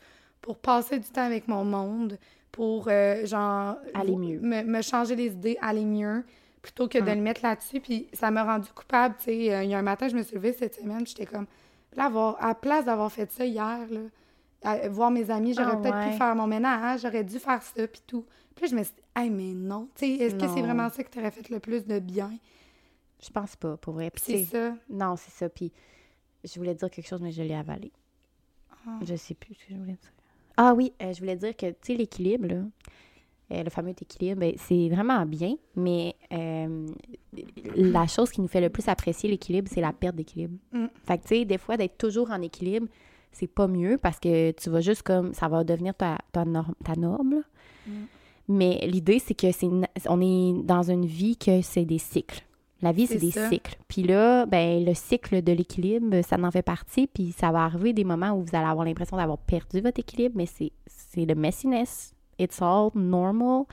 pour 0.47 0.57
passer 0.59 0.97
du 0.97 1.09
temps 1.09 1.25
avec 1.25 1.49
mon 1.49 1.65
monde, 1.65 2.17
pour 2.53 2.87
euh, 2.87 3.25
genre. 3.25 3.75
Aller 3.93 4.15
mieux. 4.15 4.39
Me, 4.39 4.63
me 4.63 4.81
changer 4.81 5.13
les 5.17 5.33
idées, 5.33 5.57
aller 5.61 5.83
mieux, 5.83 6.23
plutôt 6.61 6.87
que 6.87 6.97
de 6.97 7.03
Hum. 7.09 7.15
le 7.17 7.21
mettre 7.21 7.41
là-dessus. 7.43 7.81
Puis 7.81 8.07
ça 8.13 8.31
m'a 8.31 8.45
rendu 8.45 8.69
coupable, 8.73 9.15
tu 9.19 9.25
sais. 9.25 9.53
Euh, 9.53 9.63
Il 9.65 9.69
y 9.69 9.73
a 9.75 9.77
un 9.79 9.81
matin, 9.81 10.07
je 10.07 10.15
me 10.15 10.23
suis 10.23 10.35
levée 10.35 10.53
cette 10.53 10.75
semaine, 10.75 11.05
j'étais 11.05 11.25
comme. 11.25 11.47
Là, 11.97 12.05
avoir, 12.05 12.41
à 12.41 12.47
la 12.47 12.55
place 12.55 12.85
d'avoir 12.85 13.11
fait 13.11 13.29
ça 13.29 13.45
hier, 13.45 13.79
là, 13.89 13.99
à- 14.63 14.87
voir 14.87 15.11
mes 15.11 15.29
amis, 15.29 15.53
j'aurais 15.53 15.71
Ah, 15.73 15.77
peut-être 15.77 15.97
ouais. 15.97 16.11
pu 16.11 16.17
faire 16.17 16.33
mon 16.35 16.47
ménage, 16.47 17.01
j'aurais 17.01 17.25
dû 17.25 17.39
faire 17.39 17.61
ça, 17.61 17.85
puis 17.87 18.01
tout. 18.07 18.25
Puis 18.55 18.63
là, 18.65 18.71
je 18.71 18.75
me 18.77 18.83
suis 18.83 18.93
dit, 18.93 19.01
hey, 19.17 19.29
mais 19.29 19.53
non. 19.53 19.89
Tu 19.95 20.05
sais, 20.17 20.23
est-ce 20.23 20.35
que 20.35 20.47
c'est 20.47 20.61
vraiment 20.61 20.89
ça 20.89 21.03
qui 21.03 21.11
t'aurait 21.11 21.31
fait 21.31 21.49
le 21.49 21.59
plus 21.59 21.85
de 21.85 21.99
bien? 21.99 22.31
Je 23.21 23.29
pense 23.31 23.57
pas, 23.57 23.75
pour 23.75 23.95
vrai. 23.95 24.11
C'est 24.15 24.45
ça. 24.45 24.73
Non, 24.89 25.17
c'est 25.17 25.31
ça. 25.31 25.49
Puis 25.49 25.73
je 26.45 26.57
voulais 26.57 26.73
dire 26.73 26.89
quelque 26.89 27.07
chose, 27.07 27.21
mais 27.21 27.31
je 27.31 27.41
l'ai 27.43 27.53
avalé. 27.55 27.91
Ah. 28.87 28.99
Je 29.01 29.15
sais 29.15 29.33
plus 29.33 29.53
ce 29.55 29.65
que 29.65 29.73
je 29.73 29.77
voulais 29.79 29.91
dire. 30.01 30.11
Ah 30.57 30.73
oui, 30.73 30.91
euh, 31.01 31.13
je 31.13 31.19
voulais 31.19 31.35
dire 31.35 31.55
que, 31.55 31.67
tu 31.67 31.75
sais, 31.83 31.93
l'équilibre, 31.93 32.47
là, 32.47 32.63
euh, 33.53 33.63
le 33.63 33.69
fameux 33.69 33.91
équilibre, 33.91 34.41
ben, 34.41 34.53
c'est 34.57 34.89
vraiment 34.89 35.25
bien, 35.25 35.55
mais 35.75 36.15
euh, 36.33 36.87
la 37.75 38.07
chose 38.07 38.31
qui 38.31 38.41
nous 38.41 38.47
fait 38.47 38.59
le 38.59 38.69
plus 38.69 38.87
apprécier 38.89 39.29
l'équilibre, 39.29 39.69
c'est 39.71 39.81
la 39.81 39.93
perte 39.93 40.15
d'équilibre. 40.15 40.57
Mm. 40.73 40.87
Fait 41.05 41.17
que, 41.19 41.23
tu 41.23 41.27
sais, 41.29 41.45
des 41.45 41.59
fois, 41.59 41.77
d'être 41.77 41.97
toujours 41.97 42.31
en 42.31 42.41
équilibre, 42.41 42.87
c'est 43.31 43.47
pas 43.47 43.67
mieux 43.67 43.97
parce 43.97 44.19
que 44.19 44.51
tu 44.51 44.69
vas 44.69 44.81
juste 44.81 45.03
comme, 45.03 45.33
ça 45.33 45.47
va 45.47 45.63
devenir 45.63 45.93
ta, 45.93 46.17
ta, 46.31 46.43
norme, 46.43 46.73
ta 46.83 46.95
norme, 46.95 47.35
là. 47.35 47.41
Mm. 47.87 47.91
Mais 48.49 48.79
l'idée, 48.87 49.19
c'est 49.19 49.33
que 49.33 49.51
c'est 49.51 49.67
on 50.07 50.21
est 50.21 50.63
dans 50.63 50.89
une 50.89 51.05
vie 51.05 51.35
que 51.35 51.61
c'est 51.61 51.83
des 51.83 51.97
cycles. 51.97 52.43
La 52.81 52.91
vie, 52.91 53.07
c'est 53.07 53.17
des 53.17 53.31
ça. 53.31 53.49
cycles. 53.49 53.75
Puis 53.87 54.03
là, 54.03 54.45
ben, 54.45 54.85
le 54.85 54.93
cycle 54.93 55.41
de 55.41 55.51
l'équilibre, 55.51 56.21
ça 56.21 56.37
en 56.39 56.51
fait 56.51 56.61
partie. 56.61 57.07
Puis 57.07 57.33
ça 57.37 57.51
va 57.51 57.63
arriver 57.63 57.93
des 57.93 58.03
moments 58.03 58.31
où 58.31 58.43
vous 58.43 58.55
allez 58.55 58.67
avoir 58.67 58.85
l'impression 58.85 59.17
d'avoir 59.17 59.39
perdu 59.39 59.81
votre 59.81 59.99
équilibre, 59.99 60.35
mais 60.37 60.45
c'est 60.45 60.71
c'est 60.85 61.25
le 61.25 61.35
messiness. 61.35 62.13
It's 62.39 62.61
all 62.61 62.89
normal. 62.93 63.63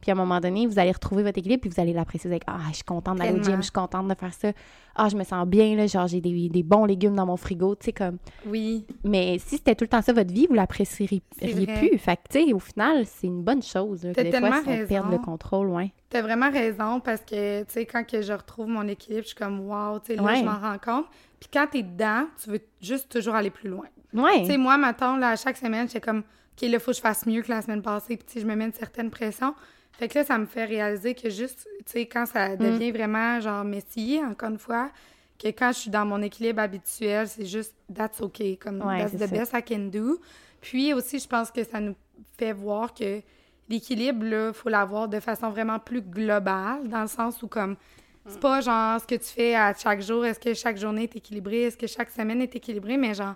Puis 0.00 0.10
à 0.10 0.14
un 0.14 0.16
moment 0.16 0.40
donné, 0.40 0.66
vous 0.66 0.78
allez 0.78 0.92
retrouver 0.92 1.22
votre 1.22 1.38
équilibre, 1.38 1.60
puis 1.60 1.70
vous 1.70 1.80
allez 1.80 1.92
l'apprécier. 1.92 2.28
Vous 2.28 2.34
allez 2.34 2.40
dire, 2.46 2.54
ah, 2.58 2.68
je 2.70 2.76
suis 2.76 2.84
contente 2.84 3.18
d'aller 3.18 3.38
au 3.38 3.42
gym, 3.42 3.56
je 3.56 3.62
suis 3.62 3.70
contente 3.72 4.08
de 4.08 4.14
faire 4.14 4.32
ça. 4.32 4.52
Ah, 4.96 5.08
je 5.08 5.16
me 5.16 5.24
sens 5.24 5.46
bien, 5.46 5.76
là, 5.76 5.86
genre 5.86 6.06
j'ai 6.06 6.20
des, 6.20 6.48
des 6.48 6.62
bons 6.62 6.84
légumes 6.84 7.14
dans 7.14 7.26
mon 7.26 7.36
frigo, 7.36 7.74
tu 7.76 7.86
sais, 7.86 7.92
comme. 7.92 8.18
Oui. 8.46 8.84
Mais 9.04 9.38
si 9.38 9.56
c'était 9.56 9.74
tout 9.74 9.84
le 9.84 9.88
temps 9.88 10.02
ça 10.02 10.12
votre 10.12 10.32
vie, 10.32 10.46
vous 10.48 10.54
l'apprécieriez 10.54 11.22
plus. 11.40 11.98
Fait 11.98 12.16
que, 12.16 12.22
tu 12.30 12.46
sais, 12.46 12.52
au 12.52 12.58
final, 12.58 13.04
c'est 13.06 13.26
une 13.26 13.42
bonne 13.42 13.62
chose. 13.62 14.04
là, 14.04 14.10
que 14.12 14.16
T'as 14.16 14.24
des 14.24 14.38
fois, 14.38 14.62
si 14.62 14.68
on 14.68 14.86
perd 14.86 15.10
le 15.10 15.18
contrôle, 15.18 15.68
ouais. 15.68 15.92
T'as 16.08 16.22
vraiment 16.22 16.50
raison 16.50 16.98
parce 17.00 17.20
que, 17.20 17.60
tu 17.62 17.72
sais, 17.72 17.86
quand 17.86 18.04
que 18.04 18.20
je 18.22 18.32
retrouve 18.32 18.66
mon 18.68 18.86
équilibre, 18.88 19.22
je 19.22 19.28
suis 19.28 19.36
comme, 19.36 19.60
wow, 19.60 19.98
tu 20.00 20.06
sais, 20.08 20.16
là, 20.16 20.22
Ouais. 20.24 20.36
je 20.40 20.44
m'en 20.44 20.58
rends 20.58 20.78
compte. 20.84 21.06
Puis 21.38 21.48
quand 21.52 21.66
t'es 21.70 21.82
dedans, 21.82 22.24
tu 22.42 22.50
veux 22.50 22.60
juste 22.82 23.10
toujours 23.10 23.34
aller 23.34 23.50
plus 23.50 23.68
loin. 23.68 23.86
Ouais. 24.12 24.40
Tu 24.40 24.46
sais, 24.46 24.56
moi, 24.58 24.76
maintenant, 24.76 25.16
là, 25.16 25.30
à 25.30 25.36
chaque 25.36 25.56
semaine, 25.56 25.86
j'étais 25.86 26.00
comme, 26.00 26.22
OK, 26.62 26.68
là, 26.68 26.78
faut 26.78 26.90
que 26.90 26.96
je 26.96 27.02
fasse 27.02 27.26
mieux 27.26 27.42
que 27.42 27.48
la 27.50 27.62
semaine 27.62 27.82
passée. 27.82 28.16
Puis, 28.16 28.40
je 28.40 28.46
me 28.46 28.54
mets 28.54 28.66
une 28.66 28.72
certaine 28.72 29.10
pression. 29.10 29.54
Fait 29.92 30.08
que 30.08 30.18
là, 30.18 30.24
ça 30.24 30.38
me 30.38 30.46
fait 30.46 30.64
réaliser 30.64 31.14
que 31.14 31.28
juste, 31.30 31.66
tu 31.86 31.92
sais, 31.92 32.06
quand 32.06 32.22
Mm. 32.24 32.26
ça 32.26 32.56
devient 32.56 32.90
vraiment, 32.92 33.40
genre, 33.40 33.64
messy, 33.64 34.20
encore 34.24 34.50
une 34.50 34.58
fois, 34.58 34.90
que 35.38 35.48
quand 35.48 35.72
je 35.72 35.78
suis 35.78 35.90
dans 35.90 36.04
mon 36.06 36.20
équilibre 36.22 36.60
habituel, 36.60 37.26
c'est 37.28 37.46
juste, 37.46 37.74
that's 37.94 38.20
OK. 38.20 38.42
Comme, 38.60 38.82
Ouais, 38.82 38.98
that's 39.00 39.12
the 39.14 39.18
ça. 39.18 39.26
best 39.26 39.52
I 39.54 39.62
can 39.62 39.88
do. 39.90 40.20
Puis 40.60 40.92
aussi, 40.94 41.18
je 41.18 41.26
pense 41.26 41.50
que 41.50 41.64
ça 41.64 41.80
nous 41.80 41.94
fait 42.38 42.52
voir 42.52 42.92
que 42.94 43.20
l'équilibre, 43.68 44.24
là, 44.24 44.52
faut 44.52 44.68
l'avoir 44.68 45.08
de 45.08 45.20
façon 45.20 45.48
vraiment 45.50 45.78
plus 45.78 46.02
globale, 46.02 46.88
dans 46.88 47.02
le 47.02 47.08
sens 47.08 47.42
où, 47.42 47.48
comme, 47.48 47.76
c'est 48.26 48.40
pas 48.40 48.60
genre 48.60 49.00
ce 49.00 49.06
que 49.06 49.14
tu 49.14 49.24
fais 49.28 49.54
à 49.54 49.72
chaque 49.74 50.02
jour, 50.02 50.24
est-ce 50.26 50.38
que 50.38 50.52
chaque 50.54 50.76
journée 50.76 51.04
est 51.04 51.16
équilibrée, 51.16 51.62
est-ce 51.62 51.76
que 51.76 51.86
chaque 51.86 52.10
semaine 52.10 52.42
est 52.42 52.54
équilibrée, 52.54 52.96
mais 52.98 53.14
genre, 53.14 53.34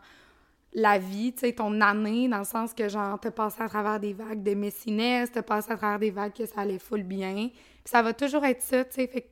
la 0.75 0.99
vie, 0.99 1.33
tu 1.33 1.41
sais, 1.41 1.53
ton 1.53 1.81
année, 1.81 2.29
dans 2.29 2.39
le 2.39 2.45
sens 2.45 2.75
que, 2.75 2.89
genre, 2.89 3.19
t'as 3.21 3.31
passé 3.31 3.63
à 3.63 3.69
travers 3.69 4.01
des 4.01 4.13
vagues 4.13 4.43
de 4.43 4.55
messiness, 4.55 5.31
t'as 5.33 5.43
passé 5.43 5.71
à 5.73 5.77
travers 5.77 5.99
des 6.01 6.11
vagues 6.11 6.33
que 6.33 6.47
ça 6.47 6.63
allait 6.63 6.79
full 6.81 7.03
bien. 7.05 7.49
Puis 7.53 7.53
ça 7.85 8.03
va 8.03 8.13
toujours 8.13 8.45
être 8.45 8.61
ça, 8.63 8.85
tu 8.85 8.95
sais, 8.95 9.07
fait 9.07 9.21
que 9.23 9.27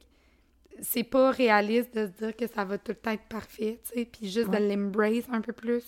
c'est 0.80 1.02
pas 1.04 1.30
réaliste 1.30 1.94
de 1.96 2.06
se 2.06 2.12
dire 2.24 2.36
que 2.36 2.46
ça 2.46 2.64
va 2.64 2.78
tout 2.78 2.92
le 2.92 2.96
temps 2.96 3.10
être 3.10 3.24
parfait, 3.28 3.80
tu 3.84 3.98
sais, 3.98 4.04
puis 4.04 4.30
juste 4.30 4.48
Ouais. 4.48 4.60
de 4.60 4.72
l'embrace 4.74 5.24
un 5.32 5.40
peu 5.40 5.52
plus. 5.52 5.84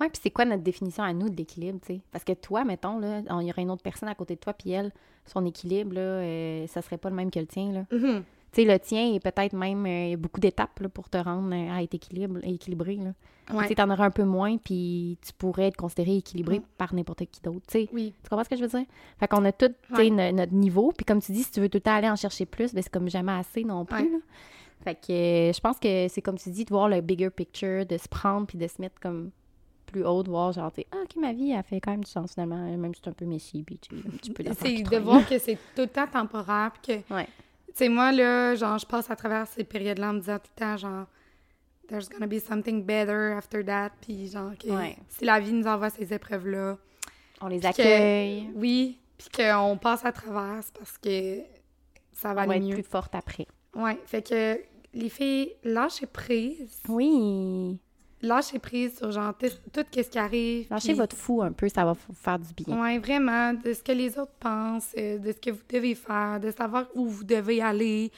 Ouais, 0.00 0.08
puis 0.08 0.20
c'est 0.22 0.30
quoi 0.30 0.44
notre 0.44 0.62
définition 0.62 1.02
à 1.02 1.12
nous 1.12 1.28
de 1.28 1.36
l'équilibre, 1.36 1.80
tu 1.84 1.94
sais? 1.94 2.00
Parce 2.12 2.24
que 2.24 2.32
toi, 2.32 2.64
mettons, 2.64 2.98
là, 2.98 3.20
il 3.40 3.46
y 3.46 3.50
aurait 3.50 3.62
une 3.62 3.70
autre 3.70 3.82
personne 3.82 4.08
à 4.08 4.14
côté 4.14 4.36
de 4.36 4.40
toi, 4.40 4.52
puis 4.54 4.70
elle, 4.70 4.92
son 5.26 5.44
équilibre, 5.44 5.94
là, 5.94 6.00
euh, 6.00 6.66
ça 6.68 6.82
serait 6.82 6.98
pas 6.98 7.10
le 7.10 7.16
même 7.16 7.30
que 7.30 7.40
le 7.40 7.46
tien, 7.46 7.72
là. 7.72 7.84
Mhm. 7.90 8.22
Tu 8.52 8.62
sais, 8.62 8.64
le 8.72 8.78
tien 8.78 9.12
est 9.14 9.20
peut-être 9.20 9.52
même 9.54 9.84
euh, 9.84 10.04
il 10.06 10.10
y 10.10 10.14
a 10.14 10.16
beaucoup 10.16 10.40
d'étapes 10.40 10.80
là, 10.80 10.88
pour 10.88 11.08
te 11.10 11.18
rendre 11.18 11.52
euh, 11.54 11.70
à 11.76 11.82
être 11.82 11.94
équilibre, 11.94 12.38
équilibré, 12.42 12.96
là. 12.96 13.12
Ouais. 13.54 13.62
Tu 13.62 13.68
sais, 13.68 13.74
t'en 13.76 13.90
aurais 13.90 14.04
un 14.04 14.10
peu 14.10 14.24
moins, 14.24 14.56
puis 14.58 15.16
tu 15.24 15.32
pourrais 15.34 15.68
être 15.68 15.76
considéré 15.76 16.16
équilibré 16.16 16.58
Mm. 16.58 16.62
par 16.76 16.94
n'importe 16.94 17.24
qui 17.30 17.40
d'autre, 17.42 17.66
tu 17.66 17.72
sais. 17.80 17.88
Oui. 17.92 18.12
Tu 18.22 18.28
comprends 18.28 18.44
ce 18.44 18.48
que 18.50 18.56
je 18.56 18.62
veux 18.62 18.68
dire? 18.68 18.86
Fait 19.18 19.26
qu'on 19.28 19.44
a 19.44 19.52
tout, 19.52 19.72
Ouais. 19.94 20.10
no- 20.10 20.32
notre 20.32 20.52
niveau, 20.54 20.92
puis 20.96 21.04
comme 21.06 21.20
tu 21.22 21.32
dis, 21.32 21.42
si 21.44 21.50
tu 21.52 21.60
veux 21.60 21.68
tout 21.68 21.76
le 21.78 21.82
temps 21.82 21.94
aller 21.94 22.10
en 22.10 22.16
chercher 22.16 22.44
plus, 22.46 22.74
ben 22.74 22.82
c'est 22.82 22.92
comme 22.92 23.08
jamais 23.08 23.32
assez 23.32 23.64
non 23.64 23.84
plus, 23.84 23.96
Ouais. 23.96 24.10
là. 24.10 24.18
Fait 24.84 24.94
que 24.94 25.12
euh, 25.12 25.52
je 25.52 25.60
pense 25.60 25.78
que 25.78 26.06
c'est 26.08 26.22
comme 26.22 26.38
tu 26.38 26.50
dis, 26.50 26.64
de 26.64 26.70
voir 26.70 26.88
le 26.88 27.00
bigger 27.00 27.30
picture, 27.30 27.84
de 27.86 27.96
se 27.98 28.08
prendre, 28.08 28.46
puis 28.46 28.56
de 28.58 28.66
se 28.66 28.80
mettre 28.80 29.00
comme 29.00 29.30
plus 29.86 30.04
haut, 30.04 30.22
de 30.22 30.28
voir 30.28 30.52
genre, 30.52 30.70
tu 30.70 30.84
ah, 30.92 30.96
OK, 31.02 31.16
ma 31.16 31.32
vie, 31.32 31.50
elle 31.52 31.62
fait 31.64 31.80
quand 31.80 31.90
même 31.92 32.04
du 32.04 32.10
sens, 32.10 32.34
finalement, 32.34 32.56
même 32.76 32.94
si 32.94 33.00
c'est 33.02 33.08
un 33.10 33.14
peu 33.14 33.24
messy, 33.24 33.62
puis 33.62 33.78
tu 33.78 33.94
un 33.96 34.10
petit 34.18 34.30
peu 34.30 34.44
C'est 34.60 34.82
de 34.82 34.96
voir 34.98 35.26
que 35.26 35.38
c'est 35.38 35.54
tout 35.74 35.82
le 35.82 35.86
temps 35.88 36.06
temporaire, 36.06 36.70
puis 36.82 36.96
que. 36.96 37.14
Tu 37.68 37.84
sais, 37.84 37.88
moi, 37.88 38.12
là, 38.12 38.54
genre, 38.54 38.78
je 38.78 38.86
passe 38.86 39.10
à 39.10 39.16
travers 39.16 39.46
ces 39.46 39.64
périodes-là 39.64 40.10
en 40.10 40.12
me 40.14 40.20
disant 40.20 40.38
tout 40.38 40.50
le 40.56 40.60
temps, 40.60 40.76
genre, 40.76 41.06
there's 41.88 42.08
gonna 42.08 42.26
be 42.26 42.38
something 42.38 42.84
better 42.84 43.32
after 43.36 43.64
that. 43.64 43.90
Puis, 44.00 44.28
genre, 44.28 44.52
que 44.58 44.68
Ouais. 44.68 44.96
si 45.08 45.24
la 45.24 45.38
vie 45.40 45.52
nous 45.52 45.66
envoie 45.66 45.90
ces 45.90 46.12
épreuves-là, 46.12 46.76
On 47.40 47.48
les 47.48 47.60
que- 47.60 47.66
accueille. 47.66 48.50
oui, 48.54 48.98
puis 49.16 49.28
qu'on 49.36 49.78
passe 49.80 50.04
à 50.04 50.12
travers, 50.12 50.62
parce 50.76 50.98
que 50.98 51.38
ça 52.12 52.34
va 52.34 52.42
On 52.44 52.46
va 52.46 52.52
aller 52.54 52.56
être 52.64 52.68
mieux. 52.68 52.74
plus 52.74 52.82
forte 52.82 53.14
après. 53.14 53.46
Ouais, 53.74 53.98
fait 54.06 54.22
que 54.28 54.58
les 54.94 55.08
filles, 55.08 55.52
lâchez 55.62 56.06
prise. 56.06 56.82
Oui. 56.88 57.78
Lâchez 58.20 58.58
prise 58.58 58.98
sur 58.98 59.12
genre 59.12 59.32
tout 59.38 59.46
ce 59.94 60.00
qui 60.00 60.18
arrive. 60.18 60.66
Lâchez 60.70 60.88
puis- 60.88 60.96
votre 60.98 61.16
fou 61.16 61.40
un 61.42 61.52
peu, 61.52 61.68
ça 61.68 61.84
va 61.84 61.92
vous 61.92 62.14
faire 62.14 62.38
du 62.38 62.52
bien. 62.64 62.80
Ouais, 62.82 62.98
vraiment, 62.98 63.52
de 63.52 63.72
ce 63.72 63.82
que 63.82 63.92
les 63.92 64.18
autres 64.18 64.32
pensent, 64.40 64.92
euh, 64.98 65.18
de 65.18 65.30
ce 65.32 65.38
que 65.38 65.50
vous 65.50 65.62
devez 65.72 65.94
faire, 65.94 66.40
de 66.40 66.50
savoir 66.50 66.86
où 66.94 67.06
vous 67.06 67.22
devez 67.24 67.62
aller, 67.62 68.10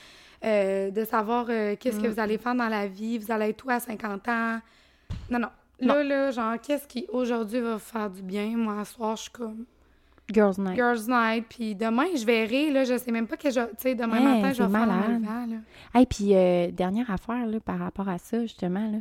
euh, 0.42 0.90
de 0.90 1.04
savoir 1.04 1.46
euh, 1.50 1.76
qu'est-ce 1.78 2.00
que 2.00 2.08
vous 2.08 2.18
allez 2.18 2.38
faire 2.38 2.54
dans 2.54 2.68
la 2.68 2.86
vie, 2.86 3.18
vous 3.18 3.30
allez 3.30 3.50
être 3.50 3.64
où 3.66 3.70
à 3.70 3.78
50 3.78 4.26
ans. 4.28 4.58
Non, 5.30 5.38
non. 5.38 5.48
Là, 5.80 6.02
là, 6.02 6.30
genre, 6.30 6.54
qu'est-ce 6.60 6.86
qui 6.86 7.06
aujourd'hui 7.10 7.60
va 7.60 7.74
vous 7.74 7.78
faire 7.78 8.08
du 8.10 8.22
bien? 8.22 8.48
Moi, 8.56 8.80
à 8.80 8.84
soir, 8.84 9.16
je 9.16 9.22
suis 9.22 9.30
comme 9.30 9.64
Girls 10.32 10.54
Night. 10.58 10.76
Girls 10.76 11.08
Night, 11.08 11.44
puis 11.48 11.74
demain, 11.74 12.04
je 12.14 12.24
verrai, 12.24 12.70
là, 12.70 12.84
je 12.84 12.96
sais 12.96 13.10
même 13.10 13.26
pas 13.26 13.36
que 13.36 13.50
je. 13.50 13.60
Tu 13.60 13.66
sais, 13.78 13.94
demain 13.94 14.16
Hey, 14.18 14.24
matin, 14.24 14.52
je 14.52 14.62
vais 14.62 14.68
faire 14.70 14.86
malade. 14.86 15.22
là. 15.22 15.56
Hey, 15.94 16.06
puis 16.06 16.34
euh, 16.36 16.70
dernière 16.70 17.10
affaire 17.10 17.46
là, 17.46 17.58
par 17.60 17.78
rapport 17.78 18.08
à 18.08 18.18
ça, 18.18 18.40
justement, 18.42 18.90
là, 18.90 18.98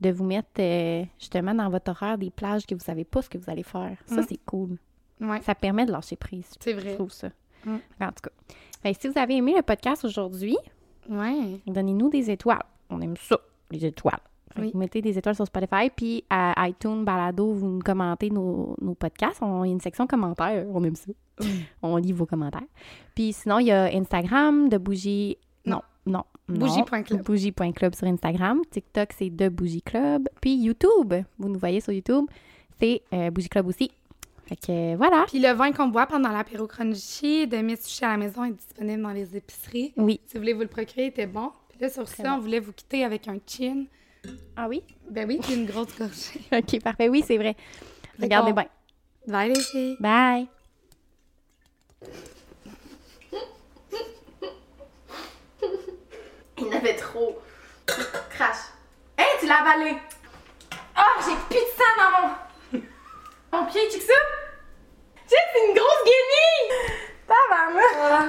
de 0.00 0.10
vous 0.10 0.24
mettre 0.24 0.48
euh, 0.60 1.04
justement 1.18 1.54
dans 1.54 1.68
votre 1.70 1.90
horaire 1.90 2.18
des 2.18 2.30
plages 2.30 2.66
que 2.66 2.74
vous 2.74 2.84
savez 2.84 3.04
pas 3.04 3.22
ce 3.22 3.28
que 3.28 3.38
vous 3.38 3.50
allez 3.50 3.62
faire. 3.62 3.96
Ça, 4.06 4.20
Mm. 4.20 4.26
c'est 4.28 4.40
cool. 4.44 4.76
Ouais, 5.20 5.40
Ça 5.42 5.54
permet 5.54 5.84
de 5.86 5.92
lâcher 5.92 6.16
prise. 6.16 6.50
c'est 6.60 6.74
Je 6.74 6.80
vrai. 6.80 6.94
trouve 6.94 7.10
ça. 7.10 7.28
Mm. 7.64 7.76
En 8.00 8.06
tout 8.08 8.22
cas. 8.22 8.30
Fait 8.82 8.94
si 8.94 9.08
vous 9.08 9.18
avez 9.18 9.36
aimé 9.36 9.54
le 9.56 9.62
podcast 9.62 10.04
aujourd'hui, 10.04 10.56
Ouais. 11.08 11.60
donnez-nous 11.66 12.10
des 12.10 12.30
étoiles. 12.30 12.62
On 12.90 13.00
aime 13.00 13.16
ça, 13.16 13.36
les 13.70 13.84
étoiles. 13.84 14.20
Oui. 14.56 14.70
Vous 14.72 14.78
mettez 14.78 15.02
des 15.02 15.18
étoiles 15.18 15.34
sur 15.34 15.46
Spotify, 15.46 15.90
puis 15.94 16.24
à 16.30 16.68
iTunes, 16.68 17.04
Balado, 17.04 17.52
vous 17.52 17.66
nous 17.68 17.78
commentez 17.80 18.30
nos, 18.30 18.74
nos 18.80 18.94
podcasts. 18.94 19.42
On, 19.42 19.62
il 19.64 19.68
y 19.68 19.70
a 19.70 19.74
une 19.74 19.80
section 19.80 20.06
commentaires, 20.06 20.64
on 20.72 20.82
aime 20.84 20.96
ça. 20.96 21.12
On 21.82 21.96
lit 21.96 22.12
vos 22.12 22.26
commentaires. 22.26 22.62
Puis 23.14 23.32
sinon, 23.32 23.58
il 23.60 23.66
y 23.66 23.70
a 23.72 23.84
Instagram, 23.94 24.68
de 24.68 24.76
bougie... 24.78 25.36
Non, 25.66 25.82
non. 26.06 26.24
Bougie.club. 26.48 27.22
Bougie.club 27.22 27.94
sur 27.94 28.06
Instagram. 28.06 28.60
TikTok, 28.70 29.10
c'est 29.16 29.30
de 29.30 29.48
Bougie 29.48 29.82
Club. 29.82 30.28
Puis 30.40 30.54
YouTube, 30.56 31.14
vous 31.38 31.48
nous 31.48 31.58
voyez 31.58 31.80
sur 31.80 31.92
YouTube, 31.92 32.24
c'est 32.80 33.02
euh, 33.12 33.30
Bougie 33.30 33.48
Club 33.48 33.66
aussi. 33.66 33.90
Fait 34.46 34.56
que 34.56 34.96
voilà. 34.96 35.24
Puis 35.28 35.40
le 35.40 35.52
vin 35.52 35.72
qu'on 35.72 35.88
boit 35.88 36.06
pendant 36.06 36.30
l'apéro 36.30 36.66
crunchy 36.66 37.46
de 37.46 37.58
Miss 37.58 37.82
Sushi 37.84 38.04
à 38.04 38.12
la 38.12 38.16
maison 38.16 38.44
est 38.44 38.52
disponible 38.52 39.02
dans 39.02 39.10
les 39.10 39.36
épiceries. 39.36 39.92
Oui. 39.98 40.20
Si 40.26 40.34
vous 40.34 40.40
voulez 40.40 40.54
vous 40.54 40.62
le 40.62 40.68
procurer, 40.68 41.04
il 41.04 41.08
était 41.08 41.26
bon. 41.26 41.50
Puis 41.68 41.78
là, 41.80 41.90
sur 41.90 42.04
Très 42.04 42.22
ça, 42.22 42.30
bon. 42.30 42.36
on 42.36 42.40
voulait 42.40 42.60
vous 42.60 42.72
quitter 42.72 43.04
avec 43.04 43.28
un 43.28 43.36
chin. 43.46 43.84
Ah 44.56 44.66
oui? 44.68 44.82
Ben 45.10 45.28
oui, 45.28 45.38
puis 45.42 45.54
une 45.54 45.66
grosse 45.66 45.96
gorgée. 45.98 46.40
OK, 46.52 46.82
parfait. 46.82 47.08
Oui, 47.10 47.22
c'est 47.26 47.36
vrai. 47.36 47.56
Regardez 48.20 48.52
bien. 48.52 48.66
Bye 49.26 49.52
les 49.52 49.60
filles! 49.60 49.96
Bye! 50.00 50.48
il 56.68 56.76
avait 56.76 56.96
trop. 56.96 57.40
Crash. 57.86 58.56
Hé, 59.18 59.22
tu 59.40 59.46
l'as 59.46 59.60
avalé! 59.60 59.96
Oh, 60.96 61.20
j'ai 61.24 61.34
plus 61.48 61.64
de 61.64 61.70
sang 61.76 61.94
maman. 61.96 62.34
mon... 63.52 63.64
pied, 63.66 63.80
tu 63.90 63.98
sais 64.00 64.06
ça? 64.06 64.12
C'est 65.26 65.66
une 65.66 65.74
grosse 65.74 66.04
guenille! 66.04 66.68
Pas 67.26 67.34
maman! 67.50 68.28